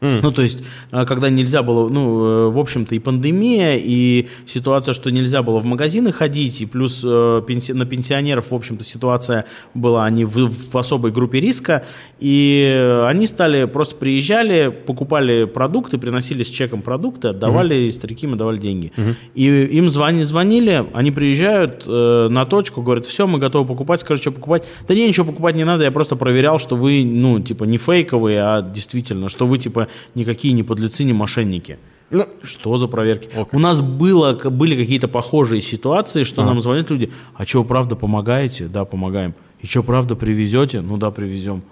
Mm. 0.00 0.20
Ну, 0.22 0.32
то 0.32 0.42
есть, 0.42 0.60
а, 0.90 1.04
когда 1.04 1.28
нельзя 1.28 1.62
было, 1.62 1.88
ну, 1.88 2.24
э, 2.24 2.48
в 2.50 2.58
общем-то, 2.58 2.94
и 2.94 2.98
пандемия, 2.98 3.76
и 3.76 4.28
ситуация, 4.46 4.94
что 4.94 5.10
нельзя 5.10 5.42
было 5.42 5.58
в 5.58 5.64
магазины 5.64 6.10
ходить, 6.10 6.60
и 6.62 6.66
плюс 6.66 7.02
э, 7.04 7.06
пенси- 7.46 7.74
на 7.74 7.84
пенсионеров, 7.84 8.50
в 8.50 8.54
общем-то, 8.54 8.82
ситуация 8.82 9.44
была, 9.74 10.06
они 10.06 10.24
в, 10.24 10.50
в 10.50 10.76
особой 10.76 11.10
группе 11.10 11.40
риска, 11.40 11.84
и 12.18 13.02
они 13.06 13.26
стали, 13.26 13.66
просто 13.66 13.96
приезжали, 13.96 14.68
покупали 14.68 15.44
продукты, 15.44 15.98
приносили 15.98 16.42
с 16.44 16.48
чеком 16.48 16.80
продукты, 16.80 17.28
отдавали, 17.28 17.76
mm-hmm. 17.76 17.88
и 17.88 17.92
старики 17.92 18.26
им 18.26 18.34
отдавали 18.34 18.58
деньги. 18.58 18.92
Mm-hmm. 18.96 19.14
И 19.34 19.64
им 19.76 19.90
звони, 19.90 20.22
звонили, 20.22 20.86
они 20.94 21.10
приезжают 21.10 21.84
э, 21.86 22.28
на 22.30 22.46
точку, 22.46 22.80
говорят, 22.82 23.04
все, 23.04 23.26
мы 23.26 23.38
готовы 23.38 23.66
покупать, 23.66 24.00
скажи, 24.00 24.22
что 24.22 24.32
покупать. 24.32 24.64
Да 24.88 24.94
не, 24.94 25.06
ничего 25.06 25.26
покупать 25.26 25.56
не 25.56 25.64
надо, 25.64 25.84
я 25.84 25.90
просто 25.90 26.16
проверял, 26.16 26.58
что 26.58 26.76
вы, 26.76 27.04
ну, 27.04 27.40
типа, 27.40 27.64
не 27.64 27.76
фейковые, 27.76 28.40
а 28.40 28.62
действительно, 28.62 29.28
что 29.28 29.46
вы, 29.46 29.58
типа, 29.58 29.88
никакие 30.14 30.54
не 30.54 30.62
подлецы, 30.62 31.04
не 31.04 31.12
мошенники. 31.12 31.78
Ну, 32.10 32.26
что 32.42 32.76
за 32.76 32.88
проверки? 32.88 33.30
Ок. 33.36 33.54
У 33.54 33.58
нас 33.58 33.80
было, 33.80 34.32
были 34.32 34.76
какие-то 34.76 35.06
похожие 35.06 35.62
ситуации, 35.62 36.24
что 36.24 36.42
а. 36.42 36.44
нам 36.44 36.60
звонят 36.60 36.90
люди, 36.90 37.12
а 37.34 37.46
что, 37.46 37.62
правда 37.62 37.94
помогаете? 37.94 38.66
Да, 38.66 38.84
помогаем. 38.84 39.34
И 39.60 39.66
что, 39.66 39.82
правда 39.82 40.16
привезете? 40.16 40.80
Ну 40.80 40.96
да, 40.96 41.10
привезем. 41.10 41.62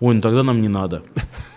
Ой, 0.00 0.14
ну 0.14 0.20
тогда 0.20 0.42
нам 0.42 0.60
не 0.60 0.68
надо. 0.68 1.04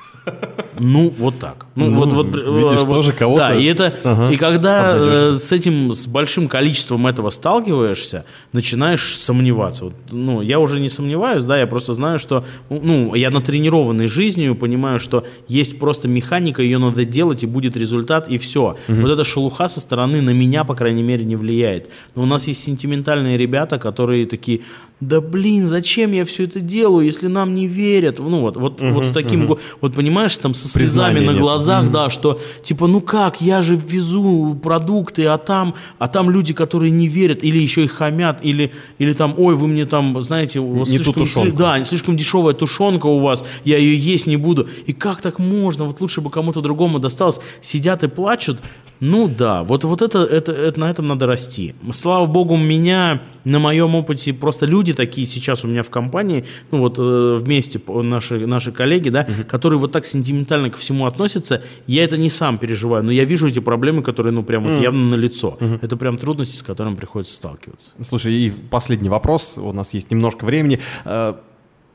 Ну, 0.80 1.14
вот 1.18 1.40
так. 1.40 1.66
Ну, 1.76 1.90
ну 1.90 1.96
вот, 1.98 2.10
вот, 2.10 2.28
видишь, 2.28 2.84
вот, 2.84 2.90
тоже 2.90 3.12
кого-то... 3.12 3.50
Да, 3.50 3.56
и, 3.56 3.66
это, 3.66 3.94
ага, 4.04 4.30
и 4.32 4.38
когда 4.38 4.96
э, 4.96 5.38
с 5.38 5.52
этим, 5.52 5.92
с 5.94 6.08
большим 6.08 6.48
количеством 6.48 7.08
этого 7.08 7.30
сталкиваешься, 7.30 8.26
начинаешь 8.54 9.18
сомневаться. 9.18 9.86
Вот, 9.86 9.94
ну, 10.12 10.42
я 10.42 10.60
уже 10.60 10.80
не 10.80 10.90
сомневаюсь, 10.90 11.44
да, 11.44 11.60
я 11.60 11.68
просто 11.68 11.94
знаю, 11.94 12.20
что, 12.20 12.46
ну, 12.70 13.14
я 13.16 13.30
натренированный 13.30 14.08
жизнью, 14.08 14.56
понимаю, 14.56 15.00
что 15.00 15.26
есть 15.48 15.80
просто 15.80 16.08
механика, 16.08 16.62
ее 16.62 16.78
надо 16.78 17.06
делать, 17.06 17.44
и 17.44 17.48
будет 17.48 17.76
результат, 17.78 18.28
и 18.30 18.38
все. 18.38 18.78
Угу. 18.88 19.02
Вот 19.02 19.12
эта 19.12 19.24
шелуха 19.24 19.68
со 19.68 19.80
стороны 19.80 20.22
на 20.22 20.32
меня, 20.32 20.64
по 20.64 20.76
крайней 20.76 21.04
мере, 21.04 21.26
не 21.26 21.36
влияет. 21.36 21.90
Но 22.16 22.24
у 22.24 22.26
нас 22.26 22.48
есть 22.48 22.64
сентиментальные 22.64 23.38
ребята, 23.38 23.80
которые 23.80 24.26
такие, 24.26 24.62
да 25.00 25.22
блин, 25.22 25.66
зачем 25.66 26.12
я 26.12 26.26
все 26.26 26.43
это 26.43 26.60
делаю, 26.60 27.06
если 27.06 27.28
нам 27.28 27.56
не 27.56 27.68
верят? 27.68 28.20
Ну 28.20 28.41
вот, 28.41 28.58
вот, 28.58 28.82
угу, 28.82 28.91
вот 28.91 29.06
с 29.06 29.12
таким, 29.12 29.45
угу. 29.45 29.60
вот 29.80 29.95
понимаешь, 29.95 30.36
там 30.38 30.54
со 30.54 30.68
слезами 30.68 31.20
на 31.20 31.34
глазах, 31.34 31.86
угу. 31.86 31.91
да, 31.91 32.10
что 32.10 32.39
типа, 32.64 32.88
ну 32.88 33.00
как, 33.00 33.39
я 33.41 33.62
же 33.62 33.76
везу 33.76 34.58
продукты, 34.62 35.26
а 35.26 35.38
там, 35.38 35.76
а 36.00 36.10
там 36.10 36.30
люди, 36.30 36.54
которые 36.54 36.91
не 36.91 37.08
верят, 37.08 37.43
или 37.43 37.58
еще 37.60 37.86
и 37.86 37.88
хамят, 37.88 38.39
или, 38.43 38.74
или 38.97 39.14
там, 39.14 39.36
ой, 39.38 39.56
вы 39.56 39.68
мне 39.68 39.86
там, 39.86 40.22
знаете, 40.22 40.60
у 40.60 40.80
вас 40.80 40.89
не 40.89 40.97
слишком, 40.97 41.14
тушенка. 41.14 41.58
да, 41.58 41.84
слишком 41.86 42.18
дешевая 42.18 42.54
тушенка 42.54 43.06
у 43.06 43.20
вас, 43.20 43.45
я 43.64 43.78
ее 43.78 43.97
есть 43.97 44.28
не 44.28 44.36
буду. 44.36 44.68
И 44.86 44.91
как 44.91 45.22
так 45.22 45.39
можно? 45.39 45.86
Вот 45.86 46.02
лучше 46.02 46.20
бы 46.20 46.30
кому-то 46.30 46.60
другому 46.62 47.00
досталось. 47.00 47.39
Сидят 47.62 48.04
и 48.04 48.08
плачут, 48.10 48.60
ну 49.00 49.28
да, 49.28 49.64
вот, 49.64 49.84
вот 49.86 50.02
это, 50.02 50.20
это, 50.20 50.52
это, 50.52 50.80
на 50.80 50.89
этом 50.89 51.08
надо 51.08 51.26
расти. 51.26 51.74
Слава 51.93 52.26
богу, 52.26 52.58
меня 52.58 53.22
на 53.45 53.60
моем 53.60 53.95
опыте 53.95 54.34
просто 54.34 54.66
люди 54.66 54.93
такие 54.93 55.26
сейчас 55.26 55.64
у 55.64 55.68
меня 55.68 55.84
в 55.84 55.89
компании, 55.89 56.45
ну 56.72 56.80
вот 56.80 57.00
э, 57.00 57.36
вместе 57.39 57.80
наши, 57.88 58.45
наши 58.45 58.72
коллеги, 58.72 59.10
да, 59.10 59.22
угу. 59.22 59.47
которые 59.47 59.80
вот 59.80 59.93
так 59.93 60.06
сентиментально 60.06 60.70
ко 60.70 60.78
всему 60.78 61.06
относятся, 61.06 61.64
я 61.88 62.04
это 62.04 62.18
не 62.18 62.30
сам 62.30 62.58
переживаю, 62.58 63.04
но 63.04 63.12
я 63.12 63.24
вижу 63.24 63.47
эти 63.47 63.60
проблемы, 63.60 64.04
которые, 64.04 64.34
ну, 64.34 64.43
прям 64.43 64.64
вот 64.64 64.74
mm. 64.74 64.84
явно 64.84 65.10
на 65.12 65.16
лицо. 65.16 65.58
Угу. 65.60 65.80
Это 65.82 65.95
прям 65.95 66.18
трудности, 66.18 66.58
с 66.58 66.64
которыми 66.64 66.95
приходится 66.95 67.34
сталкиваться. 67.36 67.91
Слушай, 68.04 68.34
и 68.34 68.50
последний 68.50 69.10
вопрос, 69.10 69.56
у 69.58 69.72
нас 69.72 69.93
есть 69.93 70.12
немножко 70.12 70.43
времени. 70.43 70.80
Э, 71.06 71.36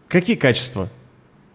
какие 0.08 0.36
качества 0.36 0.88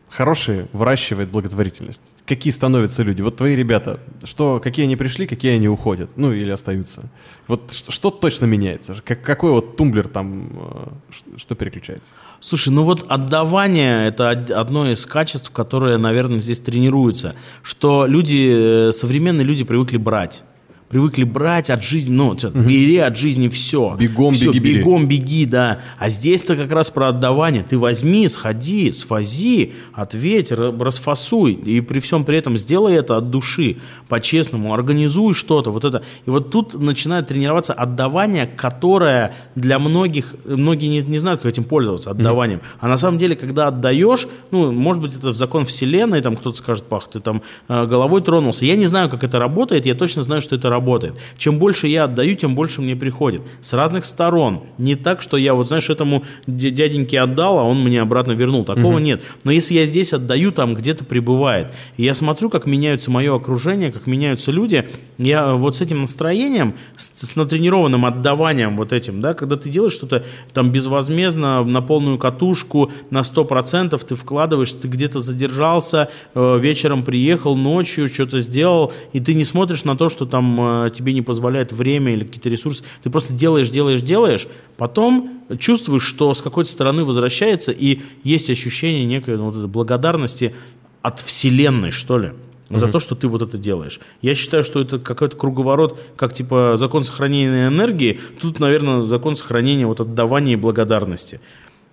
хорошие 0.09 0.67
выращивает 0.73 1.29
благотворительность? 1.29 2.01
Какие 2.25 2.51
становятся 2.51 3.03
люди? 3.03 3.21
Вот 3.21 3.37
твои 3.37 3.55
ребята, 3.55 3.99
что, 4.23 4.59
какие 4.59 4.85
они 4.85 4.95
пришли, 4.95 5.27
какие 5.27 5.53
они 5.53 5.67
уходят? 5.67 6.11
Ну, 6.15 6.33
или 6.33 6.49
остаются? 6.49 7.09
Вот 7.47 7.71
что, 7.71 7.91
что 7.91 8.11
точно 8.11 8.45
меняется? 8.45 8.95
Как, 9.03 9.21
какой 9.21 9.51
вот 9.51 9.77
тумблер 9.77 10.07
там, 10.07 10.49
э, 10.53 11.37
что 11.37 11.55
переключается? 11.55 12.13
Слушай, 12.39 12.69
ну 12.69 12.83
вот 12.83 13.05
отдавание– 13.09 14.07
это 14.09 14.29
одно 14.29 14.91
из 14.91 15.05
качеств, 15.05 15.51
которое, 15.51 15.97
наверное, 15.97 16.39
здесь 16.39 16.59
тренируется. 16.59 17.35
Что 17.63 18.05
люди, 18.05 18.89
э, 18.89 18.91
современные 18.91 19.45
люди 19.45 19.63
привыкли 19.63 19.97
брать 19.97 20.43
привыкли 20.89 21.23
брать 21.23 21.69
от 21.69 21.83
жизни, 21.83 22.11
ну, 22.11 22.29
угу. 22.29 22.59
бери 22.59 22.97
от 22.97 23.15
жизни 23.15 23.47
все. 23.47 23.95
Бегом, 23.97 24.33
все, 24.33 24.51
беги, 24.51 24.77
бегом, 24.77 25.07
бери. 25.07 25.21
беги, 25.21 25.45
да. 25.45 25.79
А 25.99 26.09
здесь-то 26.09 26.55
как 26.55 26.71
раз 26.71 26.89
про 26.89 27.09
отдавание. 27.09 27.63
Ты 27.63 27.77
возьми, 27.77 28.27
сходи, 28.27 28.91
сфази, 28.91 29.73
ответь, 29.93 30.51
расфасуй. 30.51 31.53
И 31.53 31.81
при 31.81 31.99
всем 31.99 32.23
при 32.23 32.37
этом 32.37 32.57
сделай 32.57 32.95
это 32.95 33.17
от 33.17 33.29
души, 33.29 33.77
по-честному, 34.07 34.73
организуй 34.73 35.35
что-то. 35.35 35.69
Вот 35.71 35.85
это. 35.85 36.03
И 36.25 36.29
вот 36.29 36.49
тут 36.49 36.73
начинает 36.73 37.27
тренироваться 37.27 37.73
отдавание, 37.73 38.47
которое 38.47 39.35
для 39.53 39.77
многих, 39.77 40.33
многие 40.43 40.87
не, 40.87 41.01
не 41.01 41.19
знают, 41.19 41.41
как 41.41 41.51
этим 41.51 41.65
пользоваться, 41.65 42.09
отдаванием. 42.09 42.59
Угу. 42.59 42.67
А 42.79 42.87
на 42.87 42.97
самом 42.97 43.19
деле, 43.19 43.35
когда 43.35 43.67
отдаешь, 43.67 44.27
ну, 44.49 44.71
может 44.71 45.03
быть, 45.03 45.15
это 45.15 45.29
в 45.29 45.35
закон 45.35 45.65
вселенной, 45.65 46.21
там 46.21 46.35
кто-то 46.35 46.57
скажет, 46.57 46.85
пах, 46.85 47.09
ты 47.11 47.19
там 47.19 47.43
э, 47.67 47.85
головой 47.85 48.21
тронулся. 48.21 48.65
Я 48.65 48.75
не 48.75 48.87
знаю, 48.87 49.09
как 49.09 49.23
это 49.23 49.37
работает, 49.37 49.85
я 49.85 49.93
точно 49.93 50.23
знаю, 50.23 50.41
что 50.41 50.55
это 50.55 50.69
работает 50.69 50.78
работает. 50.79 51.15
Чем 51.37 51.59
больше 51.59 51.87
я 51.87 52.05
отдаю, 52.05 52.35
тем 52.35 52.55
больше 52.55 52.81
мне 52.81 52.95
приходит. 52.95 53.41
С 53.61 53.73
разных 53.73 54.05
сторон. 54.05 54.63
Не 54.77 54.95
так, 54.95 55.21
что 55.21 55.37
я 55.37 55.53
вот, 55.53 55.67
знаешь, 55.67 55.89
этому 55.89 56.23
дяденьке 56.47 57.19
отдал, 57.19 57.59
а 57.59 57.63
он 57.63 57.83
мне 57.83 58.01
обратно 58.01 58.31
вернул. 58.31 58.63
Такого 58.63 58.93
угу. 58.93 58.99
нет. 58.99 59.21
Но 59.43 59.51
если 59.51 59.75
я 59.75 59.85
здесь 59.85 60.13
отдаю, 60.13 60.51
там 60.51 60.73
где-то 60.73 61.03
прибывает. 61.03 61.67
И 61.97 62.03
я 62.03 62.13
смотрю, 62.13 62.49
как 62.49 62.65
меняется 62.65 63.11
мое 63.11 63.35
окружение, 63.35 63.91
как 63.91 64.07
меняются 64.07 64.51
люди, 64.51 64.87
я 65.17 65.53
вот 65.53 65.75
с 65.75 65.81
этим 65.81 66.01
настроением, 66.01 66.75
с, 66.95 67.27
с 67.27 67.35
натренированным 67.35 68.05
отдаванием 68.05 68.77
вот 68.77 68.93
этим, 68.93 69.21
да, 69.21 69.33
когда 69.33 69.57
ты 69.57 69.69
делаешь 69.69 69.93
что-то 69.93 70.23
там 70.53 70.71
безвозмездно, 70.71 71.63
на 71.63 71.81
полную 71.81 72.17
катушку, 72.17 72.91
на 73.09 73.19
100% 73.19 73.99
ты 74.05 74.15
вкладываешь, 74.15 74.71
ты 74.71 74.87
где-то 74.87 75.19
задержался, 75.19 76.09
э, 76.33 76.57
вечером 76.59 77.03
приехал, 77.03 77.55
ночью 77.55 78.07
что-то 78.07 78.39
сделал, 78.39 78.93
и 79.11 79.19
ты 79.19 79.33
не 79.33 79.43
смотришь 79.43 79.83
на 79.83 79.97
то, 79.97 80.09
что 80.09 80.25
там 80.25 80.59
э, 80.69 80.89
тебе 80.91 81.13
не 81.13 81.21
позволяет 81.21 81.71
время 81.71 82.13
или 82.13 82.23
какие-то 82.23 82.49
ресурсы, 82.49 82.83
ты 83.03 83.09
просто 83.09 83.33
делаешь, 83.33 83.69
делаешь, 83.69 84.01
делаешь, 84.01 84.47
потом 84.77 85.41
чувствуешь, 85.59 86.03
что 86.03 86.33
с 86.33 86.41
какой-то 86.41 86.69
стороны 86.69 87.03
возвращается, 87.03 87.71
и 87.71 88.01
есть 88.23 88.49
ощущение 88.49 89.05
некой 89.05 89.37
ну, 89.37 89.45
вот 89.45 89.55
этой 89.55 89.67
благодарности 89.67 90.53
от 91.01 91.19
Вселенной, 91.19 91.91
что 91.91 92.17
ли 92.17 92.31
за 92.69 92.87
то, 92.87 92.99
что 92.99 93.15
ты 93.15 93.27
вот 93.27 93.41
это 93.41 93.57
делаешь. 93.57 93.99
Я 94.21 94.35
считаю, 94.35 94.63
что 94.63 94.79
это 94.79 94.99
какой-то 94.99 95.35
круговорот, 95.35 95.99
как 96.15 96.33
типа 96.33 96.73
закон 96.75 97.03
сохранения 97.03 97.67
энергии. 97.67 98.19
Тут, 98.39 98.59
наверное, 98.59 99.01
закон 99.01 99.35
сохранения 99.35 99.87
вот 99.87 99.99
отдавания 99.99 100.53
и 100.53 100.55
благодарности. 100.55 101.41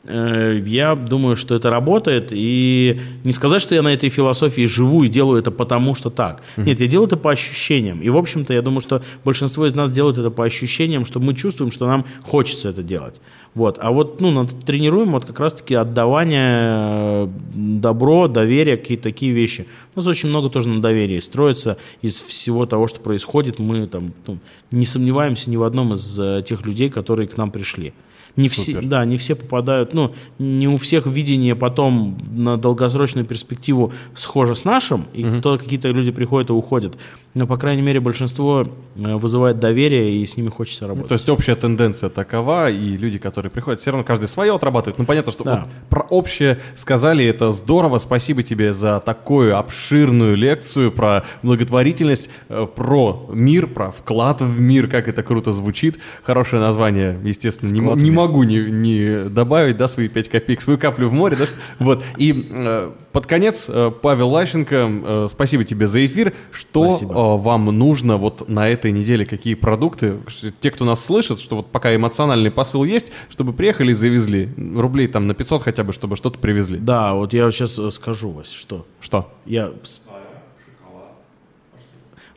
Э, 0.07 0.63
я 0.65 0.95
думаю, 0.95 1.37
что 1.37 1.55
это 1.55 1.71
работает, 1.71 2.29
и 2.31 3.01
не 3.25 3.33
сказать, 3.33 3.63
что 3.63 3.75
я 3.75 3.83
на 3.83 3.93
этой 3.93 4.09
философии 4.09 4.67
живу 4.67 5.05
и 5.05 5.09
делаю 5.09 5.41
это 5.41 5.51
потому, 5.51 5.95
что 5.95 6.11
так. 6.11 6.43
Нет, 6.57 6.81
я 6.81 6.87
делаю 6.87 7.07
это 7.07 7.17
по 7.17 7.31
ощущениям. 7.31 8.01
И, 8.01 8.09
в 8.09 8.17
общем-то, 8.17 8.55
я 8.55 8.63
думаю, 8.63 8.81
что 8.81 9.03
большинство 9.25 9.67
из 9.67 9.75
нас 9.75 9.91
делает 9.91 10.19
это 10.19 10.31
по 10.31 10.45
ощущениям, 10.45 11.05
что 11.05 11.21
мы 11.21 11.35
чувствуем, 11.35 11.71
что 11.71 11.87
нам 11.87 12.05
хочется 12.23 12.69
это 12.69 12.83
делать. 12.83 13.21
Вот. 13.55 13.79
А 13.81 13.91
вот 13.91 14.21
ну, 14.21 14.47
тренируем 14.47 15.13
вот 15.13 15.25
как 15.25 15.41
раз-таки 15.41 15.75
отдавание, 15.75 17.25
э, 17.25 17.29
добро, 17.55 18.29
доверие, 18.29 18.77
какие-то 18.77 19.05
такие 19.05 19.33
вещи. 19.33 19.67
У 19.95 19.99
нас 19.99 20.07
очень 20.07 20.29
много 20.29 20.51
тоже 20.51 20.69
на 20.69 20.83
доверии 20.83 21.21
строится 21.21 21.79
из 22.03 22.21
всего 22.21 22.67
того, 22.67 22.87
что 22.87 23.01
происходит. 23.01 23.59
Мы 23.59 23.87
там 23.87 24.13
ну, 24.27 24.39
не 24.71 24.85
сомневаемся 24.85 25.49
ни 25.49 25.57
в 25.57 25.63
одном 25.63 25.95
из 25.95 26.19
э, 26.21 26.45
тех 26.47 26.67
людей, 26.67 26.91
которые 26.91 27.29
к 27.29 27.39
нам 27.39 27.51
пришли. 27.51 27.95
Не 28.37 28.49
все, 28.49 28.81
да, 28.83 29.05
не 29.05 29.17
все 29.17 29.35
попадают, 29.35 29.95
ну, 29.95 30.15
не 30.39 30.69
у 30.69 30.77
всех 30.77 31.07
видение 31.07 31.55
потом 31.55 32.19
на 32.31 32.59
долгосрочную 32.59 33.25
перспективу 33.25 33.93
схоже 34.15 34.55
с 34.55 34.65
нашим, 34.65 35.07
и 35.15 35.25
угу. 35.25 35.41
то 35.41 35.59
какие-то 35.59 35.89
люди 35.89 36.11
приходят 36.11 36.51
и 36.51 36.53
уходят. 36.53 36.99
Но, 37.37 37.47
по 37.47 37.59
крайней 37.59 37.83
мере, 37.83 38.01
большинство 38.01 38.63
э, 38.63 39.15
вызывает 39.15 39.59
доверие, 39.59 40.23
и 40.23 40.27
с 40.27 40.39
ними 40.39 40.49
хочется 40.49 40.87
работать. 40.87 41.11
то 41.11 41.13
есть 41.13 41.29
общая 41.29 41.55
тенденция 41.55 42.09
такова, 42.09 42.71
и 42.71 42.97
люди, 42.97 43.19
которые 43.19 43.53
приходят, 43.53 43.79
все 43.79 43.91
равно 43.91 44.05
каждый 44.05 44.27
свое 44.27 44.55
отрабатывает. 44.55 44.99
Ну, 44.99 45.05
понятно, 45.05 45.31
что 45.31 45.45
да. 45.45 45.51
вот 45.51 45.69
про 45.91 46.01
общее 46.01 46.59
сказали, 46.77 47.27
это 47.27 47.53
здорово, 47.53 47.99
спасибо 47.99 48.43
тебе 48.43 48.73
за 48.73 49.01
такую 49.01 49.59
обширную 49.59 50.35
лекцию 50.35 50.91
про 50.91 51.25
благотворительность, 51.43 52.31
э, 52.49 52.67
про 52.75 53.29
мир, 53.31 53.67
про 53.67 53.91
вклад 53.91 54.41
в 54.41 54.59
мир, 54.59 54.89
как 54.89 55.07
это 55.07 55.23
круто 55.23 55.53
звучит. 55.53 55.99
Хорошее 56.23 56.63
название, 56.63 57.21
естественно, 57.23 57.71
не, 57.71 57.81
не 57.81 58.11
могу 58.11 58.45
не, 58.45 58.61
не 58.71 59.29
добавить, 59.29 59.77
да, 59.77 59.89
свои 59.89 60.09
5 60.09 60.31
копеек, 60.31 60.63
свою 60.63 60.79
каплю 60.79 61.11
в 61.11 61.13
море, 61.13 61.37
да, 61.37 61.45
вот. 61.81 62.03
И 62.17 62.49
э, 62.51 62.93
под 63.17 63.25
конец, 63.25 63.65
э, 63.71 63.91
Павел 64.03 64.29
Лащенко, 64.29 64.75
э, 64.75 65.27
спасибо 65.31 65.65
тебе 65.65 65.87
за 65.87 66.05
эфир. 66.05 66.35
Что 66.53 66.87
э, 66.87 67.07
вам 67.37 67.67
нужно 67.67 68.17
вот 68.17 68.49
на 68.49 68.69
этой 68.69 68.93
неделе, 68.93 69.27
какие 69.27 69.55
продукты, 69.55 70.19
те, 70.61 70.71
кто 70.71 70.85
нас 70.85 71.05
слышит, 71.05 71.41
что 71.41 71.57
вот 71.57 71.67
пока 71.67 71.95
эмоциональный 71.95 72.51
посыл 72.51 72.85
есть, 72.85 73.09
чтобы 73.29 73.53
приехали 73.53 73.91
и 73.91 73.95
завезли, 73.95 74.49
рублей 74.77 75.09
там 75.09 75.27
на 75.27 75.35
500 75.35 75.63
хотя 75.63 75.85
бы, 75.85 75.93
чтобы 75.93 76.17
что-то 76.17 76.39
привезли. 76.39 76.79
Да, 76.79 77.15
вот 77.15 77.33
я 77.33 77.51
сейчас 77.51 77.79
э, 77.79 77.91
скажу, 77.91 78.31
Вась, 78.31 78.53
что? 78.53 78.87
Что? 79.01 79.33
Я 79.45 79.73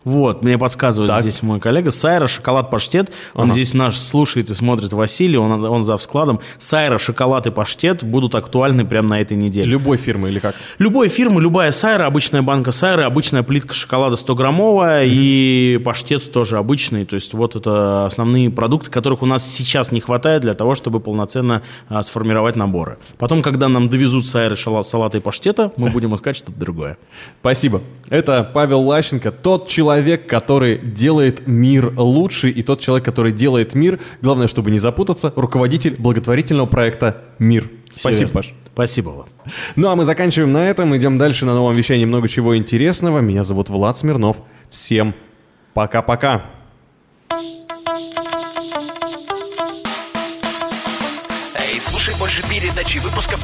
вот, 0.10 0.42
мне 0.42 0.58
подсказывает 0.58 1.12
так. 1.12 1.22
здесь 1.22 1.44
мой 1.44 1.60
коллега. 1.60 1.92
Сайра 1.92 2.28
шоколад 2.28 2.72
паштет. 2.72 3.12
Он 3.36 3.46
ага. 3.46 3.54
здесь 3.54 3.76
наш 3.76 3.96
слушает 3.96 4.50
и 4.50 4.56
смотрит 4.56 4.92
Василий, 4.92 5.38
он, 5.38 5.64
он 5.64 5.84
за 5.84 5.98
складом. 5.98 6.40
Сайра 6.58 6.98
шоколад 6.98 7.46
и 7.46 7.52
паштет 7.52 8.04
будут 8.04 8.34
актуальны 8.34 8.86
прямо 8.86 9.10
на 9.10 9.22
этой 9.22 9.38
неделе. 9.38 9.70
Любой 9.70 9.98
фирмы 9.98 10.30
или 10.30 10.40
как? 10.40 10.56
Любой 10.80 11.10
фирмы, 11.10 11.42
любая 11.42 11.72
сайра, 11.72 12.06
обычная 12.06 12.42
банка 12.42 12.72
сайры, 12.72 13.04
обычная 13.04 13.44
плитка 13.44 13.76
шоколада 13.76 14.16
100-граммовая 14.16 15.06
mm-hmm. 15.06 15.12
и 15.12 15.82
паштет 15.86 16.32
тоже 16.32 16.58
обычный. 16.58 17.06
То 17.06 17.14
есть 17.14 17.36
вот 17.36 17.56
это 17.56 18.08
основные 18.08 18.50
продукты, 18.50 18.90
которых 18.90 19.22
у 19.22 19.28
нас 19.28 19.48
сейчас 19.48 19.92
не 19.92 20.00
хватает 20.00 20.42
для 20.42 20.56
того, 20.56 20.74
чтобы 20.74 21.00
полноценно 21.00 21.62
а, 21.88 22.02
сформировать 22.02 22.56
наборы. 22.56 22.98
Потом, 23.20 23.44
когда 23.44 23.70
нам 23.70 23.90
довезут 23.90 24.26
сайры, 24.26 24.56
салата 24.58 25.18
и 25.18 25.22
паштета, 25.22 25.72
мы 25.78 25.92
будем 25.92 26.16
искать 26.16 26.36
что-то 26.36 26.58
другое. 26.60 26.98
Спасибо. 27.42 27.82
Это 28.10 28.50
Павел 28.54 28.82
Лащенко, 28.82 29.32
тот 29.32 29.68
человек, 29.68 29.99
человек, 30.00 30.28
который 30.28 30.78
делает 30.78 31.46
мир 31.48 31.94
лучше, 31.98 32.50
и 32.50 32.62
тот 32.62 32.80
человек, 32.80 33.06
который 33.06 33.32
делает 33.32 33.76
мир, 33.76 34.00
главное, 34.22 34.48
чтобы 34.48 34.72
не 34.72 34.80
запутаться, 34.80 35.34
руководитель 35.36 35.96
благотворительного 36.00 36.68
проекта 36.68 37.26
«Мир». 37.38 37.70
Спасибо, 37.92 38.32
Паш. 38.32 38.54
Спасибо 38.74 39.10
вам. 39.10 39.28
Ну 39.76 39.90
а 39.90 39.96
мы 39.96 40.06
заканчиваем 40.06 40.54
на 40.54 40.70
этом, 40.70 40.96
идем 40.96 41.18
дальше 41.18 41.46
на 41.46 41.54
новом 41.54 41.76
вещании 41.76 42.06
много 42.06 42.30
чего 42.30 42.56
интересного. 42.56 43.20
Меня 43.20 43.44
зовут 43.44 43.70
Влад 43.70 43.98
Смирнов. 43.98 44.38
Всем 44.70 45.14
пока-пока. 45.74 46.46
больше 47.30 47.59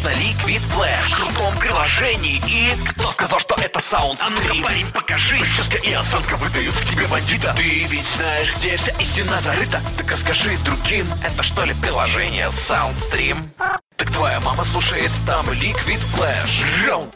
на 0.06 0.10
Liquid 0.10 0.62
Flash 0.76 1.10
В 1.10 1.16
крутом 1.16 1.58
приложении 1.58 2.40
и... 2.48 2.72
Кто 2.90 3.12
сказал, 3.12 3.40
что 3.40 3.56
это 3.56 3.80
саунд 3.80 4.22
А 4.22 4.30
ну-ка, 4.30 4.54
парень, 4.62 4.86
покажи. 4.92 5.38
Прическа 5.40 5.78
и 5.78 5.92
осанка 5.94 6.38
выдают 6.38 6.76
к 6.76 6.86
тебе 6.86 7.08
бандита. 7.08 7.54
Ты 7.58 7.86
ведь 7.86 8.08
знаешь, 8.16 8.54
где 8.58 8.78
вся 8.78 8.92
истина 9.00 9.42
зарыта? 9.42 9.82
Так 9.98 10.12
расскажи 10.12 10.58
другим, 10.64 11.06
это 11.24 11.42
что 11.42 11.66
ли 11.66 11.74
приложение 11.74 12.48
Soundstream? 12.48 13.50
Так 13.98 14.12
твоя 14.12 14.40
мама 14.42 14.64
слушает 14.64 15.12
там 15.26 15.50
Liquid 15.50 16.00
Flash 16.16 16.86
Раунд 16.88 17.12